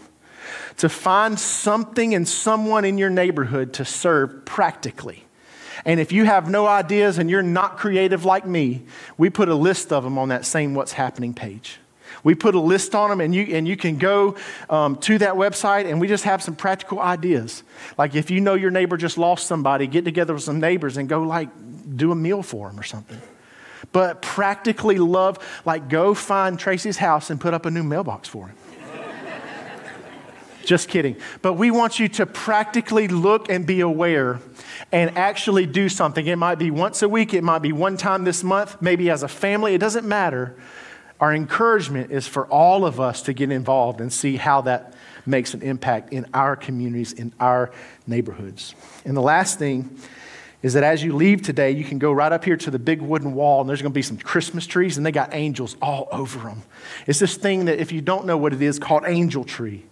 to 0.76 0.90
find 0.90 1.40
something 1.40 2.14
and 2.14 2.28
someone 2.28 2.84
in 2.84 2.98
your 2.98 3.10
neighborhood 3.10 3.72
to 3.72 3.86
serve 3.86 4.44
practically. 4.44 5.24
And 5.84 5.98
if 5.98 6.12
you 6.12 6.24
have 6.24 6.48
no 6.48 6.66
ideas 6.66 7.18
and 7.18 7.28
you're 7.28 7.42
not 7.42 7.76
creative 7.76 8.24
like 8.24 8.46
me, 8.46 8.82
we 9.18 9.30
put 9.30 9.48
a 9.48 9.54
list 9.54 9.92
of 9.92 10.04
them 10.04 10.18
on 10.18 10.28
that 10.28 10.44
same 10.44 10.74
What's 10.74 10.92
Happening 10.92 11.34
page. 11.34 11.78
We 12.24 12.34
put 12.34 12.54
a 12.54 12.60
list 12.60 12.94
on 12.94 13.10
them, 13.10 13.20
and 13.20 13.34
you, 13.34 13.56
and 13.56 13.66
you 13.66 13.76
can 13.76 13.96
go 13.96 14.36
um, 14.70 14.96
to 14.96 15.18
that 15.18 15.34
website, 15.34 15.86
and 15.86 16.00
we 16.00 16.06
just 16.06 16.24
have 16.24 16.42
some 16.42 16.54
practical 16.54 17.00
ideas. 17.00 17.62
Like 17.98 18.14
if 18.14 18.30
you 18.30 18.40
know 18.40 18.54
your 18.54 18.70
neighbor 18.70 18.96
just 18.96 19.18
lost 19.18 19.46
somebody, 19.46 19.86
get 19.86 20.04
together 20.04 20.34
with 20.34 20.42
some 20.42 20.60
neighbors 20.60 20.96
and 20.96 21.08
go, 21.08 21.22
like, 21.22 21.48
do 21.96 22.12
a 22.12 22.14
meal 22.14 22.42
for 22.42 22.68
them 22.68 22.78
or 22.78 22.84
something. 22.84 23.20
But 23.90 24.22
practically 24.22 24.98
love, 24.98 25.38
like, 25.64 25.88
go 25.88 26.14
find 26.14 26.58
Tracy's 26.58 26.96
house 26.96 27.28
and 27.30 27.40
put 27.40 27.54
up 27.54 27.66
a 27.66 27.70
new 27.70 27.82
mailbox 27.82 28.28
for 28.28 28.48
him. 28.48 28.56
Just 30.64 30.88
kidding. 30.88 31.16
But 31.40 31.54
we 31.54 31.70
want 31.70 31.98
you 31.98 32.08
to 32.08 32.26
practically 32.26 33.08
look 33.08 33.48
and 33.50 33.66
be 33.66 33.80
aware 33.80 34.40
and 34.90 35.16
actually 35.16 35.66
do 35.66 35.88
something. 35.88 36.26
It 36.26 36.36
might 36.36 36.58
be 36.58 36.70
once 36.70 37.02
a 37.02 37.08
week, 37.08 37.34
it 37.34 37.42
might 37.42 37.60
be 37.60 37.72
one 37.72 37.96
time 37.96 38.24
this 38.24 38.42
month, 38.42 38.80
maybe 38.80 39.10
as 39.10 39.22
a 39.22 39.28
family, 39.28 39.74
it 39.74 39.78
doesn't 39.78 40.06
matter. 40.06 40.56
Our 41.20 41.34
encouragement 41.34 42.10
is 42.10 42.26
for 42.26 42.46
all 42.46 42.84
of 42.84 42.98
us 42.98 43.22
to 43.22 43.32
get 43.32 43.50
involved 43.52 44.00
and 44.00 44.12
see 44.12 44.36
how 44.36 44.62
that 44.62 44.94
makes 45.24 45.54
an 45.54 45.62
impact 45.62 46.12
in 46.12 46.26
our 46.34 46.56
communities, 46.56 47.12
in 47.12 47.32
our 47.38 47.70
neighborhoods. 48.06 48.74
And 49.04 49.16
the 49.16 49.20
last 49.20 49.58
thing 49.58 49.96
is 50.62 50.74
that 50.74 50.84
as 50.84 51.02
you 51.02 51.14
leave 51.14 51.42
today, 51.42 51.72
you 51.72 51.84
can 51.84 51.98
go 51.98 52.12
right 52.12 52.32
up 52.32 52.44
here 52.44 52.56
to 52.56 52.70
the 52.70 52.78
big 52.78 53.00
wooden 53.00 53.34
wall, 53.34 53.60
and 53.60 53.68
there's 53.68 53.82
going 53.82 53.92
to 53.92 53.94
be 53.94 54.02
some 54.02 54.16
Christmas 54.16 54.66
trees, 54.66 54.96
and 54.96 55.04
they 55.04 55.12
got 55.12 55.34
angels 55.34 55.76
all 55.82 56.08
over 56.12 56.38
them. 56.40 56.62
It's 57.06 57.18
this 57.18 57.36
thing 57.36 57.64
that, 57.64 57.80
if 57.80 57.90
you 57.92 58.00
don't 58.00 58.26
know 58.26 58.36
what 58.36 58.52
it 58.52 58.62
is, 58.62 58.78
called 58.78 59.04
angel 59.06 59.44
tree. 59.44 59.84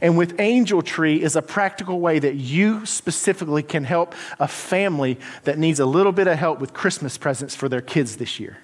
And 0.00 0.16
with 0.16 0.38
Angel 0.40 0.82
Tree 0.82 1.22
is 1.22 1.36
a 1.36 1.42
practical 1.42 2.00
way 2.00 2.18
that 2.18 2.34
you 2.34 2.86
specifically 2.86 3.62
can 3.62 3.84
help 3.84 4.14
a 4.38 4.48
family 4.48 5.18
that 5.44 5.58
needs 5.58 5.80
a 5.80 5.86
little 5.86 6.12
bit 6.12 6.26
of 6.26 6.38
help 6.38 6.60
with 6.60 6.72
Christmas 6.72 7.18
presents 7.18 7.54
for 7.54 7.68
their 7.68 7.80
kids 7.80 8.16
this 8.16 8.40
year. 8.40 8.58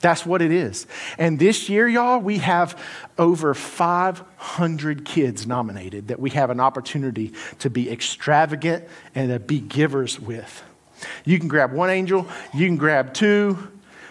That's 0.00 0.24
what 0.24 0.40
it 0.40 0.50
is. 0.50 0.86
And 1.18 1.38
this 1.38 1.68
year, 1.68 1.86
y'all, 1.86 2.18
we 2.18 2.38
have 2.38 2.80
over 3.18 3.52
500 3.52 5.04
kids 5.04 5.46
nominated 5.46 6.08
that 6.08 6.18
we 6.18 6.30
have 6.30 6.48
an 6.48 6.58
opportunity 6.58 7.34
to 7.58 7.68
be 7.68 7.90
extravagant 7.90 8.84
and 9.14 9.30
to 9.30 9.38
be 9.38 9.60
givers 9.60 10.18
with. 10.18 10.62
You 11.24 11.38
can 11.38 11.48
grab 11.48 11.72
one 11.72 11.90
angel, 11.90 12.26
you 12.54 12.66
can 12.66 12.76
grab 12.76 13.12
two, 13.12 13.70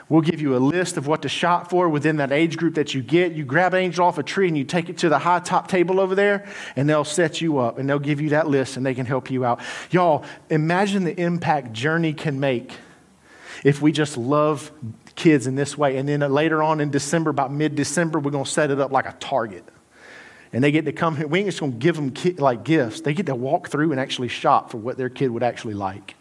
We'll 0.10 0.22
give 0.22 0.41
you 0.41 0.56
a 0.56 0.58
list 0.58 0.98
of 0.98 1.06
what 1.06 1.22
to 1.22 1.30
shop 1.30 1.69
for 1.69 1.88
within 1.88 2.17
that 2.17 2.32
age 2.32 2.58
group 2.58 2.76
that 2.76 2.95
you 2.95 3.04
get. 3.04 3.34
You 3.34 3.45
grab 3.45 3.76
an 3.76 3.84
angel 3.84 4.06
off 4.06 4.17
a 4.17 4.24
tree 4.24 4.48
and 4.48 4.58
you 4.58 4.63
take 4.63 4.89
it 4.89 4.98
to 5.00 5.10
the 5.10 5.19
high 5.19 5.39
top 5.39 5.67
table 5.67 6.00
over 6.00 6.15
there, 6.15 6.48
and 6.76 6.89
they'll 6.89 7.04
set 7.04 7.41
you 7.41 7.60
up 7.60 7.78
and 7.78 7.88
they'll 7.88 8.00
give 8.00 8.19
you 8.19 8.30
that 8.30 8.48
list 8.48 8.76
and 8.76 8.84
they 8.84 8.95
can 8.95 9.06
help 9.06 9.30
you 9.30 9.45
out. 9.45 9.62
Y'all, 9.91 10.26
imagine 10.50 11.04
the 11.04 11.17
impact 11.19 11.74
Journey 11.74 12.13
can 12.13 12.39
make 12.39 12.74
if 13.63 13.82
we 13.82 13.91
just 13.91 14.17
love 14.17 14.72
kids 15.15 15.45
in 15.45 15.56
this 15.56 15.78
way. 15.78 15.98
And 15.98 16.10
then 16.10 16.22
later 16.22 16.63
on 16.63 16.82
in 16.82 16.89
December, 16.89 17.30
about 17.30 17.54
mid 17.54 17.76
December, 17.76 18.19
we're 18.19 18.32
going 18.32 18.45
to 18.45 18.50
set 18.50 18.72
it 18.72 18.80
up 18.80 18.91
like 18.91 19.06
a 19.06 19.15
target. 19.19 19.63
And 20.52 20.63
they 20.63 20.72
get 20.72 20.86
to 20.86 20.91
come 20.91 21.15
here. 21.15 21.28
We 21.28 21.39
ain't 21.39 21.50
just 21.50 21.60
going 21.60 21.74
to 21.74 21.78
give 21.78 21.95
them 21.95 22.12
like 22.38 22.63
gifts. 22.63 23.02
They 23.02 23.13
get 23.13 23.28
to 23.28 23.36
walk 23.36 23.69
through 23.69 23.91
and 23.91 24.00
actually 24.00 24.30
shop 24.30 24.72
for 24.72 24.78
what 24.78 24.98
their 24.98 25.10
kid 25.10 25.30
would 25.30 25.43
actually 25.43 25.76
like. 25.76 26.15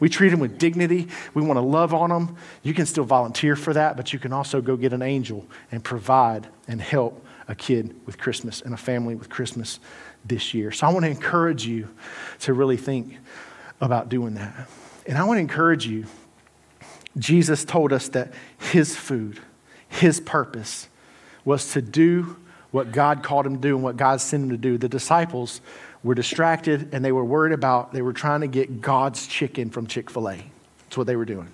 We 0.00 0.08
treat 0.08 0.30
them 0.30 0.40
with 0.40 0.58
dignity. 0.58 1.08
We 1.34 1.42
want 1.42 1.56
to 1.56 1.62
love 1.62 1.94
on 1.94 2.10
them. 2.10 2.36
You 2.62 2.74
can 2.74 2.86
still 2.86 3.04
volunteer 3.04 3.56
for 3.56 3.72
that, 3.72 3.96
but 3.96 4.12
you 4.12 4.18
can 4.18 4.32
also 4.32 4.60
go 4.60 4.76
get 4.76 4.92
an 4.92 5.02
angel 5.02 5.46
and 5.70 5.82
provide 5.82 6.48
and 6.68 6.80
help 6.80 7.24
a 7.48 7.54
kid 7.54 7.94
with 8.06 8.18
Christmas 8.18 8.62
and 8.62 8.74
a 8.74 8.76
family 8.76 9.14
with 9.14 9.28
Christmas 9.28 9.78
this 10.24 10.54
year. 10.54 10.72
So 10.72 10.86
I 10.86 10.92
want 10.92 11.04
to 11.04 11.10
encourage 11.10 11.66
you 11.66 11.88
to 12.40 12.54
really 12.54 12.76
think 12.76 13.18
about 13.80 14.08
doing 14.08 14.34
that. 14.34 14.68
And 15.06 15.18
I 15.18 15.24
want 15.24 15.36
to 15.36 15.42
encourage 15.42 15.86
you. 15.86 16.06
Jesus 17.16 17.64
told 17.64 17.92
us 17.92 18.08
that 18.08 18.32
his 18.58 18.96
food, 18.96 19.40
his 19.88 20.20
purpose 20.20 20.88
was 21.44 21.72
to 21.72 21.82
do 21.82 22.36
what 22.70 22.90
God 22.90 23.22
called 23.22 23.46
him 23.46 23.54
to 23.56 23.60
do 23.60 23.76
and 23.76 23.84
what 23.84 23.96
God 23.96 24.20
sent 24.20 24.44
him 24.44 24.50
to 24.50 24.56
do. 24.56 24.78
The 24.78 24.88
disciples 24.88 25.60
were 26.04 26.14
distracted 26.14 26.90
and 26.92 27.04
they 27.04 27.10
were 27.10 27.24
worried 27.24 27.52
about, 27.52 27.92
they 27.92 28.02
were 28.02 28.12
trying 28.12 28.42
to 28.42 28.46
get 28.46 28.80
God's 28.80 29.26
chicken 29.26 29.70
from 29.70 29.88
Chick 29.88 30.10
fil 30.10 30.28
A. 30.28 30.36
That's 30.84 30.96
what 30.96 31.08
they 31.08 31.16
were 31.16 31.24
doing. 31.24 31.48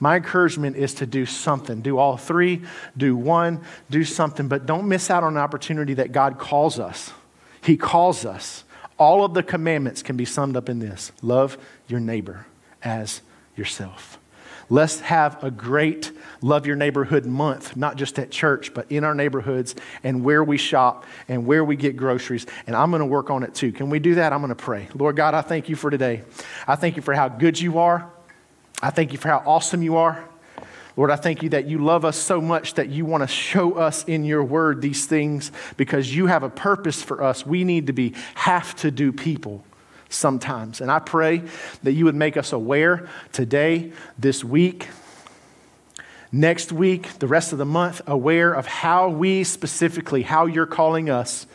My 0.00 0.16
encouragement 0.16 0.76
is 0.76 0.94
to 0.94 1.06
do 1.06 1.26
something. 1.26 1.82
Do 1.82 1.98
all 1.98 2.16
three, 2.16 2.62
do 2.96 3.16
one, 3.16 3.60
do 3.90 4.04
something, 4.04 4.46
but 4.46 4.64
don't 4.64 4.88
miss 4.88 5.10
out 5.10 5.24
on 5.24 5.32
an 5.34 5.38
opportunity 5.38 5.94
that 5.94 6.12
God 6.12 6.38
calls 6.38 6.78
us. 6.78 7.12
He 7.60 7.76
calls 7.76 8.24
us. 8.24 8.62
All 8.96 9.24
of 9.24 9.34
the 9.34 9.42
commandments 9.42 10.02
can 10.02 10.16
be 10.16 10.24
summed 10.24 10.56
up 10.56 10.68
in 10.68 10.78
this 10.78 11.12
love 11.20 11.58
your 11.88 12.00
neighbor 12.00 12.46
as 12.82 13.22
yourself. 13.56 14.18
Let's 14.70 15.00
have 15.00 15.42
a 15.42 15.50
great 15.50 16.12
Love 16.42 16.66
Your 16.66 16.76
Neighborhood 16.76 17.24
month, 17.24 17.74
not 17.74 17.96
just 17.96 18.18
at 18.18 18.30
church, 18.30 18.74
but 18.74 18.86
in 18.90 19.02
our 19.02 19.14
neighborhoods 19.14 19.74
and 20.04 20.22
where 20.22 20.44
we 20.44 20.58
shop 20.58 21.06
and 21.26 21.46
where 21.46 21.64
we 21.64 21.74
get 21.74 21.96
groceries. 21.96 22.46
And 22.66 22.76
I'm 22.76 22.90
going 22.90 23.00
to 23.00 23.06
work 23.06 23.30
on 23.30 23.42
it 23.42 23.54
too. 23.54 23.72
Can 23.72 23.88
we 23.88 23.98
do 23.98 24.16
that? 24.16 24.32
I'm 24.32 24.40
going 24.40 24.50
to 24.50 24.54
pray. 24.54 24.88
Lord 24.94 25.16
God, 25.16 25.32
I 25.32 25.40
thank 25.40 25.70
you 25.70 25.76
for 25.76 25.90
today. 25.90 26.22
I 26.66 26.76
thank 26.76 26.96
you 26.96 27.02
for 27.02 27.14
how 27.14 27.28
good 27.28 27.58
you 27.58 27.78
are. 27.78 28.10
I 28.82 28.90
thank 28.90 29.12
you 29.12 29.18
for 29.18 29.28
how 29.28 29.42
awesome 29.46 29.82
you 29.82 29.96
are. 29.96 30.22
Lord, 30.98 31.10
I 31.10 31.16
thank 31.16 31.42
you 31.42 31.48
that 31.50 31.66
you 31.66 31.78
love 31.78 32.04
us 32.04 32.16
so 32.16 32.40
much 32.40 32.74
that 32.74 32.88
you 32.90 33.06
want 33.06 33.22
to 33.22 33.28
show 33.28 33.74
us 33.74 34.04
in 34.04 34.24
your 34.24 34.44
word 34.44 34.82
these 34.82 35.06
things 35.06 35.50
because 35.76 36.14
you 36.14 36.26
have 36.26 36.42
a 36.42 36.50
purpose 36.50 37.02
for 37.02 37.22
us. 37.22 37.46
We 37.46 37.64
need 37.64 37.86
to 37.86 37.92
be 37.92 38.14
have 38.34 38.74
to 38.76 38.90
do 38.90 39.12
people 39.12 39.64
sometimes. 40.08 40.80
And 40.80 40.90
I 40.90 40.98
pray 40.98 41.42
that 41.82 41.92
you 41.92 42.04
would 42.06 42.14
make 42.14 42.36
us 42.36 42.52
aware 42.52 43.08
today, 43.32 43.92
this 44.18 44.42
week, 44.42 44.88
next 46.32 46.72
week, 46.72 47.18
the 47.18 47.26
rest 47.26 47.52
of 47.52 47.58
the 47.58 47.66
month, 47.66 48.00
aware 48.06 48.52
of 48.52 48.66
how 48.66 49.08
we 49.08 49.44
specifically, 49.44 50.22
how 50.22 50.46
you're 50.46 50.66
calling 50.66 51.10
us 51.10 51.46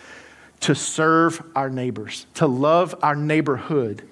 to 0.62 0.74
serve 0.74 1.42
our 1.56 1.70
neighbors, 1.70 2.26
to 2.36 2.48
love 2.48 2.96
our 3.04 3.16
neighborhood. 3.16 4.08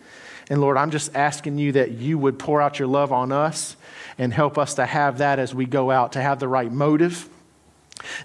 And 0.49 0.59
Lord, 0.59 0.75
I'm 0.77 0.91
just 0.91 1.15
asking 1.15 1.57
you 1.57 1.71
that 1.73 1.91
you 1.91 2.17
would 2.17 2.37
pour 2.37 2.61
out 2.61 2.77
your 2.77 2.89
love 2.89 3.13
on 3.13 3.31
us 3.31 3.77
and 4.17 4.33
help 4.33 4.57
us 4.57 4.75
to 4.75 4.85
have 4.85 5.19
that 5.19 5.39
as 5.39 5.55
we 5.55 5.65
go 5.65 5.89
out, 5.89 6.13
to 6.13 6.21
have 6.21 6.39
the 6.39 6.47
right 6.47 6.71
motive, 6.71 7.29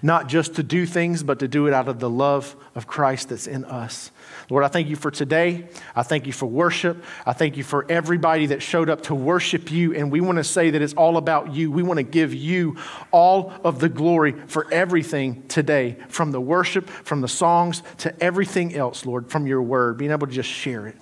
not 0.01 0.27
just 0.27 0.55
to 0.55 0.63
do 0.63 0.85
things, 0.85 1.23
but 1.23 1.39
to 1.39 1.47
do 1.47 1.67
it 1.67 1.73
out 1.73 1.87
of 1.87 1.99
the 1.99 2.09
love 2.09 2.55
of 2.75 2.87
Christ 2.87 3.29
that's 3.29 3.47
in 3.47 3.65
us. 3.65 4.11
Lord, 4.49 4.63
I 4.63 4.67
thank 4.67 4.87
you 4.87 4.95
for 4.95 5.11
today. 5.11 5.67
I 5.95 6.03
thank 6.03 6.25
you 6.25 6.33
for 6.33 6.45
worship. 6.45 7.03
I 7.25 7.33
thank 7.33 7.57
you 7.57 7.63
for 7.63 7.85
everybody 7.89 8.47
that 8.47 8.61
showed 8.61 8.89
up 8.89 9.03
to 9.03 9.15
worship 9.15 9.71
you. 9.71 9.93
And 9.93 10.11
we 10.11 10.21
want 10.21 10.37
to 10.37 10.43
say 10.43 10.69
that 10.69 10.81
it's 10.81 10.93
all 10.93 11.17
about 11.17 11.53
you. 11.53 11.69
We 11.71 11.83
want 11.83 11.97
to 11.97 12.03
give 12.03 12.33
you 12.33 12.77
all 13.11 13.53
of 13.63 13.79
the 13.79 13.89
glory 13.89 14.33
for 14.47 14.71
everything 14.71 15.47
today, 15.47 15.97
from 16.07 16.31
the 16.31 16.41
worship, 16.41 16.89
from 16.89 17.21
the 17.21 17.27
songs, 17.27 17.83
to 17.99 18.23
everything 18.23 18.75
else, 18.75 19.05
Lord, 19.05 19.29
from 19.29 19.47
your 19.47 19.61
word, 19.61 19.97
being 19.97 20.11
able 20.11 20.27
to 20.27 20.33
just 20.33 20.49
share 20.49 20.87
it. 20.87 20.97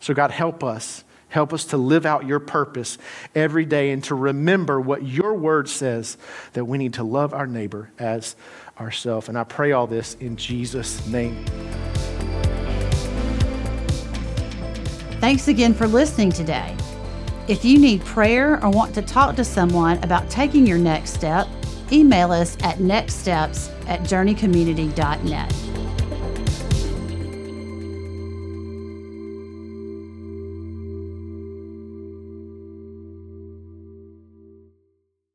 So, 0.00 0.12
God, 0.14 0.30
help 0.30 0.62
us. 0.62 1.04
Help 1.32 1.54
us 1.54 1.64
to 1.64 1.78
live 1.78 2.04
out 2.04 2.26
your 2.26 2.38
purpose 2.38 2.98
every 3.34 3.64
day 3.64 3.90
and 3.90 4.04
to 4.04 4.14
remember 4.14 4.78
what 4.78 5.02
your 5.02 5.32
word 5.32 5.66
says 5.66 6.18
that 6.52 6.66
we 6.66 6.76
need 6.76 6.92
to 6.92 7.02
love 7.02 7.32
our 7.32 7.46
neighbor 7.46 7.90
as 7.98 8.36
ourselves. 8.78 9.30
And 9.30 9.38
I 9.38 9.44
pray 9.44 9.72
all 9.72 9.86
this 9.86 10.14
in 10.20 10.36
Jesus' 10.36 11.06
name. 11.06 11.42
Thanks 15.20 15.48
again 15.48 15.72
for 15.72 15.86
listening 15.86 16.32
today. 16.32 16.76
If 17.48 17.64
you 17.64 17.78
need 17.78 18.04
prayer 18.04 18.62
or 18.62 18.68
want 18.68 18.94
to 18.96 19.02
talk 19.02 19.34
to 19.36 19.44
someone 19.44 20.04
about 20.04 20.28
taking 20.28 20.66
your 20.66 20.76
next 20.76 21.14
step, 21.14 21.48
email 21.90 22.30
us 22.30 22.56
at 22.62 22.76
nextsteps 22.76 23.70
at 23.88 24.00
journeycommunity.net. 24.00 25.81